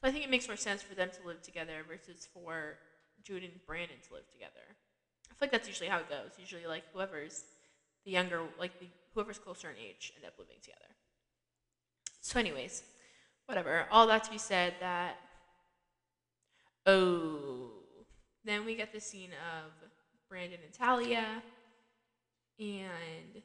So 0.00 0.08
I 0.08 0.12
think 0.12 0.24
it 0.24 0.30
makes 0.30 0.46
more 0.46 0.56
sense 0.56 0.82
for 0.82 0.94
them 0.94 1.10
to 1.10 1.26
live 1.26 1.42
together 1.42 1.82
versus 1.88 2.28
for 2.32 2.78
Jude 3.24 3.42
and 3.42 3.52
Brandon 3.66 3.96
to 4.08 4.14
live 4.14 4.30
together. 4.30 4.76
I 5.30 5.34
feel 5.34 5.38
like 5.42 5.50
that's 5.50 5.68
usually 5.68 5.88
how 5.88 5.98
it 5.98 6.08
goes. 6.08 6.30
Usually, 6.38 6.66
like 6.66 6.84
whoever's 6.92 7.44
the 8.04 8.12
younger, 8.12 8.42
like 8.58 8.78
the, 8.78 8.86
whoever's 9.14 9.38
closer 9.38 9.68
in 9.70 9.76
age, 9.76 10.12
end 10.16 10.24
up 10.24 10.34
living 10.38 10.56
together. 10.62 10.94
So, 12.20 12.38
anyways, 12.38 12.82
whatever. 13.46 13.86
All 13.90 14.06
that 14.06 14.24
to 14.24 14.30
be 14.30 14.38
said, 14.38 14.74
that 14.80 15.16
oh, 16.86 17.70
then 18.44 18.64
we 18.64 18.76
get 18.76 18.92
the 18.92 19.00
scene 19.00 19.30
of 19.32 19.72
Brandon 20.28 20.60
and 20.64 20.72
Talya, 20.72 21.24
and 22.58 23.42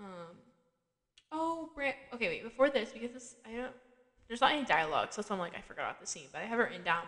Um. 0.00 0.36
Oh, 1.32 1.70
Brand. 1.74 1.94
Okay, 2.14 2.28
wait. 2.28 2.42
Before 2.42 2.70
this, 2.70 2.90
because 2.90 3.12
this, 3.12 3.36
I 3.46 3.56
don't. 3.56 3.72
There's 4.28 4.40
not 4.40 4.52
any 4.52 4.64
dialogue, 4.64 5.08
so 5.12 5.22
I'm 5.30 5.38
like, 5.38 5.56
I 5.56 5.60
forgot 5.60 5.82
about 5.82 6.00
the 6.00 6.06
scene, 6.06 6.28
but 6.32 6.40
I 6.40 6.44
have 6.44 6.60
it 6.60 6.62
written 6.62 6.84
down 6.84 7.02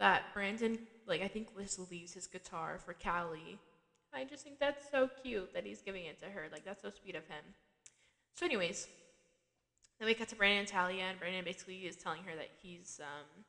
that 0.00 0.22
Brandon, 0.34 0.78
like, 1.06 1.22
I 1.22 1.28
think 1.28 1.48
Liz 1.56 1.78
leaves 1.90 2.14
his 2.14 2.26
guitar 2.26 2.78
for 2.84 2.94
Callie. 2.94 3.58
I 4.12 4.24
just 4.24 4.42
think 4.42 4.58
that's 4.58 4.90
so 4.90 5.08
cute 5.22 5.52
that 5.54 5.64
he's 5.64 5.82
giving 5.82 6.06
it 6.06 6.18
to 6.20 6.26
her. 6.26 6.46
Like, 6.50 6.64
that's 6.64 6.82
so 6.82 6.90
sweet 6.90 7.14
of 7.14 7.22
him. 7.24 7.44
So, 8.34 8.46
anyways, 8.46 8.88
then 9.98 10.06
we 10.06 10.14
cut 10.14 10.28
to 10.28 10.36
Brandon 10.36 10.60
and 10.60 10.68
Talya, 10.68 11.10
and 11.10 11.18
Brandon 11.18 11.44
basically 11.44 11.78
is 11.78 11.96
telling 11.96 12.22
her 12.24 12.34
that 12.36 12.48
he's, 12.62 13.00
um, 13.02 13.44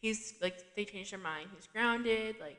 he's 0.00 0.34
like, 0.40 0.74
they 0.74 0.84
changed 0.84 1.12
their 1.12 1.18
mind. 1.18 1.48
He's 1.54 1.66
grounded, 1.66 2.36
like, 2.40 2.58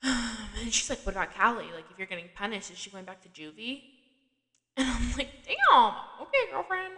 and 0.02 0.72
she's 0.72 0.88
like, 0.88 1.04
what 1.04 1.14
about 1.14 1.34
Callie? 1.34 1.70
Like, 1.74 1.84
if 1.90 1.98
you're 1.98 2.06
getting 2.06 2.28
punished, 2.34 2.70
is 2.70 2.78
she 2.78 2.90
going 2.90 3.04
back 3.04 3.22
to 3.22 3.28
juvie? 3.28 3.82
And 4.76 4.88
I'm 4.88 5.12
like, 5.18 5.30
damn, 5.44 5.92
okay, 6.22 6.50
girlfriend, 6.50 6.94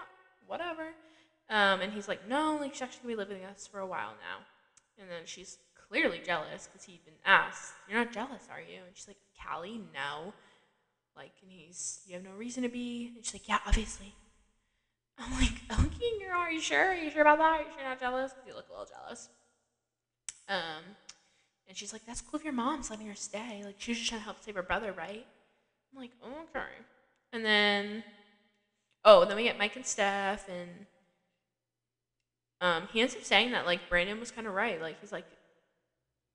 whatever. 0.47 0.89
Um, 1.49 1.81
and 1.81 1.93
he's 1.93 2.07
like, 2.07 2.29
no, 2.29 2.59
like, 2.61 2.75
she's 2.75 2.83
actually 2.83 3.15
going 3.15 3.17
to 3.17 3.17
be 3.17 3.31
living 3.31 3.43
with 3.43 3.57
us 3.57 3.67
for 3.67 3.81
a 3.81 3.87
while 3.87 4.11
now. 4.11 4.45
And 5.01 5.11
then 5.11 5.23
she's 5.25 5.57
clearly 5.89 6.21
jealous 6.25 6.69
because 6.71 6.85
he 6.85 6.93
even 6.93 7.15
asked, 7.25 7.73
you're 7.89 7.99
not 7.99 8.13
jealous, 8.13 8.47
are 8.51 8.61
you? 8.61 8.79
And 8.87 8.95
she's 8.95 9.09
like, 9.09 9.17
Callie, 9.43 9.81
no. 9.93 10.33
Like, 11.17 11.33
and 11.43 11.51
he's, 11.51 12.03
you 12.07 12.15
have 12.15 12.25
no 12.25 12.33
reason 12.33 12.63
to 12.63 12.69
be. 12.69 13.13
And 13.15 13.25
she's 13.25 13.35
like, 13.35 13.49
yeah, 13.49 13.59
obviously. 13.67 14.15
I'm 15.19 15.33
like, 15.33 15.53
okay, 15.71 16.19
girl, 16.21 16.39
are 16.39 16.51
you 16.51 16.61
sure? 16.61 16.91
Are 16.91 16.95
you 16.95 17.11
sure 17.11 17.23
about 17.23 17.39
that? 17.39 17.45
Are 17.45 17.59
you 17.63 17.69
sure 17.71 17.81
you're 17.81 17.89
not 17.89 18.01
jealous? 18.01 18.33
Because 18.33 18.47
you 18.47 18.55
look 18.55 18.69
a 18.69 18.73
little 18.73 18.87
jealous. 18.87 19.29
Um, 20.49 20.85
and 21.73 21.79
she's 21.79 21.95
like, 21.95 22.05
that's 22.05 22.21
cool 22.21 22.39
if 22.39 22.45
your 22.45 22.53
mom's 22.53 22.91
letting 22.91 23.07
her 23.07 23.15
stay. 23.15 23.63
Like, 23.65 23.77
she's 23.79 23.97
just 23.97 24.11
trying 24.11 24.21
to 24.21 24.27
help 24.27 24.45
save 24.45 24.57
her 24.57 24.63
brother, 24.63 24.93
right? 24.93 25.25
I'm 25.91 25.99
like, 25.99 26.11
oh 26.23 26.43
okay. 26.55 26.67
And 27.33 27.43
then, 27.43 28.05
oh, 29.07 29.25
then 29.25 29.39
we 29.39 29.45
get 29.45 29.57
Mike 29.57 29.75
and 29.75 29.87
Steph, 29.87 30.51
and 30.51 30.69
um, 32.61 32.89
he 32.93 33.01
ends 33.01 33.17
up 33.17 33.25
saying 33.25 33.53
that, 33.53 33.65
like, 33.65 33.89
Brandon 33.89 34.21
was 34.21 34.31
kind 34.31 34.47
of 34.47 34.53
right. 34.53 34.83
Like, 34.83 35.01
he's 35.01 35.13
like, 35.13 35.25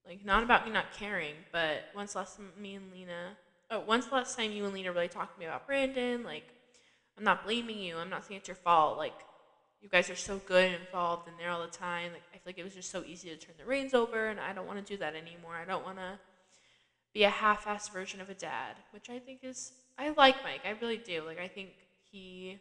like, 0.07 0.25
not 0.25 0.41
about 0.41 0.65
me 0.65 0.71
not 0.71 0.91
caring, 0.91 1.35
but 1.51 1.83
once 1.95 2.15
last 2.15 2.39
me 2.59 2.73
and 2.73 2.91
Lena, 2.91 3.37
oh, 3.69 3.81
once 3.81 4.11
last 4.11 4.35
time 4.35 4.51
you 4.51 4.65
and 4.65 4.73
Lena 4.73 4.91
really 4.91 5.07
talked 5.07 5.35
to 5.35 5.39
me 5.39 5.45
about 5.45 5.67
Brandon, 5.67 6.23
like, 6.23 6.45
I'm 7.15 7.23
not 7.23 7.45
blaming 7.45 7.77
you. 7.77 7.97
I'm 7.97 8.09
not 8.09 8.25
saying 8.25 8.39
it's 8.39 8.47
your 8.47 8.55
fault. 8.55 8.97
Like, 8.97 9.13
you 9.81 9.89
guys 9.89 10.09
are 10.09 10.15
so 10.15 10.39
good 10.45 10.65
and 10.65 10.75
involved 10.75 11.27
and 11.27 11.37
there 11.39 11.49
all 11.49 11.61
the 11.61 11.67
time. 11.67 12.11
Like 12.11 12.23
I 12.33 12.37
feel 12.37 12.43
like 12.47 12.57
it 12.57 12.63
was 12.63 12.75
just 12.75 12.91
so 12.91 13.03
easy 13.05 13.29
to 13.29 13.37
turn 13.37 13.55
the 13.57 13.65
reins 13.65 13.93
over, 13.93 14.27
and 14.27 14.39
I 14.39 14.53
don't 14.53 14.67
want 14.67 14.85
to 14.85 14.93
do 14.93 14.97
that 14.97 15.15
anymore. 15.15 15.55
I 15.55 15.65
don't 15.65 15.85
want 15.85 15.97
to 15.97 16.19
be 17.13 17.23
a 17.23 17.29
half-assed 17.29 17.91
version 17.91 18.21
of 18.21 18.29
a 18.29 18.33
dad, 18.33 18.75
which 18.91 19.09
I 19.09 19.19
think 19.19 19.39
is 19.43 19.71
I 19.97 20.09
like 20.09 20.43
Mike. 20.43 20.61
I 20.65 20.75
really 20.81 20.97
do. 20.97 21.23
Like 21.25 21.39
I 21.39 21.47
think 21.47 21.69
he, 22.11 22.59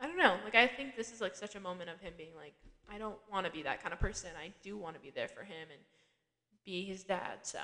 I 0.00 0.06
don't 0.06 0.16
know. 0.16 0.36
Like 0.44 0.54
I 0.54 0.66
think 0.66 0.96
this 0.96 1.12
is 1.12 1.20
like 1.20 1.34
such 1.34 1.56
a 1.56 1.60
moment 1.60 1.90
of 1.90 2.00
him 2.00 2.12
being 2.16 2.34
like, 2.36 2.54
I 2.92 2.98
don't 2.98 3.18
want 3.30 3.46
to 3.46 3.52
be 3.52 3.62
that 3.62 3.82
kind 3.82 3.92
of 3.92 4.00
person. 4.00 4.30
I 4.38 4.52
do 4.62 4.76
want 4.76 4.94
to 4.94 5.00
be 5.00 5.10
there 5.10 5.28
for 5.28 5.42
him 5.42 5.68
and 5.70 5.80
be 6.64 6.84
his 6.84 7.02
dad. 7.02 7.38
So 7.42 7.58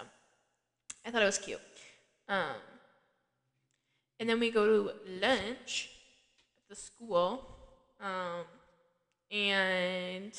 I 1.06 1.10
thought 1.10 1.22
it 1.22 1.26
was 1.26 1.38
cute. 1.38 1.60
Um, 2.28 2.56
and 4.18 4.28
then 4.28 4.40
we 4.40 4.50
go 4.50 4.66
to 4.66 4.90
lunch 5.20 5.90
at 6.56 6.68
the 6.68 6.74
school. 6.74 7.46
Um, 8.00 8.44
and 9.30 10.32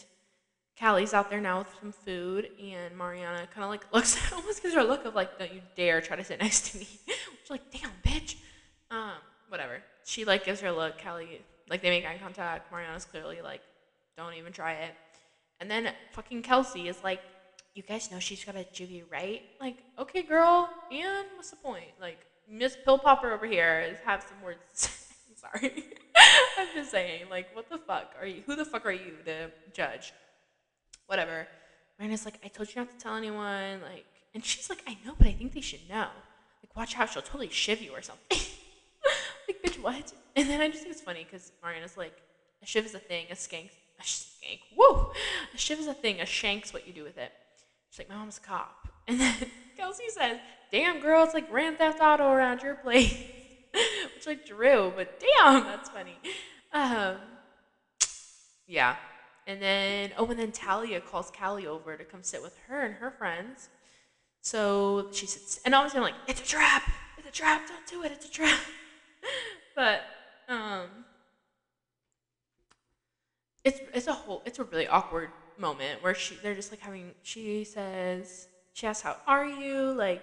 Callie's 0.80 1.14
out 1.14 1.30
there 1.30 1.42
now 1.42 1.60
with 1.60 1.68
some 1.82 1.92
food, 1.92 2.50
and 2.62 2.98
Mariana 2.98 3.48
kind 3.54 3.64
of 3.64 3.70
like 3.70 3.86
looks, 3.94 4.18
almost 4.32 4.62
gives 4.62 4.74
her 4.74 4.80
a 4.80 4.86
look 4.86 5.06
of 5.06 5.14
like, 5.14 5.38
"Don't 5.38 5.54
you 5.54 5.62
dare 5.76 6.00
try 6.00 6.16
to 6.16 6.24
sit 6.24 6.40
next 6.42 6.72
to 6.72 6.78
me." 6.78 6.86
She's 7.08 7.50
like, 7.50 7.70
"Damn, 7.72 7.92
bitch." 8.04 8.36
Um, 8.90 9.18
whatever. 9.50 9.84
She 10.06 10.24
like 10.26 10.46
gives 10.46 10.62
her 10.62 10.70
a 10.70 10.74
look. 10.74 11.02
Callie 11.02 11.42
like 11.70 11.82
they 11.82 11.90
make 11.90 12.06
eye 12.06 12.18
contact. 12.22 12.72
Mariana's 12.72 13.06
clearly 13.06 13.42
like, 13.42 13.62
"Don't 14.16 14.34
even 14.36 14.54
try 14.54 14.74
it." 14.74 14.96
And 15.60 15.70
then 15.70 15.92
fucking 16.12 16.44
Kelsey 16.44 16.88
is 16.88 17.04
like, 17.04 17.20
"You 17.76 17.84
guys 17.84 18.10
know 18.10 18.20
she's 18.20 18.46
got 18.46 18.56
a 18.56 18.66
juvie, 18.74 19.04
right?" 19.12 19.42
Like, 19.60 19.78
okay, 20.00 20.22
girl. 20.22 20.70
And 20.92 21.28
what's 21.36 21.50
the 21.50 21.58
point? 21.58 21.92
Like, 22.00 22.20
Miss 22.50 22.78
Pill 22.86 22.98
Popper 22.98 23.34
over 23.34 23.46
here 23.46 23.82
is 23.82 24.00
have 24.06 24.24
some 24.24 24.42
words. 24.42 25.08
sorry. 25.36 25.84
I'm 26.60 26.68
just 26.76 26.92
saying, 26.92 27.30
like, 27.30 27.56
what 27.56 27.70
the 27.70 27.78
fuck 27.78 28.14
are 28.20 28.28
you? 28.28 28.44
Who 28.46 28.56
the 28.56 28.66
fuck 28.66 28.86
are 28.86 28.92
you 28.92 29.14
to 29.26 29.50
judge? 29.74 30.14
Whatever. 31.08 31.48
Mariana's 31.98 32.26
like, 32.26 32.40
I 32.44 32.50
told 32.50 32.70
you 32.70 32.76
not 32.82 32.92
to 32.92 32.98
tell 32.98 33.16
anyone. 33.16 33.82
Like, 33.82 34.06
and 34.34 34.44
she's 34.44 34.70
like, 34.70 34.84
I 34.86 34.98
know, 35.06 35.14
but 35.18 35.28
I 35.28 35.32
think 35.32 35.54
they 35.54 35.62
should 35.62 35.88
know. 35.90 36.08
Like, 36.62 36.76
watch 36.76 36.98
out, 36.98 37.10
she'll 37.10 37.22
totally 37.22 37.50
shiv 37.50 37.82
you 37.82 37.92
or 37.92 38.02
something. 38.02 38.26
like, 39.48 39.64
bitch, 39.64 39.82
what? 39.82 40.12
And 40.36 40.50
then 40.50 40.60
I 40.60 40.68
just 40.68 40.82
think 40.82 40.92
it's 40.92 41.02
funny 41.02 41.26
because 41.30 41.54
Mariana's 41.64 41.96
like, 41.96 42.18
a 42.62 42.66
shiv 42.66 42.86
is 42.86 42.94
a 42.94 43.00
thing, 43.00 43.28
a 43.32 43.36
skank, 43.36 43.70
a 44.00 44.04
skank, 44.04 44.60
whoa, 44.76 45.14
a 45.54 45.58
shiv 45.58 45.80
is 45.80 45.88
a 45.88 45.94
thing, 45.94 46.20
a 46.20 46.26
shank's 46.26 46.74
what 46.74 46.86
you 46.86 46.94
do 46.94 47.04
with 47.04 47.18
it. 47.18 47.32
She's 47.90 48.00
like, 48.00 48.10
my 48.10 48.16
mom's 48.16 48.38
a 48.38 48.42
cop. 48.42 48.88
And 49.10 49.20
then 49.20 49.34
Kelsey 49.76 50.04
says, 50.10 50.38
damn, 50.72 51.00
girl, 51.00 51.24
it's 51.24 51.34
like 51.34 51.50
Grand 51.50 51.80
Theft 51.80 52.00
Auto 52.00 52.30
around 52.32 52.62
your 52.62 52.76
place. 52.76 53.12
which 54.16 54.28
like 54.28 54.46
Drew, 54.46 54.92
but 54.96 55.20
damn, 55.20 55.64
that's 55.64 55.90
funny. 55.90 56.18
Um, 56.72 57.18
yeah. 58.68 58.96
And 59.48 59.62
then, 59.62 60.12
oh, 60.18 60.26
and 60.28 60.40
then 60.40 60.52
Talya 60.52 61.04
calls 61.04 61.32
Callie 61.32 61.66
over 61.66 61.98
to 61.98 62.04
come 62.04 62.22
sit 62.22 62.42
with 62.42 62.56
her 62.68 62.82
and 62.82 62.96
her 62.96 63.10
friends. 63.10 63.70
So 64.42 65.08
she 65.12 65.26
sits, 65.26 65.60
and 65.66 65.74
obviously 65.74 65.98
I'm 65.98 66.04
like, 66.04 66.14
it's 66.28 66.42
a 66.42 66.46
trap, 66.46 66.84
it's 67.18 67.28
a 67.28 67.32
trap, 67.32 67.68
don't 67.68 67.88
do 67.88 68.04
it, 68.04 68.12
it's 68.12 68.26
a 68.26 68.32
trap. 68.32 68.60
but, 69.76 70.02
um, 70.48 70.88
it's, 73.64 73.80
it's 73.94 74.08
a 74.08 74.14
whole, 74.14 74.42
it's 74.46 74.60
a 74.60 74.64
really 74.64 74.88
awkward 74.88 75.30
moment 75.58 76.02
where 76.02 76.16
she, 76.16 76.36
they're 76.42 76.56
just 76.56 76.72
like 76.72 76.80
having, 76.80 77.12
she 77.24 77.64
says, 77.64 78.48
she 78.74 78.88
asks, 78.88 79.02
how 79.02 79.18
are 79.28 79.46
you? 79.46 79.92
Like, 79.94 80.22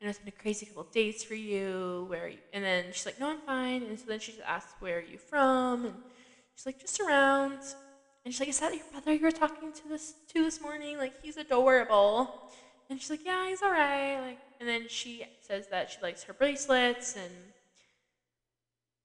I 0.00 0.04
know 0.04 0.10
it's 0.10 0.18
been 0.18 0.28
a 0.28 0.42
crazy 0.42 0.66
couple 0.66 0.84
days 0.84 1.24
for 1.24 1.34
you. 1.34 2.04
Where 2.08 2.28
you? 2.28 2.38
And 2.52 2.62
then 2.62 2.86
she's 2.92 3.06
like, 3.06 3.18
no, 3.18 3.30
I'm 3.30 3.40
fine. 3.40 3.82
And 3.82 3.98
so 3.98 4.04
then 4.06 4.20
she 4.20 4.32
just 4.32 4.44
asks, 4.44 4.72
where 4.80 4.98
are 4.98 5.02
you 5.02 5.18
from? 5.18 5.86
And 5.86 5.94
she's 6.54 6.66
like, 6.66 6.80
just 6.80 7.00
around. 7.00 7.58
And 8.24 8.34
she's 8.34 8.40
like, 8.40 8.48
is 8.48 8.60
that 8.60 8.74
your 8.74 8.84
brother 8.92 9.14
you 9.14 9.22
were 9.22 9.30
talking 9.30 9.72
to 9.72 9.88
this 9.88 10.14
to 10.34 10.42
this 10.42 10.60
morning? 10.60 10.98
Like, 10.98 11.14
he's 11.22 11.36
adorable. 11.36 12.50
And 12.90 13.00
she's 13.00 13.10
like, 13.10 13.24
yeah, 13.24 13.48
he's 13.48 13.62
all 13.62 13.70
right. 13.70 14.20
Like, 14.20 14.38
and 14.60 14.68
then 14.68 14.86
she 14.88 15.24
says 15.40 15.68
that 15.68 15.90
she 15.90 15.98
likes 16.02 16.22
her 16.24 16.32
bracelets 16.32 17.16
and 17.16 17.32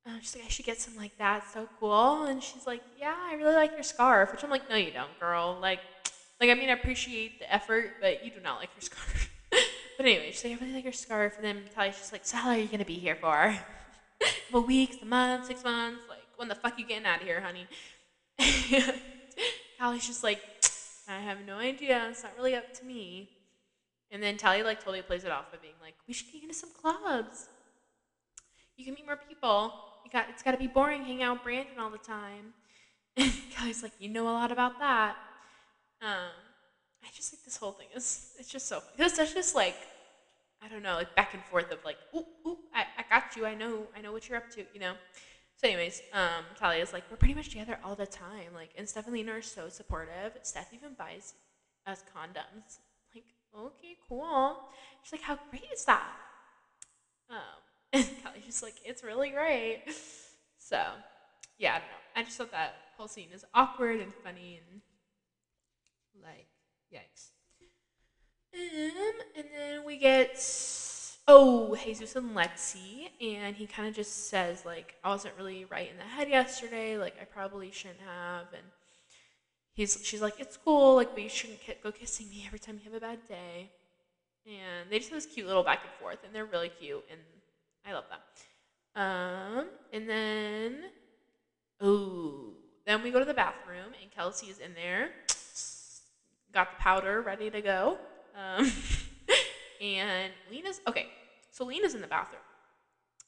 uh, 0.05 0.17
she's 0.19 0.35
like, 0.35 0.45
I 0.45 0.47
should 0.47 0.65
get 0.65 0.79
some 0.79 0.95
like 0.95 1.17
that. 1.19 1.43
So 1.53 1.67
cool. 1.79 2.23
And 2.23 2.41
she's 2.41 2.65
like, 2.65 2.81
Yeah, 2.99 3.15
I 3.15 3.35
really 3.35 3.53
like 3.53 3.71
your 3.73 3.83
scarf. 3.83 4.31
Which 4.31 4.43
I'm 4.43 4.49
like, 4.49 4.69
No, 4.69 4.75
you 4.75 4.91
don't, 4.91 5.19
girl. 5.19 5.57
Like, 5.61 5.79
like 6.39 6.49
I 6.49 6.55
mean, 6.55 6.69
I 6.69 6.73
appreciate 6.73 7.39
the 7.39 7.53
effort, 7.53 7.93
but 8.01 8.25
you 8.25 8.31
do 8.31 8.39
not 8.41 8.59
like 8.59 8.69
your 8.75 8.81
scarf. 8.91 9.30
But 10.01 10.09
anyway, 10.09 10.31
she's 10.31 10.43
like, 10.45 10.53
I 10.53 10.65
really 10.65 10.73
like 10.73 10.83
your 10.83 10.93
scarf. 10.93 11.35
And 11.35 11.45
then 11.45 11.61
Talya's 11.77 11.95
just 11.95 12.11
like, 12.11 12.25
So 12.25 12.35
how 12.35 12.47
long 12.47 12.57
are 12.57 12.59
you 12.59 12.67
gonna 12.67 12.83
be 12.83 12.95
here 12.95 13.15
for? 13.15 13.55
a 14.53 14.59
weeks, 14.59 14.97
a 14.99 15.05
month, 15.05 15.45
six 15.45 15.63
months? 15.63 16.01
Like, 16.09 16.23
when 16.37 16.47
the 16.47 16.55
fuck 16.55 16.73
are 16.73 16.79
you 16.79 16.87
getting 16.87 17.05
out 17.05 17.21
of 17.21 17.27
here, 17.27 17.39
honey? 17.39 17.67
and 18.39 18.95
Callie's 19.79 20.07
just 20.07 20.23
like, 20.23 20.41
I 21.07 21.19
have 21.19 21.45
no 21.45 21.57
idea. 21.57 22.07
It's 22.09 22.23
not 22.23 22.31
really 22.35 22.55
up 22.55 22.73
to 22.79 22.83
me. 22.83 23.29
And 24.09 24.23
then 24.23 24.37
Talya 24.37 24.63
like 24.63 24.79
totally 24.79 25.03
plays 25.03 25.23
it 25.23 25.29
off 25.29 25.51
by 25.51 25.59
being 25.61 25.75
like, 25.79 25.93
We 26.07 26.15
should 26.15 26.33
get 26.33 26.41
into 26.41 26.55
some 26.55 26.71
clubs. 26.71 27.47
You 28.77 28.85
can 28.85 28.95
meet 28.95 29.05
more 29.05 29.19
people 29.29 29.71
you 30.03 30.09
got 30.09 30.29
it's 30.29 30.41
got 30.41 30.53
to 30.53 30.57
be 30.57 30.65
boring 30.65 31.03
hanging 31.03 31.21
out 31.21 31.33
with 31.33 31.43
Brandon 31.43 31.77
all 31.79 31.91
the 31.91 31.99
time. 31.99 32.53
And 33.17 33.31
Callie's 33.55 33.83
like, 33.83 33.91
you 33.99 34.09
know 34.09 34.23
a 34.23 34.31
lot 34.31 34.51
about 34.51 34.79
that. 34.79 35.15
Um, 36.01 36.31
I 37.03 37.07
just 37.13 37.33
like 37.33 37.43
this 37.43 37.57
whole 37.57 37.73
thing 37.73 37.87
is 37.95 38.31
it's 38.39 38.49
just 38.49 38.67
so. 38.67 38.81
Because 38.97 39.13
that's 39.13 39.33
just 39.35 39.53
like 39.53 39.75
I 40.63 40.67
don't 40.67 40.83
know, 40.83 40.95
like 40.95 41.15
back 41.15 41.33
and 41.33 41.43
forth 41.45 41.71
of 41.71 41.79
like, 41.83 41.97
ooh, 42.15 42.25
ooh, 42.45 42.57
I, 42.73 42.85
I 42.97 43.03
got 43.09 43.35
you. 43.35 43.45
I 43.45 43.55
know, 43.55 43.87
I 43.97 44.01
know 44.01 44.11
what 44.11 44.29
you're 44.29 44.37
up 44.37 44.49
to, 44.51 44.63
you 44.73 44.79
know. 44.79 44.93
So, 45.57 45.67
anyways, 45.67 46.01
um, 46.13 46.43
Talya's 46.59 46.93
like, 46.93 47.03
we're 47.09 47.17
pretty 47.17 47.33
much 47.33 47.49
together 47.49 47.79
all 47.83 47.95
the 47.95 48.05
time. 48.05 48.53
Like, 48.53 48.69
and 48.77 48.87
Steph 48.87 49.05
and 49.05 49.13
Lena 49.13 49.33
are 49.33 49.41
so 49.41 49.69
supportive. 49.69 50.33
Steph 50.43 50.73
even 50.73 50.93
buys 50.97 51.33
us 51.85 52.03
condoms. 52.15 52.79
Like, 53.13 53.25
okay, 53.55 53.97
cool. 54.07 54.57
She's 55.03 55.11
like, 55.13 55.21
how 55.21 55.37
great 55.49 55.65
is 55.73 55.85
that? 55.85 56.07
Um, 57.29 57.37
and 57.93 58.05
Callie's 58.23 58.45
just 58.45 58.63
like, 58.63 58.75
it's 58.85 59.03
really 59.03 59.29
great. 59.29 59.83
So, 60.57 60.81
yeah, 61.57 61.71
I 61.71 61.79
don't 61.79 61.87
know. 61.87 62.01
I 62.15 62.23
just 62.23 62.37
thought 62.37 62.51
that 62.51 62.75
whole 62.97 63.07
scene 63.07 63.29
is 63.33 63.45
awkward 63.53 63.99
and 63.99 64.13
funny 64.23 64.61
and 64.71 64.81
like, 66.23 66.47
yikes. 66.93 67.31
Um, 68.53 69.13
and 69.35 69.45
then 69.55 69.85
we 69.85 69.97
get 69.97 70.37
oh 71.27 71.75
Jesus 71.83 72.15
and 72.15 72.35
Lexi, 72.35 73.09
and 73.21 73.55
he 73.55 73.65
kind 73.65 73.87
of 73.87 73.95
just 73.95 74.29
says 74.29 74.65
like 74.65 74.95
I 75.03 75.09
wasn't 75.09 75.35
really 75.37 75.65
right 75.65 75.89
in 75.89 75.97
the 75.97 76.03
head 76.03 76.29
yesterday, 76.29 76.97
like 76.97 77.15
I 77.21 77.25
probably 77.25 77.71
shouldn't 77.71 78.01
have, 78.01 78.47
and 78.53 78.63
he's 79.73 79.97
she's 80.03 80.21
like 80.21 80.39
it's 80.39 80.57
cool, 80.57 80.95
like 80.95 81.13
but 81.13 81.23
you 81.23 81.29
shouldn't 81.29 81.59
go 81.81 81.91
kissing 81.91 82.29
me 82.29 82.43
every 82.45 82.59
time 82.59 82.75
you 82.77 82.91
have 82.91 82.93
a 82.93 82.99
bad 82.99 83.19
day, 83.27 83.71
and 84.45 84.89
they 84.89 84.99
just 84.99 85.11
have 85.11 85.17
this 85.17 85.31
cute 85.31 85.47
little 85.47 85.63
back 85.63 85.79
and 85.83 85.93
forth, 85.99 86.19
and 86.25 86.35
they're 86.35 86.45
really 86.45 86.69
cute, 86.69 87.03
and 87.09 87.19
I 87.85 87.93
love 87.93 88.05
them. 88.09 88.19
Um, 88.93 89.69
and 89.93 90.09
then, 90.09 90.83
oh, 91.79 92.51
then 92.85 93.01
we 93.01 93.11
go 93.11 93.19
to 93.19 93.25
the 93.25 93.33
bathroom, 93.33 93.93
and 94.01 94.11
Kelsey 94.11 94.47
is 94.47 94.59
in 94.59 94.73
there, 94.73 95.11
got 96.53 96.71
the 96.71 96.83
powder 96.83 97.21
ready 97.21 97.49
to 97.49 97.61
go. 97.61 97.97
Um, 98.35 98.71
and 99.81 100.31
Lena's 100.49 100.81
okay. 100.87 101.07
So 101.51 101.65
Lena's 101.65 101.95
in 101.95 102.01
the 102.01 102.07
bathroom, 102.07 102.41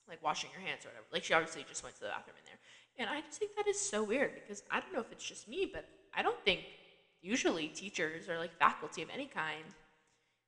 like 0.07 0.23
washing 0.23 0.49
her 0.55 0.61
hands 0.61 0.85
or 0.85 0.89
whatever. 0.89 1.05
Like 1.11 1.23
she 1.23 1.33
obviously 1.33 1.65
just 1.67 1.83
went 1.83 1.95
to 1.95 2.01
the 2.01 2.07
bathroom 2.07 2.35
in 2.37 2.45
there. 2.45 2.59
And 2.99 3.09
I 3.09 3.21
just 3.21 3.39
think 3.39 3.55
that 3.55 3.67
is 3.67 3.79
so 3.79 4.03
weird 4.03 4.33
because 4.35 4.63
I 4.69 4.79
don't 4.79 4.93
know 4.93 4.99
if 4.99 5.11
it's 5.11 5.27
just 5.27 5.47
me, 5.47 5.69
but 5.71 5.85
I 6.13 6.21
don't 6.21 6.39
think 6.45 6.61
usually 7.21 7.67
teachers 7.67 8.29
or 8.29 8.37
like 8.37 8.57
faculty 8.59 9.01
of 9.01 9.09
any 9.13 9.25
kind 9.25 9.63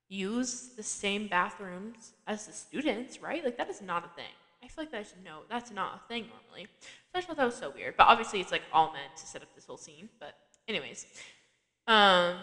use 0.08 0.70
the 0.78 0.84
same 0.84 1.28
bathrooms 1.28 2.14
as 2.28 2.46
the 2.46 2.54
students, 2.54 3.22
right? 3.22 3.44
Like 3.44 3.58
that 3.58 3.70
is 3.70 3.82
not 3.82 4.06
a 4.06 4.10
thing. 4.16 4.32
I 4.64 4.68
feel 4.68 4.84
like 4.84 4.92
that's 4.92 5.14
no, 5.24 5.40
that's 5.50 5.72
not 5.72 6.02
a 6.04 6.08
thing 6.08 6.26
normally. 6.28 6.68
So 7.12 7.20
I 7.20 7.22
thought 7.22 7.38
that 7.38 7.46
was 7.46 7.56
so 7.56 7.72
weird. 7.76 7.96
But 7.98 8.08
obviously, 8.08 8.42
it's 8.42 8.52
like 8.52 8.64
all 8.74 8.92
meant 8.92 9.16
to 9.18 9.26
set 9.26 9.42
up 9.42 9.48
this 9.56 9.66
whole 9.66 9.78
scene. 9.78 10.10
But 10.20 10.36
anyways, 10.68 11.06
um, 11.88 12.36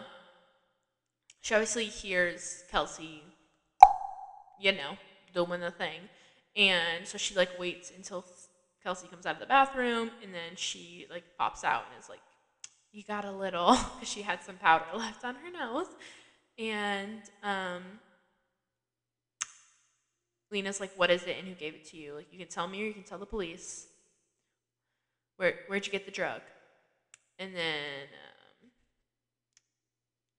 she 1.43 1.55
obviously 1.55 1.85
hears 1.87 2.65
Kelsey, 2.71 3.23
you 4.61 4.73
know, 4.73 4.97
doing 5.35 5.61
the 5.61 5.73
thing, 5.73 6.01
and 6.57 7.07
so 7.07 7.19
she 7.19 7.35
like 7.35 7.59
waits 7.59 7.93
until 7.95 8.25
Kelsey 8.83 9.09
comes 9.09 9.27
out 9.27 9.35
of 9.35 9.41
the 9.41 9.47
bathroom, 9.47 10.11
and 10.23 10.33
then 10.33 10.57
she 10.57 11.07
like 11.11 11.25
pops 11.37 11.65
out 11.65 11.85
and 11.91 12.03
is 12.03 12.09
like, 12.09 12.21
"You 12.93 13.03
got 13.03 13.25
a 13.25 13.33
little," 13.33 13.73
because 13.95 14.09
she 14.09 14.23
had 14.23 14.41
some 14.43 14.57
powder 14.57 14.85
left 14.95 15.25
on 15.25 15.35
her 15.35 15.51
nose. 15.51 15.89
And 16.59 17.23
um, 17.43 17.83
Lena's 20.53 20.81
like, 20.81 20.93
"What 20.97 21.11
is 21.11 21.25
it, 21.25 21.37
and 21.39 21.49
who 21.49 21.55
gave 21.55 21.75
it 21.75 21.85
to 21.87 21.97
you? 21.97 22.15
Like, 22.15 22.27
you 22.31 22.39
can 22.39 22.49
tell 22.49 22.69
me, 22.69 22.83
or 22.83 22.87
you 22.87 22.95
can 22.95 23.03
tell 23.03 23.19
the 23.19 23.27
police. 23.27 23.89
Where 25.39 25.55
where'd 25.67 25.87
you 25.87 25.93
get 25.93 26.07
the 26.07 26.13
drug?" 26.13 26.41
And 27.41 27.53
then 27.53 28.05
um, 28.05 28.32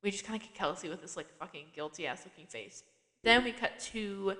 we 0.04 0.12
just 0.12 0.26
kind 0.26 0.40
of 0.42 0.48
get 0.48 0.54
Kelsey 0.54 0.90
with 0.90 1.02
this 1.02 1.16
like 1.18 1.28
fucking 1.40 1.66
guilty 1.74 2.06
ass 2.06 2.24
looking 2.26 2.46
face. 2.46 2.84
Then 3.24 3.44
we 3.44 3.52
cut 3.52 3.80
to 3.92 4.36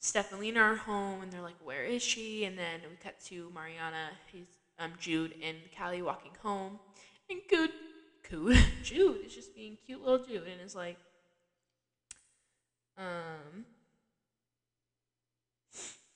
Steph 0.00 0.32
and 0.32 0.40
Lena 0.40 0.60
are 0.60 0.76
home, 0.76 1.22
and 1.22 1.32
they're 1.32 1.42
like, 1.42 1.56
"Where 1.64 1.84
is 1.84 2.02
she?" 2.02 2.44
And 2.44 2.58
then 2.58 2.80
we 2.88 2.96
cut 2.96 3.18
to 3.26 3.50
Mariana, 3.54 4.10
he's 4.32 4.46
um, 4.78 4.92
Jude, 5.00 5.34
and 5.42 5.56
Callie 5.76 6.02
walking 6.02 6.32
home, 6.42 6.78
and 7.30 7.40
good 7.48 7.70
Jude. 8.28 8.58
Jude 8.82 9.26
is 9.26 9.34
just 9.34 9.54
being 9.54 9.76
cute 9.84 10.02
little 10.02 10.24
Jude 10.24 10.48
and 10.50 10.60
is 10.64 10.74
like, 10.74 10.96
um, 12.96 13.64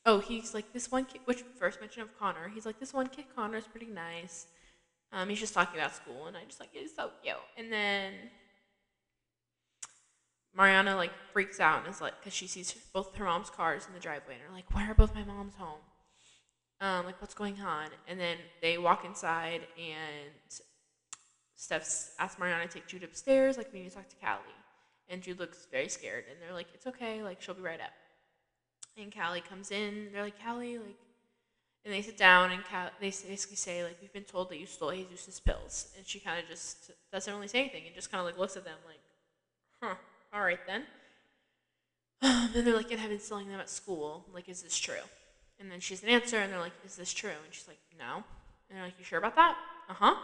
oh, 0.04 0.18
he's 0.20 0.54
like 0.54 0.72
this 0.72 0.90
one 0.90 1.04
kid, 1.04 1.20
which 1.24 1.42
first 1.58 1.80
mention 1.80 2.02
of 2.02 2.18
Connor. 2.18 2.50
He's 2.54 2.66
like 2.66 2.80
this 2.80 2.94
one 2.94 3.08
kid. 3.08 3.26
Connor 3.34 3.58
is 3.58 3.66
pretty 3.66 3.86
nice. 3.86 4.46
Um, 5.12 5.28
he's 5.28 5.40
just 5.40 5.54
talking 5.54 5.78
about 5.78 5.94
school, 5.94 6.26
and 6.26 6.36
I 6.36 6.44
just 6.44 6.60
like 6.60 6.70
he's 6.72 6.94
so 6.94 7.10
cute. 7.22 7.36
And 7.56 7.72
then 7.72 8.12
Mariana 10.56 10.96
like 10.96 11.12
freaks 11.32 11.60
out 11.60 11.84
and 11.84 11.94
is 11.94 12.00
like, 12.00 12.18
because 12.18 12.32
she 12.32 12.46
sees 12.46 12.74
both 12.92 13.14
her 13.16 13.24
mom's 13.24 13.50
cars 13.50 13.86
in 13.86 13.92
the 13.92 14.00
driveway, 14.00 14.34
and 14.34 14.42
are 14.50 14.54
like, 14.54 14.72
why 14.72 14.88
are 14.88 14.94
both 14.94 15.14
my 15.14 15.24
moms 15.24 15.54
home? 15.56 15.80
Um, 16.80 17.04
like 17.04 17.20
what's 17.20 17.34
going 17.34 17.60
on? 17.60 17.88
And 18.08 18.18
then 18.18 18.38
they 18.62 18.78
walk 18.78 19.04
inside, 19.04 19.62
and 19.78 20.60
Steph's 21.54 22.12
asked 22.18 22.38
Mariana 22.38 22.66
to 22.66 22.72
take 22.72 22.86
Jude 22.86 23.02
upstairs, 23.02 23.56
like 23.56 23.72
we 23.72 23.80
need 23.80 23.90
to 23.90 23.96
talk 23.96 24.08
to 24.08 24.16
Callie. 24.16 24.40
And 25.08 25.22
Jude 25.22 25.38
looks 25.38 25.66
very 25.70 25.88
scared, 25.88 26.24
and 26.30 26.40
they're 26.40 26.54
like, 26.54 26.66
"It's 26.74 26.86
okay, 26.86 27.22
like 27.22 27.40
she'll 27.40 27.54
be 27.54 27.62
right 27.62 27.80
up." 27.80 27.92
And 28.96 29.14
Callie 29.14 29.40
comes 29.40 29.70
in. 29.70 30.08
They're 30.12 30.24
like, 30.24 30.42
"Callie, 30.42 30.78
like," 30.78 30.98
and 31.84 31.94
they 31.94 32.02
sit 32.02 32.16
down, 32.16 32.50
and 32.50 32.64
Cal- 32.64 32.90
they 33.00 33.10
basically 33.10 33.56
say, 33.56 33.84
"Like 33.84 33.98
we've 34.00 34.12
been 34.12 34.24
told 34.24 34.48
that 34.50 34.58
you 34.58 34.66
stole 34.66 34.90
Jesus' 34.90 35.38
pills," 35.38 35.92
and 35.96 36.04
she 36.04 36.18
kind 36.18 36.40
of 36.40 36.48
just 36.48 36.90
doesn't 37.12 37.32
really 37.32 37.46
say 37.46 37.60
anything, 37.60 37.84
and 37.86 37.94
just 37.94 38.10
kind 38.10 38.20
of 38.20 38.26
like 38.26 38.36
looks 38.38 38.56
at 38.56 38.64
them, 38.64 38.78
like, 38.86 39.00
"Huh, 39.80 39.94
all 40.32 40.42
right 40.42 40.60
then." 40.66 40.84
and 42.22 42.66
they're 42.66 42.76
like, 42.76 42.90
"And 42.90 43.00
I've 43.00 43.10
been 43.10 43.20
selling 43.20 43.48
them 43.48 43.60
at 43.60 43.70
school. 43.70 44.24
Like, 44.32 44.48
is 44.48 44.62
this 44.62 44.78
true?" 44.78 44.94
And 45.58 45.70
then 45.70 45.80
she's 45.80 46.02
an 46.02 46.08
answer, 46.08 46.38
and 46.38 46.52
they're 46.52 46.60
like, 46.60 46.72
"Is 46.84 46.96
this 46.96 47.12
true?" 47.12 47.30
And 47.30 47.52
she's 47.52 47.68
like, 47.68 47.78
"No." 47.98 48.24
And 48.68 48.76
they're 48.76 48.84
like, 48.84 48.98
"You 48.98 49.04
sure 49.04 49.18
about 49.18 49.36
that?" 49.36 49.56
Uh 49.88 49.94
huh. 49.94 50.14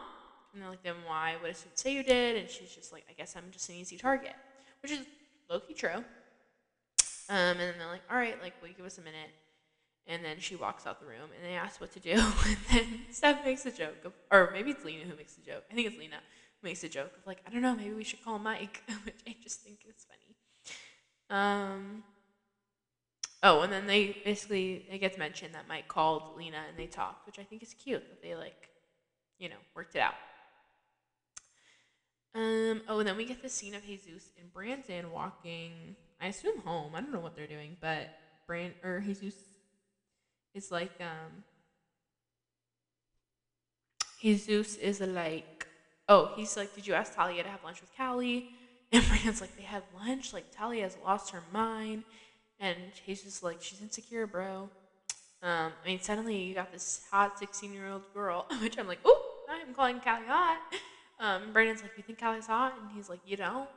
And 0.52 0.60
they're 0.60 0.68
like, 0.68 0.82
then 0.82 0.96
why 1.06 1.36
would 1.40 1.50
a 1.50 1.54
student 1.54 1.78
say 1.78 1.94
you 1.94 2.02
did? 2.02 2.36
And 2.36 2.48
she's 2.48 2.74
just 2.74 2.92
like, 2.92 3.04
I 3.08 3.14
guess 3.14 3.36
I'm 3.36 3.44
just 3.50 3.68
an 3.70 3.76
easy 3.76 3.96
target, 3.96 4.34
which 4.82 4.92
is 4.92 5.00
low 5.48 5.60
key 5.60 5.74
true. 5.74 5.90
Um, 5.94 6.04
and 7.28 7.60
then 7.60 7.74
they're 7.78 7.88
like, 7.88 8.02
all 8.10 8.18
right, 8.18 8.40
like, 8.42 8.60
will 8.60 8.68
you 8.68 8.74
give 8.74 8.84
us 8.84 8.98
a 8.98 9.02
minute? 9.02 9.30
And 10.06 10.22
then 10.24 10.38
she 10.40 10.56
walks 10.56 10.86
out 10.86 11.00
the 11.00 11.06
room, 11.06 11.30
and 11.34 11.44
they 11.44 11.54
ask 11.54 11.80
what 11.80 11.92
to 11.92 12.00
do. 12.00 12.10
and 12.46 12.56
then 12.70 13.00
Steph 13.10 13.44
makes 13.44 13.64
a 13.64 13.70
joke, 13.70 14.04
of, 14.04 14.12
or 14.30 14.50
maybe 14.52 14.72
it's 14.72 14.84
Lena 14.84 15.04
who 15.04 15.16
makes 15.16 15.34
the 15.34 15.42
joke. 15.42 15.64
I 15.70 15.74
think 15.74 15.86
it's 15.86 15.96
Lena 15.96 16.16
makes 16.62 16.84
a 16.84 16.88
joke 16.88 17.12
of 17.16 17.26
like, 17.26 17.38
I 17.46 17.50
don't 17.50 17.62
know, 17.62 17.74
maybe 17.74 17.94
we 17.94 18.04
should 18.04 18.24
call 18.24 18.38
Mike, 18.38 18.82
which 19.04 19.20
I 19.26 19.36
just 19.42 19.60
think 19.62 19.80
is 19.88 20.06
funny. 20.08 20.36
Um. 21.30 22.04
Oh, 23.44 23.62
and 23.62 23.72
then 23.72 23.88
they 23.88 24.16
basically 24.24 24.86
it 24.88 24.98
gets 24.98 25.18
mentioned 25.18 25.54
that 25.54 25.66
Mike 25.68 25.88
called 25.88 26.36
Lena 26.36 26.58
and 26.68 26.78
they 26.78 26.86
talked, 26.86 27.26
which 27.26 27.40
I 27.40 27.42
think 27.42 27.62
is 27.62 27.74
cute 27.74 28.08
that 28.08 28.22
they 28.22 28.36
like, 28.36 28.68
you 29.38 29.48
know, 29.48 29.56
worked 29.74 29.96
it 29.96 30.00
out. 30.00 30.14
Um, 32.34 32.82
oh, 32.88 33.00
and 33.00 33.08
then 33.08 33.16
we 33.16 33.24
get 33.24 33.42
the 33.42 33.48
scene 33.48 33.74
of 33.74 33.84
Jesus 33.84 34.30
and 34.40 34.52
Brandon 34.52 35.10
walking, 35.10 35.96
I 36.20 36.28
assume 36.28 36.58
home. 36.60 36.94
I 36.94 37.00
don't 37.00 37.12
know 37.12 37.20
what 37.20 37.34
they're 37.34 37.46
doing, 37.46 37.76
but 37.80 38.10
Brand 38.46 38.74
or 38.84 39.00
Jesus 39.00 39.34
is 40.54 40.70
like 40.70 40.92
um 41.00 41.44
Jesus 44.20 44.76
is 44.76 45.00
like 45.00 45.61
oh, 46.08 46.32
he's 46.36 46.56
like, 46.56 46.74
Did 46.74 46.86
you 46.86 46.94
ask 46.94 47.14
Talya 47.14 47.42
to 47.42 47.48
have 47.48 47.64
lunch 47.64 47.80
with 47.80 47.94
Callie? 47.96 48.50
And 48.94 49.02
Brandon's 49.08 49.40
like, 49.40 49.56
They 49.56 49.62
had 49.62 49.82
lunch? 49.96 50.32
Like 50.32 50.54
Talya 50.54 50.82
has 50.82 50.96
lost 51.04 51.30
her 51.30 51.42
mind. 51.52 52.04
And 52.60 52.76
he's 53.04 53.22
just 53.22 53.42
like, 53.42 53.62
she's 53.62 53.80
insecure, 53.80 54.26
bro. 54.26 54.68
Um, 55.42 55.72
I 55.82 55.86
mean, 55.86 56.00
suddenly 56.00 56.36
you 56.36 56.54
got 56.54 56.70
this 56.70 57.02
hot 57.10 57.38
16 57.38 57.72
year 57.72 57.88
old 57.88 58.02
girl, 58.14 58.46
which 58.62 58.78
I'm 58.78 58.86
like, 58.86 59.00
oh, 59.04 59.44
I'm 59.50 59.74
calling 59.74 60.00
Callie 60.00 60.26
hot. 60.26 60.58
Um, 61.20 61.52
Brandon's 61.52 61.82
like, 61.82 61.92
you 61.96 62.02
think 62.02 62.18
Callie's 62.18 62.48
hot? 62.48 62.74
And 62.80 62.90
he's 62.96 63.08
like, 63.08 63.20
you 63.24 63.36
don't. 63.36 63.68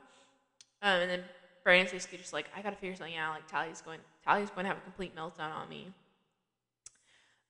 Um, 0.82 1.00
and 1.00 1.08
then 1.08 1.22
Brandon's 1.62 1.92
basically 1.92 2.18
just 2.18 2.32
like, 2.32 2.46
I 2.56 2.60
gotta 2.60 2.74
figure 2.74 2.96
something 2.96 3.16
out. 3.16 3.34
Like 3.34 3.48
Talya's 3.48 3.82
going, 3.82 4.00
Tally's 4.26 4.50
going 4.50 4.64
to 4.64 4.68
have 4.68 4.78
a 4.78 4.80
complete 4.80 5.14
meltdown 5.14 5.54
on 5.54 5.68
me. 5.68 5.92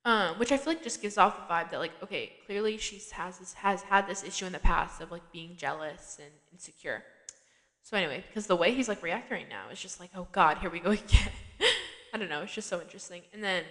Um, 0.07 0.39
which 0.39 0.53
I 0.53 0.57
feel 0.57 0.71
like 0.71 0.83
just 0.83 1.01
gives 1.01 1.17
off 1.17 1.35
the 1.35 1.53
vibe 1.53 1.69
that 1.69 1.79
like, 1.79 1.91
okay, 2.01 2.31
clearly 2.45 2.77
she's 2.77 3.11
has 3.11 3.39
this 3.39 3.51
has 3.55 3.81
had 3.81 4.07
this 4.07 4.23
issue 4.23 4.45
in 4.45 4.53
the 4.53 4.59
past 4.59 5.01
of 5.01 5.11
like 5.11 5.33
being 5.33 5.57
jealous 5.57 6.17
and 6.17 6.31
insecure. 6.53 7.03
So 7.83 7.97
anyway, 7.97 8.23
because 8.25 8.47
the 8.47 8.55
way 8.55 8.73
he's 8.73 8.87
like 8.87 9.03
reacting 9.03 9.39
right 9.39 9.49
now 9.49 9.69
is 9.69 9.81
just 9.81 9.99
like, 9.99 10.09
oh 10.15 10.25
God, 10.31 10.59
here 10.59 10.69
we 10.69 10.79
go 10.79 10.91
again. 11.03 11.31
I 12.13 12.17
don't 12.17 12.29
know, 12.29 12.43
it's 12.43 12.53
just 12.53 12.69
so 12.69 12.79
interesting. 12.79 13.23
And 13.33 13.43
then 13.43 13.65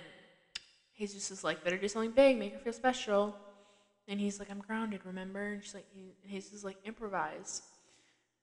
Jesus 0.98 1.30
is 1.30 1.42
like, 1.42 1.64
better 1.64 1.78
do 1.78 1.88
something 1.88 2.10
big, 2.10 2.38
make 2.38 2.52
her 2.52 2.58
feel 2.58 2.74
special. 2.74 3.34
And 4.06 4.20
he's 4.20 4.38
like, 4.38 4.50
I'm 4.50 4.60
grounded, 4.60 5.06
remember? 5.06 5.54
And 5.54 5.64
she's 5.64 5.72
like, 5.72 5.86
he, 5.94 6.12
and 6.22 6.30
Jesus 6.30 6.52
is 6.52 6.64
like, 6.64 6.76
improvise. 6.84 7.62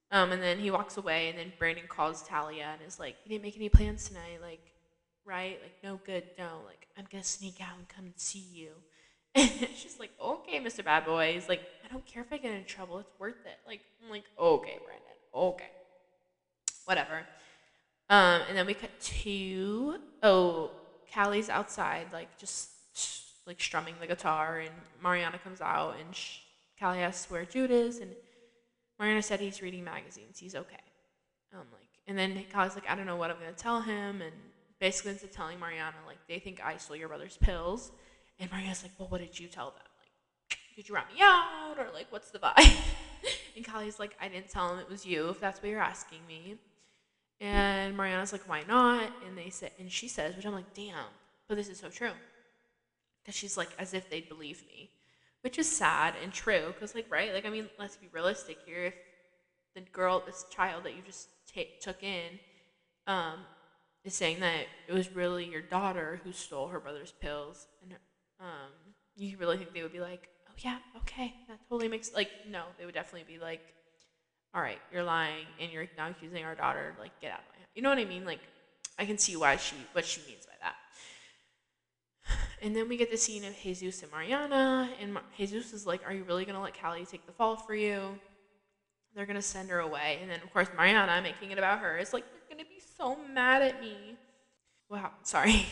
Um, 0.10 0.32
and 0.32 0.42
then 0.42 0.58
he 0.58 0.72
walks 0.72 0.98
away, 0.98 1.30
and 1.30 1.38
then 1.38 1.54
Brandon 1.60 1.86
calls 1.88 2.24
Talya 2.24 2.74
and 2.74 2.82
is 2.88 3.00
like, 3.00 3.18
you 3.24 3.30
didn't 3.30 3.44
make 3.44 3.56
any 3.56 3.70
plans 3.70 4.08
tonight, 4.08 4.40
like, 4.42 4.73
right? 5.26 5.60
Like, 5.62 5.76
no 5.84 6.00
good, 6.06 6.24
no. 6.38 6.62
Like, 6.66 6.88
I'm 6.98 7.06
gonna 7.12 7.24
sneak 7.24 7.62
out 7.62 7.78
and 7.78 7.88
come 7.88 8.06
and 8.06 8.14
see 8.18 8.46
you. 8.52 8.70
And 9.36 9.50
she's 9.76 10.00
like, 10.00 10.12
okay, 10.22 10.60
Mr. 10.60 10.86
Bad 10.86 11.06
Boy. 11.06 11.34
He's 11.34 11.50
like, 11.50 11.62
I 11.84 11.92
don't 11.92 12.06
care 12.06 12.22
if 12.22 12.32
I 12.32 12.38
get 12.38 12.52
in 12.52 12.66
trouble. 12.66 13.00
It's 13.00 13.10
worth 13.20 13.46
it. 13.46 13.58
Like, 13.66 13.82
I'm 14.04 14.12
like, 14.12 14.26
okay, 14.38 14.78
Brandon, 14.86 15.08
okay, 15.34 15.72
whatever. 16.86 17.22
Um, 18.10 18.42
and 18.48 18.56
then 18.56 18.68
we 18.68 18.76
cut 18.76 18.92
to 19.00 19.96
oh, 20.22 20.72
Callie's 21.14 21.50
outside, 21.50 22.08
like 22.14 22.38
just 22.38 22.70
like 23.48 23.60
strumming 23.62 23.96
the 24.00 24.08
guitar, 24.08 24.60
and 24.60 24.72
Mariana 25.02 25.40
comes 25.40 25.62
out, 25.62 25.96
and 26.00 26.16
sh- 26.16 26.40
Callie 26.80 27.00
asks 27.00 27.30
where 27.32 27.46
Jude 27.46 27.72
is, 27.72 28.00
and 28.00 28.12
Mariana 29.00 29.22
said 29.22 29.40
he's 29.40 29.62
reading 29.62 29.84
magazines. 29.84 30.38
He's 30.38 30.56
okay. 30.56 30.78
Um, 31.54 31.66
like, 31.72 31.90
and 32.08 32.18
then 32.18 32.44
Callie's 32.52 32.76
like, 32.76 32.90
I 32.90 32.96
don't 32.96 33.06
know 33.06 33.16
what 33.16 33.32
I'm 33.32 33.38
gonna 33.38 33.52
tell 33.54 33.82
him, 33.82 34.22
and 34.22 34.34
basically 34.84 35.12
into 35.12 35.28
telling 35.28 35.58
Mariana 35.62 35.96
like 36.06 36.18
they 36.28 36.40
think 36.40 36.60
I 36.62 36.76
stole 36.76 36.98
your 36.98 37.08
brother's 37.08 37.38
pills, 37.38 37.94
and 38.38 38.52
Mariana's 38.52 38.84
like, 38.84 38.92
well, 39.00 39.08
what 39.08 39.22
did 39.22 39.40
you 39.40 39.48
tell 39.48 39.68
them? 39.68 39.88
Like, 39.98 40.58
did 40.76 40.90
you 40.90 40.96
rat 40.96 41.08
me 41.16 41.22
out, 41.22 41.76
or 41.78 41.88
like, 41.94 42.08
what's 42.10 42.32
the 42.32 42.40
vibe? 42.40 42.76
and 43.56 43.64
Callie's 43.64 43.98
like, 43.98 44.18
I 44.20 44.28
didn't 44.28 44.50
tell 44.50 44.74
him 44.74 44.80
it 44.80 44.90
was 44.90 45.06
you, 45.06 45.30
if 45.30 45.40
that's 45.40 45.62
what 45.62 45.70
you're 45.72 45.80
asking 45.80 46.20
me. 46.28 46.58
And 47.40 47.96
Mariana's 47.96 48.34
like, 48.34 48.50
why 48.50 48.64
not? 48.68 49.10
And 49.26 49.38
they 49.38 49.50
said, 49.50 49.72
and 49.80 49.90
she 49.90 50.10
says, 50.10 50.36
which 50.36 50.46
I'm 50.46 50.52
like, 50.52 50.74
damn, 50.74 51.14
but 51.48 51.56
this 51.56 51.70
is 51.70 51.80
so 51.80 51.88
true. 51.88 52.12
Because 53.24 53.36
she's 53.36 53.56
like, 53.56 53.70
as 53.80 53.94
if 53.94 54.10
they'd 54.10 54.28
believe 54.28 54.66
me, 54.68 54.90
which 55.44 55.58
is 55.58 55.70
sad 55.70 56.14
and 56.22 56.34
true. 56.34 56.74
Because 56.74 56.94
like, 56.94 57.10
right? 57.10 57.34
Like, 57.34 57.46
I 57.46 57.50
mean, 57.50 57.70
let's 57.80 57.96
be 57.96 58.10
realistic 58.12 58.58
here. 58.66 58.88
If 58.88 58.96
the 59.76 59.82
girl, 59.92 60.22
this 60.26 60.46
child 60.50 60.84
that 60.84 60.94
you 60.94 61.02
just 61.06 61.30
t- 61.48 61.72
took 61.82 62.04
in, 62.04 62.38
um, 63.08 63.46
is 64.04 64.14
saying 64.14 64.40
that 64.42 64.66
it 64.88 64.94
was 64.94 65.16
really 65.16 65.46
your 65.46 65.62
daughter 65.62 66.20
who 66.24 66.32
stole 66.32 66.68
her 66.68 66.80
brother's 66.80 67.14
pills, 67.22 67.68
and 67.82 67.94
um, 68.40 68.72
you 69.16 69.38
really 69.38 69.58
think 69.58 69.74
they 69.74 69.84
would 69.84 69.94
be 69.94 70.00
like, 70.00 70.30
oh 70.50 70.54
yeah, 70.58 70.78
okay, 70.98 71.34
that 71.48 71.60
totally 71.70 71.88
makes 71.88 72.14
like 72.14 72.30
no, 72.50 72.64
they 72.78 72.86
would 72.86 72.94
definitely 72.94 73.32
be 73.32 73.40
like, 73.40 73.62
all 74.54 74.62
right, 74.62 74.80
you're 74.92 75.04
lying 75.04 75.46
and 75.60 75.72
you're 75.72 75.88
now 75.98 76.10
accusing 76.10 76.44
our 76.44 76.56
daughter. 76.56 76.96
Like, 77.00 77.12
get 77.22 77.32
out 77.32 77.40
of 77.40 77.46
my 77.54 77.60
house. 77.60 77.70
You 77.76 77.82
know 77.82 77.90
what 77.90 77.98
I 77.98 78.06
mean? 78.06 78.26
Like, 78.26 78.40
I 79.00 79.06
can 79.06 79.18
see 79.18 79.36
why 79.36 79.56
she 79.56 79.76
what 79.94 80.06
she 80.06 80.22
means 80.28 80.46
by 80.46 80.54
that. 80.62 80.76
And 82.62 82.74
then 82.74 82.88
we 82.88 82.96
get 82.96 83.12
the 83.12 83.18
scene 83.18 83.44
of 83.44 83.54
Jesus 83.62 84.04
and 84.04 84.12
Mariana, 84.12 84.90
and 85.02 85.18
Jesus 85.38 85.74
is 85.74 85.86
like, 85.86 86.02
"Are 86.08 86.14
you 86.14 86.24
really 86.24 86.46
gonna 86.46 86.62
let 86.62 86.80
Callie 86.80 87.06
take 87.06 87.26
the 87.26 87.34
fall 87.34 87.58
for 87.58 87.76
you?" 87.76 88.18
They're 89.16 89.26
gonna 89.26 89.42
send 89.42 89.70
her 89.70 89.80
away, 89.80 90.20
and 90.22 90.32
then 90.32 90.40
of 90.42 90.52
course 90.54 90.70
Mariana, 90.76 91.22
making 91.22 91.52
it 91.52 91.58
about 91.58 91.80
her, 91.80 91.98
is 91.98 92.14
like, 92.14 92.24
"They're 92.24 92.40
gonna 92.40 92.43
be 92.43 92.43
so 93.04 93.18
mad 93.34 93.62
at 93.62 93.82
me." 93.82 94.18
Wow, 94.90 95.12
sorry. 95.24 95.66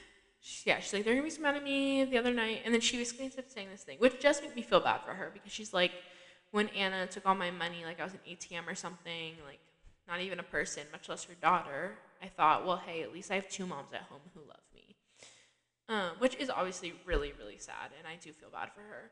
yeah, 0.64 0.78
she's 0.80 0.92
like, 0.92 1.04
"They're 1.04 1.14
gonna 1.14 1.24
be 1.24 1.30
so 1.30 1.42
mad 1.42 1.56
at 1.56 1.64
me." 1.64 2.04
The 2.04 2.18
other 2.18 2.32
night, 2.32 2.62
and 2.64 2.72
then 2.72 2.80
she 2.80 2.96
basically 2.96 3.24
ends 3.24 3.38
up 3.38 3.50
saying 3.50 3.68
this 3.70 3.82
thing, 3.82 3.98
which 3.98 4.20
just 4.20 4.42
made 4.42 4.54
me 4.54 4.62
feel 4.62 4.80
bad 4.80 5.00
for 5.04 5.12
her 5.12 5.30
because 5.32 5.52
she's 5.52 5.72
like, 5.72 5.92
when 6.50 6.68
Ana 6.68 7.06
took 7.06 7.26
all 7.26 7.34
my 7.34 7.50
money, 7.50 7.84
like 7.84 8.00
I 8.00 8.04
was 8.04 8.14
an 8.14 8.20
ATM 8.28 8.66
or 8.66 8.74
something, 8.74 9.34
like 9.46 9.60
not 10.08 10.20
even 10.20 10.38
a 10.40 10.42
person, 10.44 10.84
much 10.90 11.08
less 11.08 11.24
her 11.24 11.34
daughter, 11.34 11.98
I 12.22 12.28
thought, 12.28 12.66
well, 12.66 12.76
hey, 12.78 13.02
at 13.02 13.12
least 13.12 13.30
I 13.30 13.34
have 13.34 13.48
two 13.48 13.66
moms 13.66 13.92
at 13.92 14.02
home 14.02 14.20
who 14.34 14.40
love 14.40 14.64
me. 14.74 14.96
Um, 15.88 16.12
which 16.18 16.36
is 16.36 16.50
obviously 16.50 16.92
really, 17.06 17.32
really 17.38 17.58
sad, 17.58 17.92
and 17.98 18.06
I 18.06 18.16
do 18.22 18.32
feel 18.32 18.50
bad 18.50 18.70
for 18.74 18.80
her. 18.80 19.10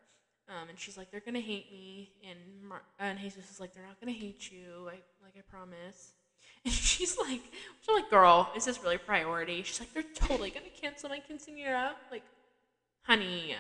Um, 0.49 0.69
and 0.69 0.79
she's 0.79 0.97
like, 0.97 1.11
they're 1.11 1.21
gonna 1.25 1.41
hate 1.41 1.71
me, 1.71 2.13
and 2.29 2.39
Mar- 2.69 2.83
and 2.99 3.19
Jesus 3.19 3.51
is 3.51 3.61
like, 3.61 3.75
they're 3.75 3.87
not 3.87 4.01
gonna 4.01 4.13
hate 4.13 4.51
you, 4.51 4.89
I 4.89 5.01
like 5.23 5.35
I 5.37 5.43
promise. 5.51 6.16
And 6.67 6.75
she's 6.75 7.17
like, 7.17 7.43
she's 7.81 7.95
like, 7.95 8.11
girl, 8.11 8.51
is 8.57 8.65
this 8.65 8.83
really 8.83 8.99
priority? 8.99 9.63
She's 9.63 9.79
like, 9.79 9.95
they're 9.95 10.03
totally 10.17 10.51
gonna 10.51 10.67
cancel 10.81 11.09
my 11.09 11.21
quinceanera. 11.21 11.93
Like, 12.11 12.25
honey, 13.03 13.55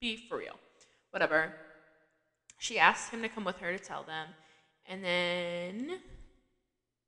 be 0.00 0.16
for 0.16 0.38
real. 0.38 0.56
Whatever 1.10 1.52
she 2.60 2.78
asks 2.78 3.10
him 3.10 3.22
to 3.22 3.28
come 3.28 3.44
with 3.44 3.58
her 3.58 3.76
to 3.76 3.82
tell 3.82 4.04
them. 4.04 4.28
And 4.86 5.02
then, 5.02 5.98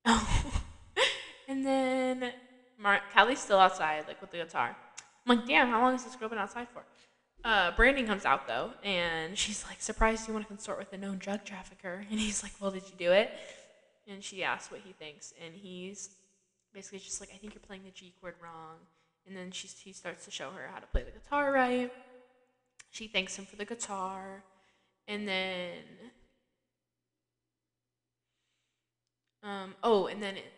oh, 0.07 0.63
and 1.49 1.65
then 1.65 2.33
Mar- 2.79 3.03
Callie's 3.15 3.39
still 3.39 3.59
outside, 3.59 4.05
like 4.09 4.21
with 4.21 4.31
the 4.31 4.39
guitar. 4.39 4.75
I'm 5.27 5.37
like, 5.37 5.47
damn, 5.47 5.69
how 5.69 5.81
long 5.83 5.93
has 5.93 6.05
this 6.05 6.17
girl 6.17 6.31
been 6.31 6.39
outside 6.39 6.69
for? 6.73 6.83
Uh, 7.45 7.71
Brandon 7.73 8.07
comes 8.07 8.25
out 8.25 8.47
though, 8.47 8.71
and 8.83 9.37
she's 9.37 9.65
like, 9.69 9.83
surprised 9.83 10.27
you 10.27 10.33
want 10.33 10.47
to 10.47 10.49
consort 10.49 10.79
with 10.79 10.93
a 10.93 10.97
known 10.97 11.19
drug 11.19 11.45
trafficker. 11.45 12.05
And 12.11 12.19
he's 12.19 12.43
like, 12.43 12.53
well, 12.61 12.71
did 12.71 12.85
you 12.85 12.95
do 12.99 13.13
it? 13.13 13.31
And 14.09 14.23
she 14.23 14.43
asks 14.43 14.71
what 14.71 14.81
he 14.85 14.93
thinks, 14.93 15.33
and 15.45 15.55
he's 15.55 16.11
basically 16.75 16.99
just 16.99 17.21
like, 17.21 17.31
I 17.33 17.39
think 17.39 17.55
you're 17.55 17.63
playing 17.67 17.85
the 17.85 17.91
G 17.91 18.13
chord 18.21 18.35
wrong. 18.43 18.79
And 19.27 19.37
then 19.37 19.53
she, 19.53 19.69
he 19.69 19.93
starts 19.93 20.25
to 20.25 20.31
show 20.31 20.51
her 20.51 20.69
how 20.73 20.81
to 20.81 20.87
play 20.87 21.05
the 21.05 21.13
guitar 21.13 21.53
right. 21.53 21.93
She 22.91 23.07
thanks 23.07 23.37
him 23.37 23.47
for 23.47 23.57
the 23.57 23.65
guitar. 23.65 24.43
And 25.07 25.29
then, 25.29 25.79
um, 29.43 29.75
oh, 29.83 30.07
and 30.07 30.23
then 30.23 30.37
it, 30.37 30.53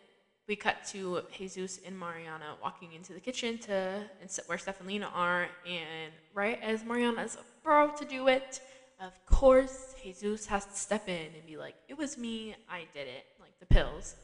we 0.47 0.55
cut 0.55 0.83
to 0.91 1.21
Jesus 1.35 1.79
and 1.85 1.97
Mariana 1.97 2.55
walking 2.61 2.93
into 2.93 3.13
the 3.13 3.19
kitchen 3.19 3.57
to 3.59 4.01
and 4.21 4.29
where 4.45 4.57
Steph 4.57 4.79
and 4.79 4.87
Lena 4.87 5.09
are, 5.13 5.47
and 5.67 6.13
right 6.33 6.59
as 6.61 6.83
Mariana's 6.83 7.37
about 7.63 7.97
to 7.97 8.05
do 8.05 8.27
it, 8.27 8.61
of 8.99 9.13
course 9.25 9.95
Jesus 10.01 10.45
has 10.47 10.65
to 10.65 10.75
step 10.75 11.07
in 11.07 11.27
and 11.35 11.45
be 11.45 11.57
like, 11.57 11.75
"It 11.87 11.97
was 11.97 12.17
me, 12.17 12.55
I 12.69 12.85
did 12.93 13.07
it," 13.07 13.25
like 13.39 13.57
the 13.59 13.65
pills, 13.65 14.15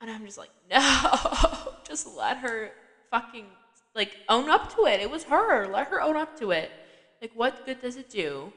and 0.00 0.10
I'm 0.10 0.24
just 0.24 0.38
like, 0.38 0.50
"No, 0.70 1.74
just 1.86 2.06
let 2.16 2.38
her 2.38 2.72
fucking 3.10 3.46
like 3.94 4.16
own 4.28 4.50
up 4.50 4.74
to 4.76 4.86
it. 4.86 5.00
It 5.00 5.10
was 5.10 5.24
her. 5.24 5.66
Let 5.66 5.88
her 5.88 6.00
own 6.00 6.16
up 6.16 6.38
to 6.40 6.50
it. 6.50 6.70
Like, 7.22 7.32
what 7.34 7.64
good 7.64 7.80
does 7.80 7.96
it 7.96 8.10
do 8.10 8.52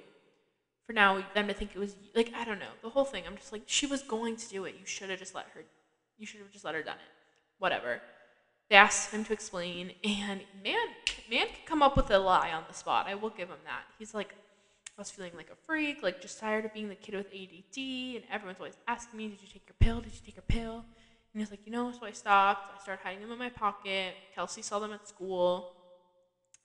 for 0.85 0.93
now 0.93 1.23
them 1.33 1.47
to 1.47 1.53
think 1.53 1.71
it 1.75 1.79
was 1.79 1.95
like 2.15 2.33
I 2.35 2.45
don't 2.45 2.59
know 2.59 2.75
the 2.81 2.89
whole 2.89 3.05
thing. 3.05 3.23
I'm 3.27 3.35
just 3.35 3.51
like 3.51 3.63
she 3.65 3.85
was 3.85 4.01
going 4.01 4.35
to 4.37 4.49
do 4.49 4.65
it. 4.65 4.75
You 4.79 4.85
should 4.85 5.09
have 5.09 5.19
just 5.19 5.35
let 5.35 5.45
her. 5.53 5.63
You 6.17 6.25
should 6.25 6.39
have 6.39 6.51
just 6.51 6.65
let 6.65 6.75
her 6.75 6.81
done 6.81 6.95
it. 6.95 7.13
Whatever. 7.59 8.01
They 8.69 8.75
asked 8.75 9.11
him 9.11 9.23
to 9.25 9.33
explain, 9.33 9.93
and 10.03 10.41
man, 10.61 10.87
man 11.29 11.47
can 11.47 11.65
come 11.65 11.81
up 11.81 11.95
with 11.95 12.11
a 12.11 12.19
lie 12.19 12.51
on 12.51 12.65
the 12.67 12.73
spot. 12.73 13.07
I 13.07 13.15
will 13.15 13.29
give 13.29 13.47
him 13.47 13.59
that. 13.63 13.83
He's 13.97 14.13
like, 14.13 14.35
I 14.97 15.01
was 15.01 15.11
feeling 15.11 15.33
like 15.37 15.51
a 15.51 15.55
freak, 15.55 16.01
like 16.01 16.21
just 16.21 16.39
tired 16.39 16.65
of 16.65 16.73
being 16.73 16.89
the 16.89 16.95
kid 16.95 17.13
with 17.13 17.27
ADD, 17.27 18.15
and 18.15 18.23
everyone's 18.31 18.59
always 18.59 18.77
asking 18.87 19.17
me, 19.17 19.27
"Did 19.27 19.41
you 19.43 19.47
take 19.47 19.67
your 19.67 19.75
pill? 19.79 20.01
Did 20.01 20.13
you 20.13 20.21
take 20.25 20.35
your 20.35 20.43
pill?" 20.47 20.83
And 21.33 21.41
he's 21.41 21.51
like, 21.51 21.59
you 21.65 21.71
know, 21.71 21.91
so 21.91 22.03
I 22.03 22.11
stopped. 22.11 22.75
I 22.75 22.81
started 22.81 23.03
hiding 23.03 23.21
them 23.21 23.31
in 23.31 23.37
my 23.37 23.49
pocket. 23.49 24.15
Kelsey 24.33 24.63
saw 24.63 24.79
them 24.79 24.91
at 24.93 25.07
school, 25.07 25.75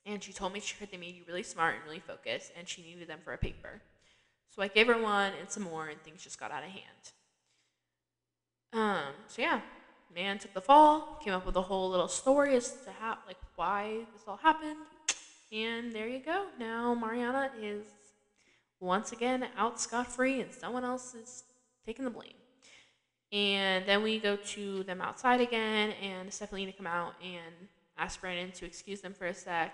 and 0.03 0.23
she 0.23 0.33
told 0.33 0.51
me 0.51 0.59
she 0.59 0.75
heard 0.79 0.89
they 0.89 0.97
made 0.97 1.15
you 1.15 1.21
really 1.27 1.43
smart 1.43 1.75
and 1.75 1.83
really 1.83 1.99
focused, 1.99 2.51
and 2.57 2.67
she 2.67 2.81
needed 2.81 3.07
them 3.07 3.19
for 3.23 3.33
a 3.33 3.37
paper. 3.37 3.81
So 4.49 4.63
I 4.63 4.67
gave 4.67 4.87
her 4.87 4.99
one 4.99 5.33
and 5.39 5.49
some 5.51 5.63
more, 5.63 5.89
and 5.89 6.01
things 6.01 6.23
just 6.23 6.39
got 6.39 6.49
out 6.49 6.63
of 6.63 6.69
hand. 6.69 7.11
Um, 8.73 9.13
so 9.27 9.43
yeah, 9.43 9.61
man 10.15 10.39
took 10.39 10.55
the 10.55 10.61
fall, 10.61 11.19
came 11.23 11.33
up 11.33 11.45
with 11.45 11.55
a 11.55 11.61
whole 11.61 11.91
little 11.91 12.07
story 12.07 12.55
as 12.55 12.71
to 12.85 12.91
how, 12.99 13.19
like, 13.27 13.37
why 13.55 14.07
this 14.11 14.23
all 14.27 14.37
happened, 14.37 14.77
and 15.51 15.93
there 15.93 16.07
you 16.07 16.19
go. 16.19 16.47
Now 16.57 16.95
Mariana 16.95 17.51
is 17.61 17.83
once 18.83 19.11
again 19.11 19.47
out 19.57 19.79
scot 19.79 20.07
free, 20.07 20.41
and 20.41 20.51
someone 20.51 20.83
else 20.83 21.15
is 21.15 21.43
taking 21.85 22.05
the 22.05 22.11
blame. 22.11 22.33
And 23.31 23.85
then 23.85 24.03
we 24.03 24.19
go 24.19 24.35
to 24.35 24.83
them 24.83 25.01
outside 25.01 25.41
again, 25.41 25.93
and 26.01 26.31
Stephanie 26.31 26.65
to 26.65 26.71
come 26.71 26.87
out 26.87 27.13
and 27.23 27.67
ask 27.97 28.21
Brandon 28.21 28.51
to 28.51 28.65
excuse 28.65 29.01
them 29.01 29.13
for 29.13 29.25
a 29.25 29.33
sec 29.33 29.73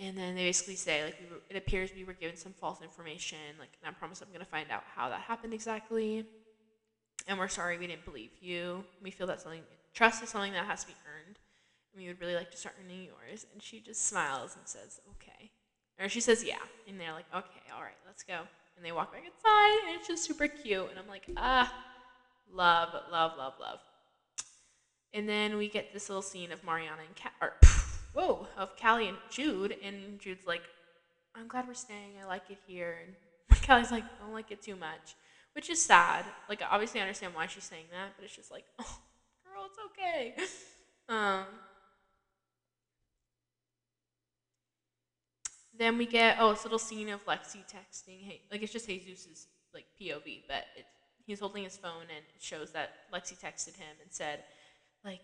and 0.00 0.16
then 0.16 0.36
they 0.36 0.44
basically 0.44 0.76
say 0.76 1.04
like 1.04 1.16
we 1.20 1.26
were, 1.26 1.40
it 1.48 1.56
appears 1.56 1.90
we 1.94 2.04
were 2.04 2.12
given 2.12 2.36
some 2.36 2.52
false 2.52 2.82
information 2.82 3.38
like 3.58 3.70
and 3.82 3.88
i 3.88 3.96
promise 3.96 4.20
i'm 4.20 4.28
going 4.28 4.40
to 4.40 4.44
find 4.46 4.68
out 4.70 4.82
how 4.96 5.08
that 5.08 5.20
happened 5.20 5.54
exactly 5.54 6.24
and 7.28 7.38
we're 7.38 7.48
sorry 7.48 7.78
we 7.78 7.86
didn't 7.86 8.04
believe 8.04 8.30
you 8.40 8.84
we 9.00 9.12
feel 9.12 9.28
that 9.28 9.40
something 9.40 9.62
trust 9.98 10.22
is 10.22 10.28
something 10.28 10.52
that 10.52 10.64
has 10.64 10.82
to 10.82 10.86
be 10.86 10.94
earned. 11.06 11.38
And 11.92 12.02
we 12.02 12.08
would 12.08 12.20
really 12.20 12.36
like 12.36 12.52
to 12.52 12.56
start 12.56 12.76
earning 12.82 13.02
yours. 13.02 13.46
And 13.52 13.60
she 13.60 13.80
just 13.80 14.06
smiles 14.06 14.56
and 14.56 14.66
says, 14.66 15.00
okay. 15.14 15.50
Or 16.00 16.08
she 16.08 16.20
says, 16.20 16.44
yeah. 16.44 16.56
And 16.88 16.98
they're 16.98 17.12
like, 17.12 17.26
okay, 17.34 17.60
all 17.74 17.82
right, 17.82 17.96
let's 18.06 18.22
go. 18.22 18.40
And 18.76 18.84
they 18.84 18.92
walk 18.92 19.12
back 19.12 19.24
inside, 19.24 19.88
and 19.88 19.96
it's 19.98 20.06
just 20.06 20.24
super 20.24 20.46
cute. 20.46 20.88
And 20.90 20.98
I'm 20.98 21.08
like, 21.08 21.24
ah, 21.36 21.72
love, 22.52 22.90
love, 23.10 23.32
love, 23.36 23.54
love. 23.60 23.80
And 25.12 25.28
then 25.28 25.56
we 25.56 25.68
get 25.68 25.92
this 25.92 26.08
little 26.08 26.22
scene 26.22 26.52
of 26.52 26.62
Mariana 26.64 27.02
and 27.06 27.16
Cat, 27.16 27.32
or 27.42 27.54
whoa, 28.14 28.46
of 28.56 28.76
Callie 28.76 29.08
and 29.08 29.16
Jude, 29.30 29.76
and 29.82 30.18
Jude's 30.20 30.46
like, 30.46 30.62
I'm 31.34 31.48
glad 31.48 31.66
we're 31.66 31.74
staying. 31.74 32.12
I 32.22 32.26
like 32.26 32.50
it 32.50 32.58
here. 32.66 32.98
And 33.04 33.62
Callie's 33.62 33.90
like, 33.90 34.04
I 34.04 34.24
don't 34.24 34.32
like 34.32 34.50
it 34.50 34.62
too 34.62 34.76
much, 34.76 35.16
which 35.54 35.70
is 35.70 35.82
sad. 35.82 36.24
Like, 36.48 36.62
obviously, 36.68 37.00
I 37.00 37.04
understand 37.04 37.34
why 37.34 37.46
she's 37.46 37.64
saying 37.64 37.86
that, 37.90 38.10
but 38.16 38.24
it's 38.24 38.36
just 38.36 38.50
like, 38.50 38.64
oh, 38.78 38.98
girl, 39.44 39.66
it's 39.66 39.78
okay. 39.90 40.34
Um, 41.10 41.46
then 45.78 45.96
we 45.96 46.06
get 46.06 46.36
oh, 46.40 46.52
this 46.52 46.64
little 46.64 46.78
scene 46.78 47.08
of 47.08 47.24
Lexi 47.26 47.64
texting. 47.66 48.22
Hey, 48.22 48.42
like 48.50 48.62
it's 48.62 48.72
just 48.72 48.88
Jesus's 48.88 49.46
like 49.72 49.84
POV, 50.00 50.42
but 50.48 50.64
it's 50.76 50.88
he's 51.28 51.40
holding 51.40 51.62
his 51.62 51.76
phone 51.76 52.08
and 52.08 52.24
it 52.34 52.40
shows 52.40 52.72
that 52.72 52.90
Lexi 53.12 53.38
texted 53.38 53.76
him 53.76 53.94
and 54.02 54.10
said, 54.10 54.42
like, 55.04 55.20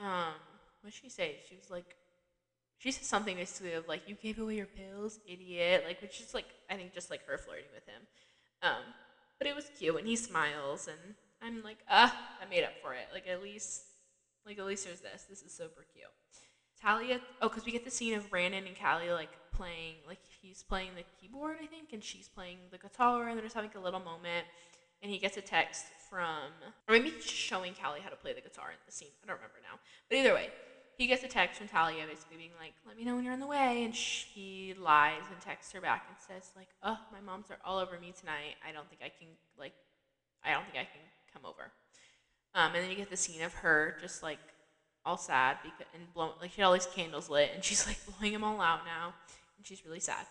um, 0.00 0.32
what 0.80 0.90
did 0.90 0.94
she 0.94 1.10
say? 1.10 1.36
She 1.48 1.54
was 1.54 1.70
like, 1.70 1.94
she 2.78 2.90
said 2.90 3.04
something 3.04 3.36
basically 3.36 3.74
of 3.74 3.86
like, 3.86 4.08
you 4.08 4.14
gave 4.14 4.38
away 4.38 4.56
your 4.56 4.66
pills, 4.66 5.20
idiot. 5.28 5.84
Like, 5.86 6.00
which 6.00 6.20
is 6.20 6.32
like, 6.32 6.46
I 6.70 6.74
think 6.74 6.94
just 6.94 7.10
like 7.10 7.24
her 7.26 7.36
flirting 7.36 7.66
with 7.74 7.84
him. 7.86 8.02
Um, 8.62 8.82
but 9.38 9.46
it 9.46 9.54
was 9.54 9.70
cute 9.78 9.96
and 9.96 10.08
he 10.08 10.16
smiles 10.16 10.88
and 10.88 11.14
I'm 11.42 11.62
like, 11.62 11.78
ah, 11.90 12.16
I 12.42 12.48
made 12.48 12.64
up 12.64 12.72
for 12.82 12.94
it. 12.94 13.06
Like 13.12 13.28
at 13.28 13.42
least, 13.42 13.82
like 14.46 14.58
at 14.58 14.64
least 14.64 14.86
there's 14.86 15.00
this. 15.00 15.26
This 15.28 15.42
is 15.42 15.52
super 15.52 15.84
cute. 15.92 16.06
Talya, 16.86 17.20
oh, 17.42 17.48
because 17.48 17.64
we 17.64 17.72
get 17.72 17.84
the 17.84 17.90
scene 17.90 18.14
of 18.14 18.30
Brandon 18.30 18.64
and 18.64 18.76
Callie 18.78 19.10
like 19.10 19.30
playing, 19.52 19.96
like 20.06 20.20
he's 20.40 20.62
playing 20.62 20.90
the 20.94 21.02
keyboard, 21.20 21.56
I 21.60 21.66
think, 21.66 21.92
and 21.92 22.02
she's 22.02 22.28
playing 22.28 22.58
the 22.70 22.78
guitar, 22.78 23.28
and 23.28 23.36
they're 23.36 23.44
just 23.44 23.56
having 23.56 23.70
a 23.74 23.80
little 23.80 24.00
moment. 24.00 24.46
And 25.02 25.10
he 25.10 25.18
gets 25.18 25.36
a 25.36 25.42
text 25.42 25.84
from, 26.08 26.52
or 26.88 26.94
maybe 26.94 27.10
he's 27.10 27.26
showing 27.26 27.74
Callie 27.74 28.00
how 28.00 28.08
to 28.10 28.16
play 28.16 28.32
the 28.32 28.40
guitar 28.40 28.70
in 28.70 28.78
the 28.86 28.92
scene. 28.92 29.10
I 29.22 29.26
don't 29.26 29.36
remember 29.36 29.58
now. 29.62 29.78
But 30.08 30.18
either 30.18 30.32
way, 30.32 30.48
he 30.96 31.06
gets 31.06 31.22
a 31.24 31.28
text 31.28 31.58
from 31.58 31.68
Talya 31.68 32.06
basically 32.08 32.38
being 32.38 32.56
like, 32.58 32.72
let 32.86 32.96
me 32.96 33.04
know 33.04 33.16
when 33.16 33.24
you're 33.24 33.34
on 33.34 33.40
the 33.40 33.46
way. 33.46 33.84
And 33.84 33.94
she 33.94 34.74
lies 34.80 35.22
and 35.30 35.40
texts 35.40 35.72
her 35.72 35.80
back 35.80 36.06
and 36.08 36.16
says, 36.18 36.52
like, 36.56 36.68
oh, 36.82 36.98
my 37.12 37.20
moms 37.20 37.50
are 37.50 37.58
all 37.64 37.78
over 37.78 37.98
me 38.00 38.14
tonight. 38.18 38.56
I 38.66 38.72
don't 38.72 38.88
think 38.88 39.02
I 39.04 39.10
can, 39.10 39.28
like, 39.58 39.74
I 40.44 40.52
don't 40.52 40.64
think 40.64 40.76
I 40.76 40.88
can 40.88 41.02
come 41.32 41.44
over. 41.44 41.72
Um, 42.54 42.74
and 42.74 42.82
then 42.82 42.90
you 42.90 42.96
get 42.96 43.10
the 43.10 43.16
scene 43.16 43.42
of 43.42 43.52
her 43.54 43.96
just 44.00 44.22
like 44.22 44.38
all 45.06 45.16
sad 45.16 45.58
because 45.62 45.86
and 45.94 46.12
blowing 46.12 46.32
like 46.40 46.50
she 46.50 46.60
had 46.60 46.66
all 46.66 46.72
these 46.72 46.86
candles 46.86 47.30
lit 47.30 47.50
and 47.54 47.64
she's 47.64 47.86
like 47.86 47.98
blowing 48.18 48.32
them 48.32 48.44
all 48.44 48.60
out 48.60 48.80
now 48.84 49.14
and 49.56 49.66
she's 49.66 49.84
really 49.86 50.00
sad. 50.00 50.26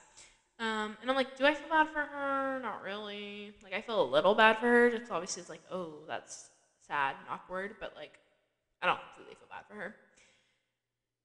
Um, 0.57 0.95
and 1.01 1.09
I'm 1.09 1.15
like, 1.15 1.35
do 1.37 1.45
I 1.45 1.53
feel 1.53 1.67
bad 1.69 1.89
for 1.89 1.99
her? 1.99 2.59
Not 2.61 2.83
really. 2.83 3.53
Like 3.63 3.73
I 3.73 3.81
feel 3.81 4.01
a 4.01 4.09
little 4.09 4.35
bad 4.35 4.57
for 4.59 4.67
her. 4.67 4.89
Just 4.91 5.11
obviously 5.11 5.41
it's 5.41 5.49
like, 5.49 5.63
oh, 5.71 5.99
that's 6.07 6.49
sad 6.87 7.15
and 7.19 7.29
awkward, 7.29 7.75
but 7.79 7.93
like 7.95 8.19
I 8.81 8.87
don't 8.87 8.99
really 9.17 9.35
feel 9.35 9.47
bad 9.49 9.65
for 9.67 9.75
her. 9.75 9.95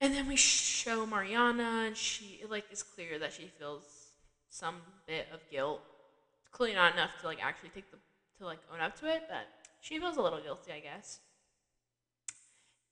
And 0.00 0.14
then 0.14 0.26
we 0.26 0.36
show 0.36 1.04
Mariana, 1.04 1.84
and 1.86 1.96
she 1.96 2.40
like 2.48 2.64
is 2.72 2.82
clear 2.82 3.18
that 3.18 3.34
she 3.34 3.50
feels 3.58 3.84
some 4.48 4.76
bit 5.06 5.26
of 5.32 5.40
guilt. 5.50 5.82
It's 6.40 6.56
Clearly 6.56 6.74
not 6.74 6.94
enough 6.94 7.10
to 7.20 7.26
like 7.26 7.44
actually 7.44 7.68
take 7.70 7.90
the 7.90 7.98
to 8.38 8.46
like 8.46 8.60
own 8.72 8.80
up 8.80 8.98
to 9.00 9.06
it, 9.06 9.24
but 9.28 9.46
she 9.80 9.98
feels 9.98 10.16
a 10.16 10.22
little 10.22 10.40
guilty, 10.40 10.72
I 10.72 10.80
guess. 10.80 11.20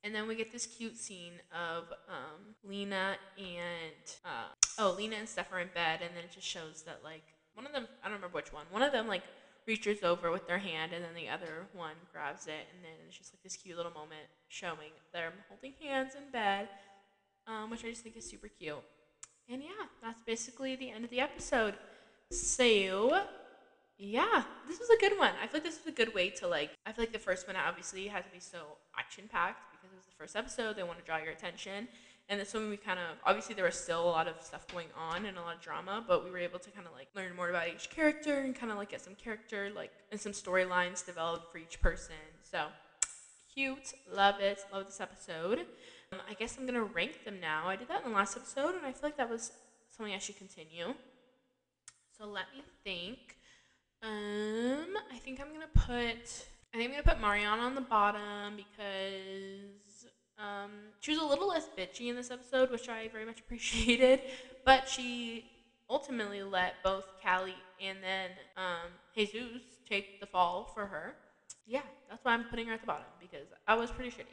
And 0.03 0.15
then 0.15 0.27
we 0.27 0.35
get 0.35 0.51
this 0.51 0.65
cute 0.65 0.97
scene 0.97 1.33
of 1.51 1.83
um, 2.07 2.55
Lena 2.63 3.17
and 3.37 4.15
uh, 4.23 4.47
oh, 4.77 4.95
Lena 4.97 5.17
and 5.17 5.27
Steph 5.27 5.51
are 5.51 5.59
in 5.59 5.69
bed, 5.73 5.99
and 6.01 6.11
then 6.15 6.23
it 6.23 6.31
just 6.31 6.47
shows 6.47 6.83
that 6.83 7.01
like 7.03 7.23
one 7.53 7.65
of 7.65 7.73
them, 7.73 7.87
I 8.01 8.07
don't 8.07 8.15
remember 8.15 8.35
which 8.35 8.53
one, 8.53 8.65
one 8.71 8.81
of 8.81 8.93
them 8.93 9.07
like 9.07 9.23
reaches 9.67 10.01
over 10.01 10.31
with 10.31 10.47
their 10.47 10.57
hand, 10.57 10.93
and 10.93 11.03
then 11.03 11.13
the 11.15 11.27
other 11.27 11.67
one 11.73 11.95
grabs 12.13 12.47
it, 12.47 12.67
and 12.73 12.83
then 12.83 12.93
it's 13.07 13.17
just 13.17 13.33
like 13.33 13.43
this 13.43 13.57
cute 13.57 13.75
little 13.75 13.91
moment 13.91 14.27
showing 14.47 14.91
them 15.11 15.33
holding 15.49 15.73
hands 15.81 16.15
in 16.15 16.31
bed, 16.31 16.69
um, 17.45 17.69
which 17.69 17.83
I 17.83 17.89
just 17.89 18.01
think 18.01 18.15
is 18.15 18.29
super 18.29 18.47
cute. 18.47 18.77
And 19.51 19.61
yeah, 19.61 19.87
that's 20.01 20.21
basically 20.21 20.77
the 20.77 20.91
end 20.91 21.03
of 21.03 21.11
the 21.11 21.19
episode. 21.19 21.73
So 22.31 23.25
yeah, 23.97 24.43
this 24.65 24.79
was 24.79 24.89
a 24.89 24.97
good 24.97 25.19
one. 25.19 25.33
I 25.43 25.47
feel 25.47 25.55
like 25.55 25.63
this 25.63 25.79
was 25.83 25.93
a 25.93 25.95
good 25.95 26.13
way 26.13 26.29
to 26.29 26.47
like. 26.47 26.71
I 26.85 26.93
feel 26.93 27.03
like 27.03 27.11
the 27.11 27.19
first 27.19 27.47
one 27.47 27.57
obviously 27.57 28.07
had 28.07 28.23
to 28.23 28.31
be 28.31 28.39
so 28.39 28.77
action 28.97 29.25
packed 29.29 29.68
was 29.99 30.05
the 30.05 30.17
first 30.17 30.35
episode. 30.35 30.75
They 30.77 30.83
want 30.83 30.99
to 30.99 31.05
draw 31.05 31.17
your 31.17 31.31
attention, 31.31 31.87
and 32.29 32.39
this 32.39 32.53
one 32.53 32.69
we 32.69 32.77
kind 32.77 32.99
of 32.99 33.17
obviously 33.25 33.53
there 33.53 33.65
was 33.65 33.75
still 33.75 34.01
a 34.01 34.11
lot 34.11 34.27
of 34.27 34.35
stuff 34.41 34.65
going 34.67 34.87
on 34.97 35.25
and 35.25 35.37
a 35.37 35.41
lot 35.41 35.55
of 35.55 35.61
drama, 35.61 36.03
but 36.07 36.23
we 36.23 36.31
were 36.31 36.37
able 36.37 36.59
to 36.59 36.71
kind 36.71 36.87
of 36.87 36.93
like 36.93 37.07
learn 37.15 37.35
more 37.35 37.49
about 37.49 37.67
each 37.67 37.89
character 37.89 38.39
and 38.39 38.55
kind 38.55 38.71
of 38.71 38.77
like 38.77 38.89
get 38.89 39.01
some 39.01 39.15
character 39.15 39.69
like 39.75 39.91
and 40.11 40.19
some 40.19 40.31
storylines 40.31 41.05
developed 41.05 41.51
for 41.51 41.57
each 41.57 41.81
person. 41.81 42.15
So 42.49 42.67
cute, 43.53 43.93
love 44.11 44.39
it, 44.39 44.59
love 44.71 44.85
this 44.85 45.01
episode. 45.01 45.65
Um, 46.13 46.19
I 46.29 46.33
guess 46.33 46.57
I'm 46.57 46.65
gonna 46.65 46.83
rank 46.83 47.25
them 47.25 47.39
now. 47.41 47.67
I 47.67 47.75
did 47.75 47.89
that 47.89 48.05
in 48.05 48.11
the 48.11 48.15
last 48.15 48.37
episode, 48.37 48.75
and 48.75 48.85
I 48.85 48.93
feel 48.93 49.03
like 49.03 49.17
that 49.17 49.29
was 49.29 49.51
something 49.89 50.13
I 50.13 50.19
should 50.19 50.37
continue. 50.37 50.93
So 52.17 52.25
let 52.25 52.45
me 52.55 52.63
think. 52.83 53.35
Um, 54.01 54.95
I 55.11 55.17
think 55.17 55.41
I'm 55.41 55.51
gonna 55.51 55.67
put. 55.73 56.47
I 56.73 56.77
think 56.77 56.91
I'm 56.91 56.91
gonna 56.91 57.03
put 57.03 57.19
Mariana 57.19 57.63
on 57.63 57.75
the 57.75 57.81
bottom 57.81 58.55
because 58.55 59.88
um, 60.39 60.71
she 61.01 61.11
was 61.11 61.19
a 61.19 61.25
little 61.25 61.49
less 61.49 61.67
bitchy 61.77 62.07
in 62.09 62.15
this 62.15 62.31
episode, 62.31 62.71
which 62.71 62.87
I 62.89 63.09
very 63.09 63.25
much 63.25 63.39
appreciated. 63.45 64.21
But 64.65 64.87
she 64.87 65.45
ultimately 65.89 66.43
let 66.43 66.75
both 66.83 67.05
Callie 67.23 67.55
and 67.81 67.97
then 68.03 68.31
um, 68.55 68.91
Jesus 69.15 69.61
take 69.87 70.19
the 70.19 70.25
fall 70.25 70.71
for 70.73 70.85
her. 70.85 71.15
Yeah, 71.65 71.81
that's 72.09 72.23
why 72.23 72.33
I'm 72.33 72.45
putting 72.45 72.67
her 72.67 72.73
at 72.73 72.81
the 72.81 72.87
bottom 72.87 73.05
because 73.19 73.47
I 73.67 73.75
was 73.75 73.91
pretty 73.91 74.11
shitty. 74.11 74.25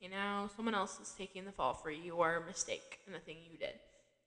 You 0.00 0.10
know, 0.10 0.50
someone 0.54 0.74
else 0.74 0.98
is 1.00 1.14
taking 1.16 1.44
the 1.44 1.52
fall 1.52 1.74
for 1.74 1.90
your 1.90 2.42
mistake 2.46 2.98
and 3.06 3.14
the 3.14 3.18
thing 3.20 3.36
you 3.50 3.58
did. 3.58 3.74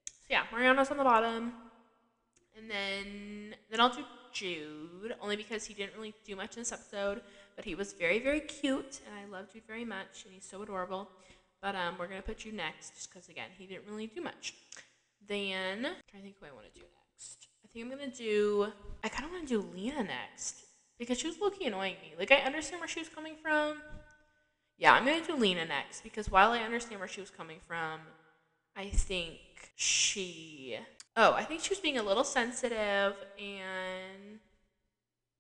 So 0.08 0.28
yeah, 0.30 0.44
Mariana's 0.52 0.90
on 0.90 0.98
the 0.98 1.04
bottom, 1.04 1.54
and 2.58 2.70
then 2.70 3.56
then 3.70 3.80
I'll 3.80 3.90
do 3.94 4.04
Jude, 4.34 5.16
only 5.22 5.36
because 5.36 5.66
he 5.66 5.74
didn't 5.74 5.96
really 5.96 6.14
do 6.26 6.36
much 6.36 6.56
in 6.56 6.62
this 6.62 6.72
episode, 6.72 7.22
but 7.60 7.66
he 7.66 7.76
was 7.76 7.92
very, 7.92 8.20
very 8.20 8.40
cute, 8.40 9.02
and 9.06 9.14
I 9.14 9.30
loved 9.30 9.54
you 9.54 9.60
very 9.68 9.84
much, 9.84 10.24
and 10.24 10.34
he's 10.34 10.46
so 10.46 10.62
adorable. 10.62 11.10
But 11.62 11.76
um, 11.76 11.96
we're 12.00 12.08
gonna 12.08 12.22
put 12.22 12.46
you 12.46 12.54
next, 12.54 12.96
just 12.96 13.14
because 13.14 13.28
again, 13.28 13.50
he 13.58 13.66
didn't 13.66 13.84
really 13.86 14.08
do 14.08 14.22
much. 14.22 14.54
Then 15.28 15.86
I'm 15.86 15.96
trying 16.10 16.22
to 16.22 16.22
think 16.22 16.36
who 16.40 16.46
I 16.46 16.54
want 16.54 16.74
to 16.74 16.80
do 16.80 16.86
next. 16.86 17.50
I 17.66 17.68
think 17.68 17.84
I'm 17.84 17.92
gonna 17.92 18.16
do. 18.16 18.72
I 19.04 19.10
kind 19.10 19.26
of 19.26 19.32
want 19.32 19.46
to 19.46 19.62
do 19.62 19.70
Lena 19.76 20.06
next 20.06 20.64
because 20.98 21.20
she 21.20 21.28
was 21.28 21.42
looking 21.42 21.68
annoying 21.68 21.96
me. 22.02 22.14
Like 22.18 22.32
I 22.32 22.38
understand 22.38 22.80
where 22.80 22.88
she 22.88 23.02
was 23.02 23.10
coming 23.10 23.36
from. 23.44 23.82
Yeah, 24.78 24.94
I'm 24.94 25.04
gonna 25.04 25.20
do 25.20 25.36
Lena 25.36 25.66
next 25.66 26.02
because 26.02 26.32
while 26.32 26.52
I 26.52 26.60
understand 26.60 27.02
where 27.02 27.10
she 27.10 27.20
was 27.20 27.30
coming 27.30 27.58
from, 27.68 28.00
I 28.78 28.86
think 28.86 29.40
she 29.76 30.78
Oh, 31.18 31.34
I 31.34 31.44
think 31.44 31.60
she 31.60 31.72
was 31.72 31.80
being 31.80 31.98
a 31.98 32.04
little 32.04 32.24
sensitive, 32.24 33.16
and 33.38 34.40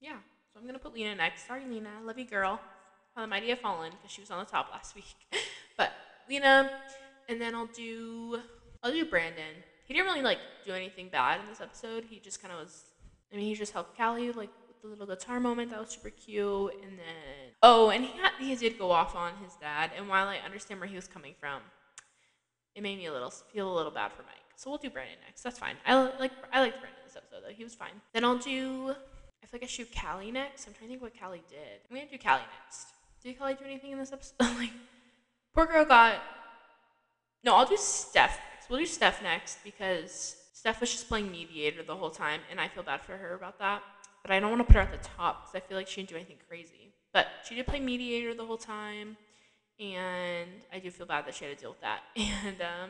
yeah. 0.02 0.18
So 0.54 0.60
I'm 0.60 0.66
gonna 0.66 0.80
put 0.80 0.94
Lena 0.94 1.16
next. 1.16 1.48
Sorry, 1.48 1.66
Lena. 1.66 1.90
I 2.00 2.04
love 2.04 2.18
you, 2.18 2.26
girl. 2.26 2.60
How 3.16 3.22
the 3.22 3.28
mighty 3.28 3.50
have 3.50 3.60
fallen 3.60 3.92
because 3.92 4.12
she 4.12 4.22
was 4.22 4.32
on 4.32 4.40
the 4.40 4.50
top 4.50 4.70
last 4.72 4.96
week. 5.00 5.16
but 5.78 5.92
Lena, 6.30 6.70
and 7.28 7.40
then 7.40 7.56
I'll 7.56 7.68
do 7.68 8.40
I'll 8.84 8.92
do 8.92 9.06
Brandon. 9.06 9.56
He 9.86 9.94
didn't 9.94 10.08
really 10.08 10.22
like 10.22 10.40
do 10.66 10.74
anything 10.74 11.10
bad 11.10 11.40
in 11.42 11.48
this 11.48 11.62
episode. 11.62 12.06
He 12.10 12.20
just 12.20 12.42
kind 12.42 12.54
of 12.54 12.60
was. 12.60 12.86
I 13.32 13.36
mean, 13.36 13.46
he 13.46 13.56
just 13.56 13.74
helped 13.74 13.98
Callie 13.98 14.32
like 14.32 14.50
with 14.68 14.82
the 14.82 14.88
little 14.88 15.06
guitar 15.06 15.40
moment 15.40 15.72
that 15.72 15.80
was 15.80 15.90
super 15.90 16.10
cute, 16.10 16.74
and 16.84 16.98
then 16.98 17.54
oh, 17.62 17.90
and 17.90 18.06
he 18.06 18.18
had, 18.18 18.32
he 18.40 18.56
did 18.56 18.78
go 18.80 18.92
off 18.92 19.16
on 19.16 19.34
his 19.44 19.56
dad. 19.56 19.92
And 19.98 20.08
while 20.08 20.28
I 20.28 20.38
understand 20.38 20.80
where 20.80 20.90
he 20.90 20.96
was 20.96 21.08
coming 21.08 21.34
from, 21.40 21.62
it 22.76 22.82
made 22.82 22.98
me 22.98 23.08
a 23.08 23.14
little 23.14 23.30
feel 23.30 23.72
a 23.72 23.76
little 23.76 23.92
bad 23.92 24.12
for 24.14 24.24
Mike. 24.24 24.36
So 24.56 24.70
we'll 24.70 24.80
do 24.80 24.90
Brandon 24.90 25.18
next. 25.26 25.42
That's 25.42 25.60
fine. 25.60 25.76
I 25.86 25.96
like 26.20 26.32
I 26.52 26.62
liked 26.62 26.80
Brandon 26.80 27.02
this 27.06 27.16
episode 27.16 27.42
though. 27.46 27.54
He 27.54 27.64
was 27.64 27.76
fine. 27.76 28.02
Then 28.14 28.24
I'll 28.24 28.38
do. 28.38 28.96
I 29.44 29.48
feel 29.48 29.60
like 29.62 29.70
I 29.70 29.76
do 29.76 29.86
Callie 29.86 30.32
next. 30.32 30.68
I'm 30.68 30.74
trying 30.74 30.90
to 30.90 30.94
think 30.94 31.02
what 31.02 31.20
Callie 31.20 31.44
did. 31.50 31.82
I'm 31.90 31.96
gonna 31.96 32.10
do 32.10 32.18
Callie 32.18 32.42
next. 32.64 32.88
Did 33.24 33.38
Callie 33.38 33.56
do 33.56 33.66
anything 33.66 33.92
in 33.92 34.00
this 34.00 34.14
episode? 34.14 34.36
like, 34.40 34.72
poor 35.54 35.66
girl 35.66 35.86
got. 35.86 36.22
No, 37.44 37.56
I'll 37.56 37.66
do 37.66 37.78
Steph 37.78 38.40
next. 38.54 38.70
We'll 38.70 38.80
do 38.80 38.86
Steph 38.86 39.24
next 39.24 39.60
because 39.64 40.36
Steph 40.54 40.82
was 40.82 40.92
just 40.92 41.08
playing 41.08 41.32
mediator 41.32 41.84
the 41.84 41.96
whole 41.96 42.10
time, 42.10 42.42
and 42.52 42.60
I 42.60 42.68
feel 42.68 42.84
bad 42.84 43.02
for 43.02 43.16
her 43.16 43.34
about 43.36 43.60
that. 43.60 43.82
But 44.22 44.32
I 44.32 44.40
don't 44.40 44.50
want 44.50 44.62
to 44.62 44.66
put 44.66 44.76
her 44.76 44.82
at 44.82 44.92
the 44.92 45.10
top 45.10 45.46
because 45.46 45.56
I 45.56 45.66
feel 45.66 45.78
like 45.78 45.88
she 45.88 46.02
didn't 46.02 46.10
do 46.10 46.16
anything 46.16 46.38
crazy. 46.48 46.94
But 47.14 47.28
she 47.48 47.56
did 47.56 47.66
play 47.66 47.80
mediator 47.80 48.34
the 48.34 48.46
whole 48.46 48.58
time, 48.58 49.18
and 49.80 50.50
I 50.72 50.80
do 50.80 50.92
feel 50.92 51.06
bad 51.06 51.26
that 51.26 51.36
she 51.36 51.46
had 51.46 51.58
to 51.58 51.62
deal 51.62 51.72
with 51.72 51.82
that. 51.82 52.02
And 52.18 52.62
um, 52.62 52.90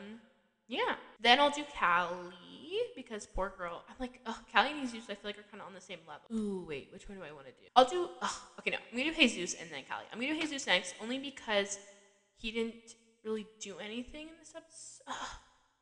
yeah. 0.70 0.94
Then 1.20 1.40
I'll 1.40 1.50
do 1.50 1.64
Callie 1.78 2.78
because 2.94 3.26
poor 3.26 3.52
girl. 3.58 3.82
I'm 3.88 3.96
like, 3.98 4.20
oh, 4.24 4.38
Callie 4.54 4.70
and 4.70 4.88
Jesus, 4.88 5.10
I 5.10 5.14
feel 5.14 5.24
like 5.24 5.38
are 5.38 5.42
kind 5.50 5.60
of 5.60 5.66
on 5.66 5.74
the 5.74 5.80
same 5.80 5.98
level. 6.06 6.24
Ooh, 6.32 6.64
wait, 6.66 6.88
which 6.92 7.08
one 7.08 7.18
do 7.18 7.24
I 7.24 7.32
want 7.32 7.46
to 7.46 7.52
do? 7.52 7.66
I'll 7.74 7.84
do, 7.84 8.08
oh, 8.22 8.42
okay, 8.60 8.70
no. 8.70 8.76
I'm 8.76 8.96
going 8.96 9.12
to 9.12 9.16
do 9.16 9.20
Jesus 9.20 9.56
and 9.60 9.68
then 9.70 9.82
Callie. 9.90 10.04
I'm 10.12 10.20
going 10.20 10.32
to 10.32 10.34
do 10.34 10.40
Jesus 10.40 10.68
next 10.68 10.94
only 11.02 11.18
because 11.18 11.80
he 12.36 12.52
didn't 12.52 12.94
really 13.24 13.46
do 13.60 13.78
anything 13.78 14.28
in 14.28 14.34
this 14.38 14.54
episode. 14.56 15.02
Uh, 15.08 15.34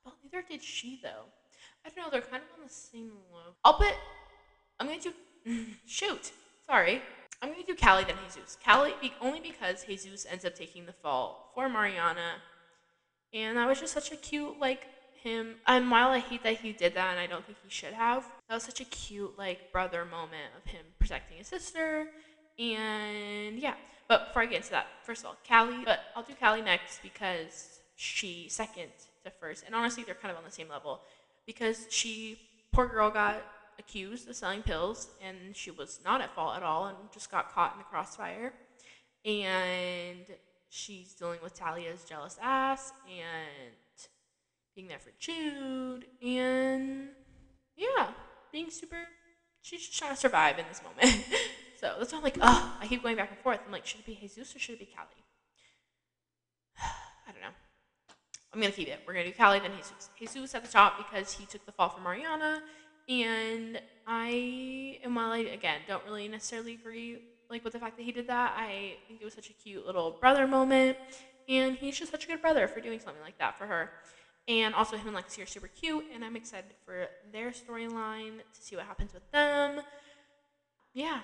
well, 0.04 0.14
neither 0.24 0.44
did 0.48 0.62
she, 0.62 1.00
though. 1.02 1.26
I 1.84 1.90
don't 1.90 2.06
know, 2.06 2.10
they're 2.10 2.22
kind 2.22 2.42
of 2.42 2.58
on 2.58 2.66
the 2.66 2.72
same 2.72 3.12
level. 3.30 3.56
I'll 3.64 3.74
put, 3.74 3.92
I'm 4.80 4.86
going 4.86 5.00
to 5.00 5.12
do, 5.44 5.66
shoot, 5.86 6.32
sorry. 6.66 7.02
I'm 7.42 7.50
going 7.50 7.60
to 7.62 7.66
do 7.66 7.76
Callie 7.76 8.04
then 8.04 8.16
Jesus. 8.26 8.56
Callie, 8.64 8.94
only 9.20 9.40
because 9.40 9.84
Jesus 9.84 10.26
ends 10.28 10.46
up 10.46 10.54
taking 10.54 10.86
the 10.86 10.92
fall 10.94 11.52
for 11.54 11.68
Mariana. 11.68 12.36
And 13.34 13.56
that 13.56 13.68
was 13.68 13.80
just 13.80 13.92
such 13.92 14.12
a 14.12 14.16
cute, 14.16 14.58
like, 14.58 14.86
him. 15.22 15.56
And 15.66 15.90
while 15.90 16.10
I 16.10 16.18
hate 16.18 16.42
that 16.44 16.58
he 16.58 16.72
did 16.72 16.94
that, 16.94 17.10
and 17.10 17.20
I 17.20 17.26
don't 17.26 17.44
think 17.44 17.58
he 17.62 17.70
should 17.70 17.92
have, 17.92 18.24
that 18.48 18.54
was 18.54 18.62
such 18.62 18.80
a 18.80 18.84
cute, 18.84 19.38
like, 19.38 19.72
brother 19.72 20.04
moment 20.04 20.52
of 20.56 20.70
him 20.70 20.84
protecting 20.98 21.38
his 21.38 21.46
sister. 21.46 22.08
And 22.58 23.58
yeah. 23.58 23.74
But 24.08 24.28
before 24.28 24.42
I 24.42 24.46
get 24.46 24.56
into 24.56 24.70
that, 24.70 24.86
first 25.04 25.22
of 25.22 25.26
all, 25.26 25.36
Callie, 25.46 25.84
but 25.84 26.00
I'll 26.16 26.22
do 26.22 26.32
Callie 26.40 26.62
next 26.62 27.02
because 27.02 27.80
she 27.94 28.46
second 28.48 28.88
to 29.24 29.30
first. 29.38 29.64
And 29.66 29.74
honestly, 29.74 30.02
they're 30.02 30.14
kind 30.14 30.32
of 30.32 30.38
on 30.38 30.44
the 30.44 30.50
same 30.50 30.68
level 30.68 31.00
because 31.46 31.86
she, 31.90 32.38
poor 32.72 32.86
girl, 32.86 33.10
got 33.10 33.42
accused 33.78 34.28
of 34.28 34.34
selling 34.34 34.62
pills 34.62 35.08
and 35.22 35.54
she 35.54 35.70
was 35.70 36.00
not 36.04 36.20
at 36.20 36.34
fault 36.34 36.56
at 36.56 36.62
all 36.62 36.86
and 36.86 36.96
just 37.12 37.30
got 37.30 37.52
caught 37.52 37.72
in 37.74 37.78
the 37.78 37.84
crossfire. 37.84 38.54
And 39.24 40.24
she's 40.68 41.14
dealing 41.14 41.38
with 41.42 41.58
Talya's 41.58 42.04
jealous 42.04 42.38
ass 42.42 42.92
and 43.06 44.06
being 44.74 44.88
there 44.88 44.98
for 44.98 45.10
Jude 45.18 46.06
and 46.22 47.08
yeah, 47.76 48.08
being 48.52 48.70
super. 48.70 48.96
She's 49.62 49.86
just 49.86 49.98
trying 49.98 50.14
to 50.14 50.16
survive 50.16 50.58
in 50.58 50.64
this 50.68 50.80
moment. 50.82 51.24
so 51.80 51.94
that's 51.98 52.12
why 52.12 52.18
I'm 52.18 52.24
like, 52.24 52.38
oh, 52.40 52.76
I 52.80 52.86
keep 52.86 53.02
going 53.02 53.16
back 53.16 53.30
and 53.30 53.38
forth. 53.40 53.60
I'm 53.66 53.72
like, 53.72 53.86
should 53.86 54.00
it 54.00 54.06
be 54.06 54.14
Jesus 54.14 54.54
or 54.54 54.58
should 54.58 54.74
it 54.74 54.80
be 54.80 54.86
Callie? 54.86 55.24
I 57.28 57.32
don't 57.32 57.40
know. 57.40 57.54
I'm 58.52 58.60
gonna 58.60 58.72
keep 58.72 58.88
it. 58.88 59.00
We're 59.06 59.14
gonna 59.14 59.26
do 59.26 59.32
Callie 59.32 59.60
then 59.60 59.72
Jesus. 59.76 60.10
Jesus 60.18 60.54
at 60.54 60.64
the 60.64 60.70
top 60.70 60.96
because 60.96 61.32
he 61.32 61.44
took 61.44 61.64
the 61.66 61.72
fall 61.72 61.88
for 61.88 62.00
Mariana 62.00 62.62
and 63.08 63.80
I, 64.06 64.98
and 65.02 65.16
while 65.16 65.32
I 65.32 65.38
again 65.38 65.80
don't 65.86 66.04
really 66.04 66.28
necessarily 66.28 66.74
agree 66.74 67.18
like 67.50 67.64
with 67.64 67.72
the 67.72 67.78
fact 67.78 67.96
that 67.96 68.02
he 68.02 68.12
did 68.12 68.26
that, 68.28 68.54
I 68.56 68.96
think 69.06 69.20
it 69.20 69.24
was 69.24 69.34
such 69.34 69.50
a 69.50 69.52
cute 69.52 69.86
little 69.86 70.16
brother 70.20 70.46
moment, 70.46 70.96
and 71.48 71.76
he's 71.76 71.98
just 71.98 72.10
such 72.10 72.24
a 72.24 72.28
good 72.28 72.42
brother 72.42 72.68
for 72.68 72.80
doing 72.80 73.00
something 73.00 73.22
like 73.22 73.38
that 73.38 73.56
for 73.58 73.66
her. 73.66 73.90
And 74.48 74.74
also 74.74 74.96
him 74.96 75.14
and 75.14 75.16
Lexi 75.16 75.42
are 75.42 75.46
super 75.46 75.68
cute, 75.68 76.04
and 76.14 76.24
I'm 76.24 76.36
excited 76.36 76.72
for 76.84 77.06
their 77.32 77.50
storyline 77.50 78.38
to 78.38 78.60
see 78.60 78.76
what 78.76 78.86
happens 78.86 79.12
with 79.12 79.30
them. 79.30 79.80
Yeah, 80.94 81.20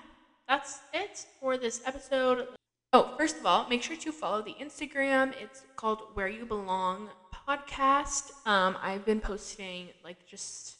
that's 0.47 0.79
it 0.93 1.25
for 1.39 1.57
this 1.57 1.81
episode. 1.85 2.47
Oh, 2.93 3.15
first 3.17 3.37
of 3.37 3.45
all, 3.45 3.67
make 3.67 3.81
sure 3.81 3.97
to 3.97 4.11
follow 4.11 4.41
the 4.41 4.55
Instagram. 4.61 5.33
It's 5.41 5.63
called 5.75 6.01
Where 6.13 6.27
You 6.27 6.45
Belong 6.45 7.09
Podcast. 7.47 8.31
Um, 8.47 8.77
I've 8.81 9.05
been 9.05 9.19
posting 9.19 9.89
like 10.03 10.25
just 10.27 10.74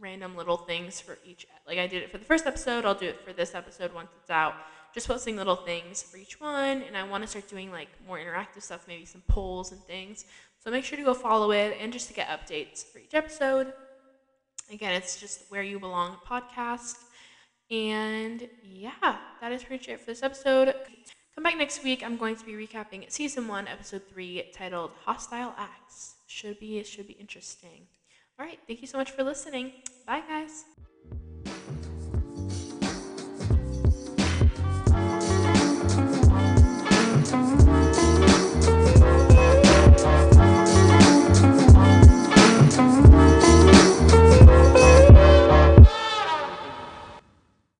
random 0.00 0.36
little 0.36 0.56
things 0.56 1.00
for 1.00 1.18
each 1.24 1.46
like 1.66 1.78
I 1.78 1.86
did 1.86 2.02
it 2.02 2.10
for 2.10 2.18
the 2.18 2.24
first 2.24 2.46
episode, 2.46 2.84
I'll 2.84 2.94
do 2.94 3.06
it 3.06 3.20
for 3.24 3.32
this 3.32 3.54
episode 3.54 3.94
once 3.94 4.10
it's 4.20 4.30
out. 4.30 4.54
Just 4.92 5.06
posting 5.06 5.36
little 5.36 5.56
things 5.56 6.02
for 6.02 6.16
each 6.16 6.40
one 6.40 6.82
and 6.82 6.96
I 6.96 7.04
want 7.04 7.22
to 7.22 7.28
start 7.28 7.48
doing 7.48 7.70
like 7.70 7.88
more 8.06 8.18
interactive 8.18 8.62
stuff, 8.62 8.86
maybe 8.88 9.04
some 9.04 9.22
polls 9.28 9.72
and 9.72 9.80
things. 9.84 10.24
So 10.58 10.70
make 10.70 10.84
sure 10.84 10.98
to 10.98 11.04
go 11.04 11.14
follow 11.14 11.52
it 11.52 11.76
and 11.80 11.92
just 11.92 12.08
to 12.08 12.14
get 12.14 12.28
updates 12.28 12.84
for 12.84 12.98
each 12.98 13.14
episode. 13.14 13.72
Again, 14.72 14.92
it's 14.92 15.18
just 15.18 15.50
Where 15.50 15.62
You 15.62 15.80
Belong 15.80 16.16
podcast. 16.28 16.96
And 17.70 18.48
yeah, 18.62 18.90
that 19.40 19.52
is 19.52 19.62
pretty 19.62 19.82
much 19.82 19.88
it 19.88 20.00
for 20.00 20.06
this 20.06 20.22
episode. 20.22 20.74
Come 21.34 21.44
back 21.44 21.56
next 21.56 21.82
week. 21.84 22.04
I'm 22.04 22.16
going 22.16 22.36
to 22.36 22.44
be 22.44 22.52
recapping 22.52 23.10
season 23.10 23.48
one, 23.48 23.68
episode 23.68 24.02
three, 24.08 24.50
titled 24.52 24.90
Hostile 25.04 25.54
Acts. 25.56 26.16
Should 26.26 26.58
be 26.58 26.82
should 26.84 27.06
be 27.06 27.14
interesting. 27.14 27.86
All 28.40 28.46
right. 28.46 28.58
Thank 28.66 28.80
you 28.80 28.86
so 28.86 28.96
much 28.96 29.10
for 29.10 29.22
listening. 29.22 29.70
Bye, 30.06 30.22
guys. 30.26 30.64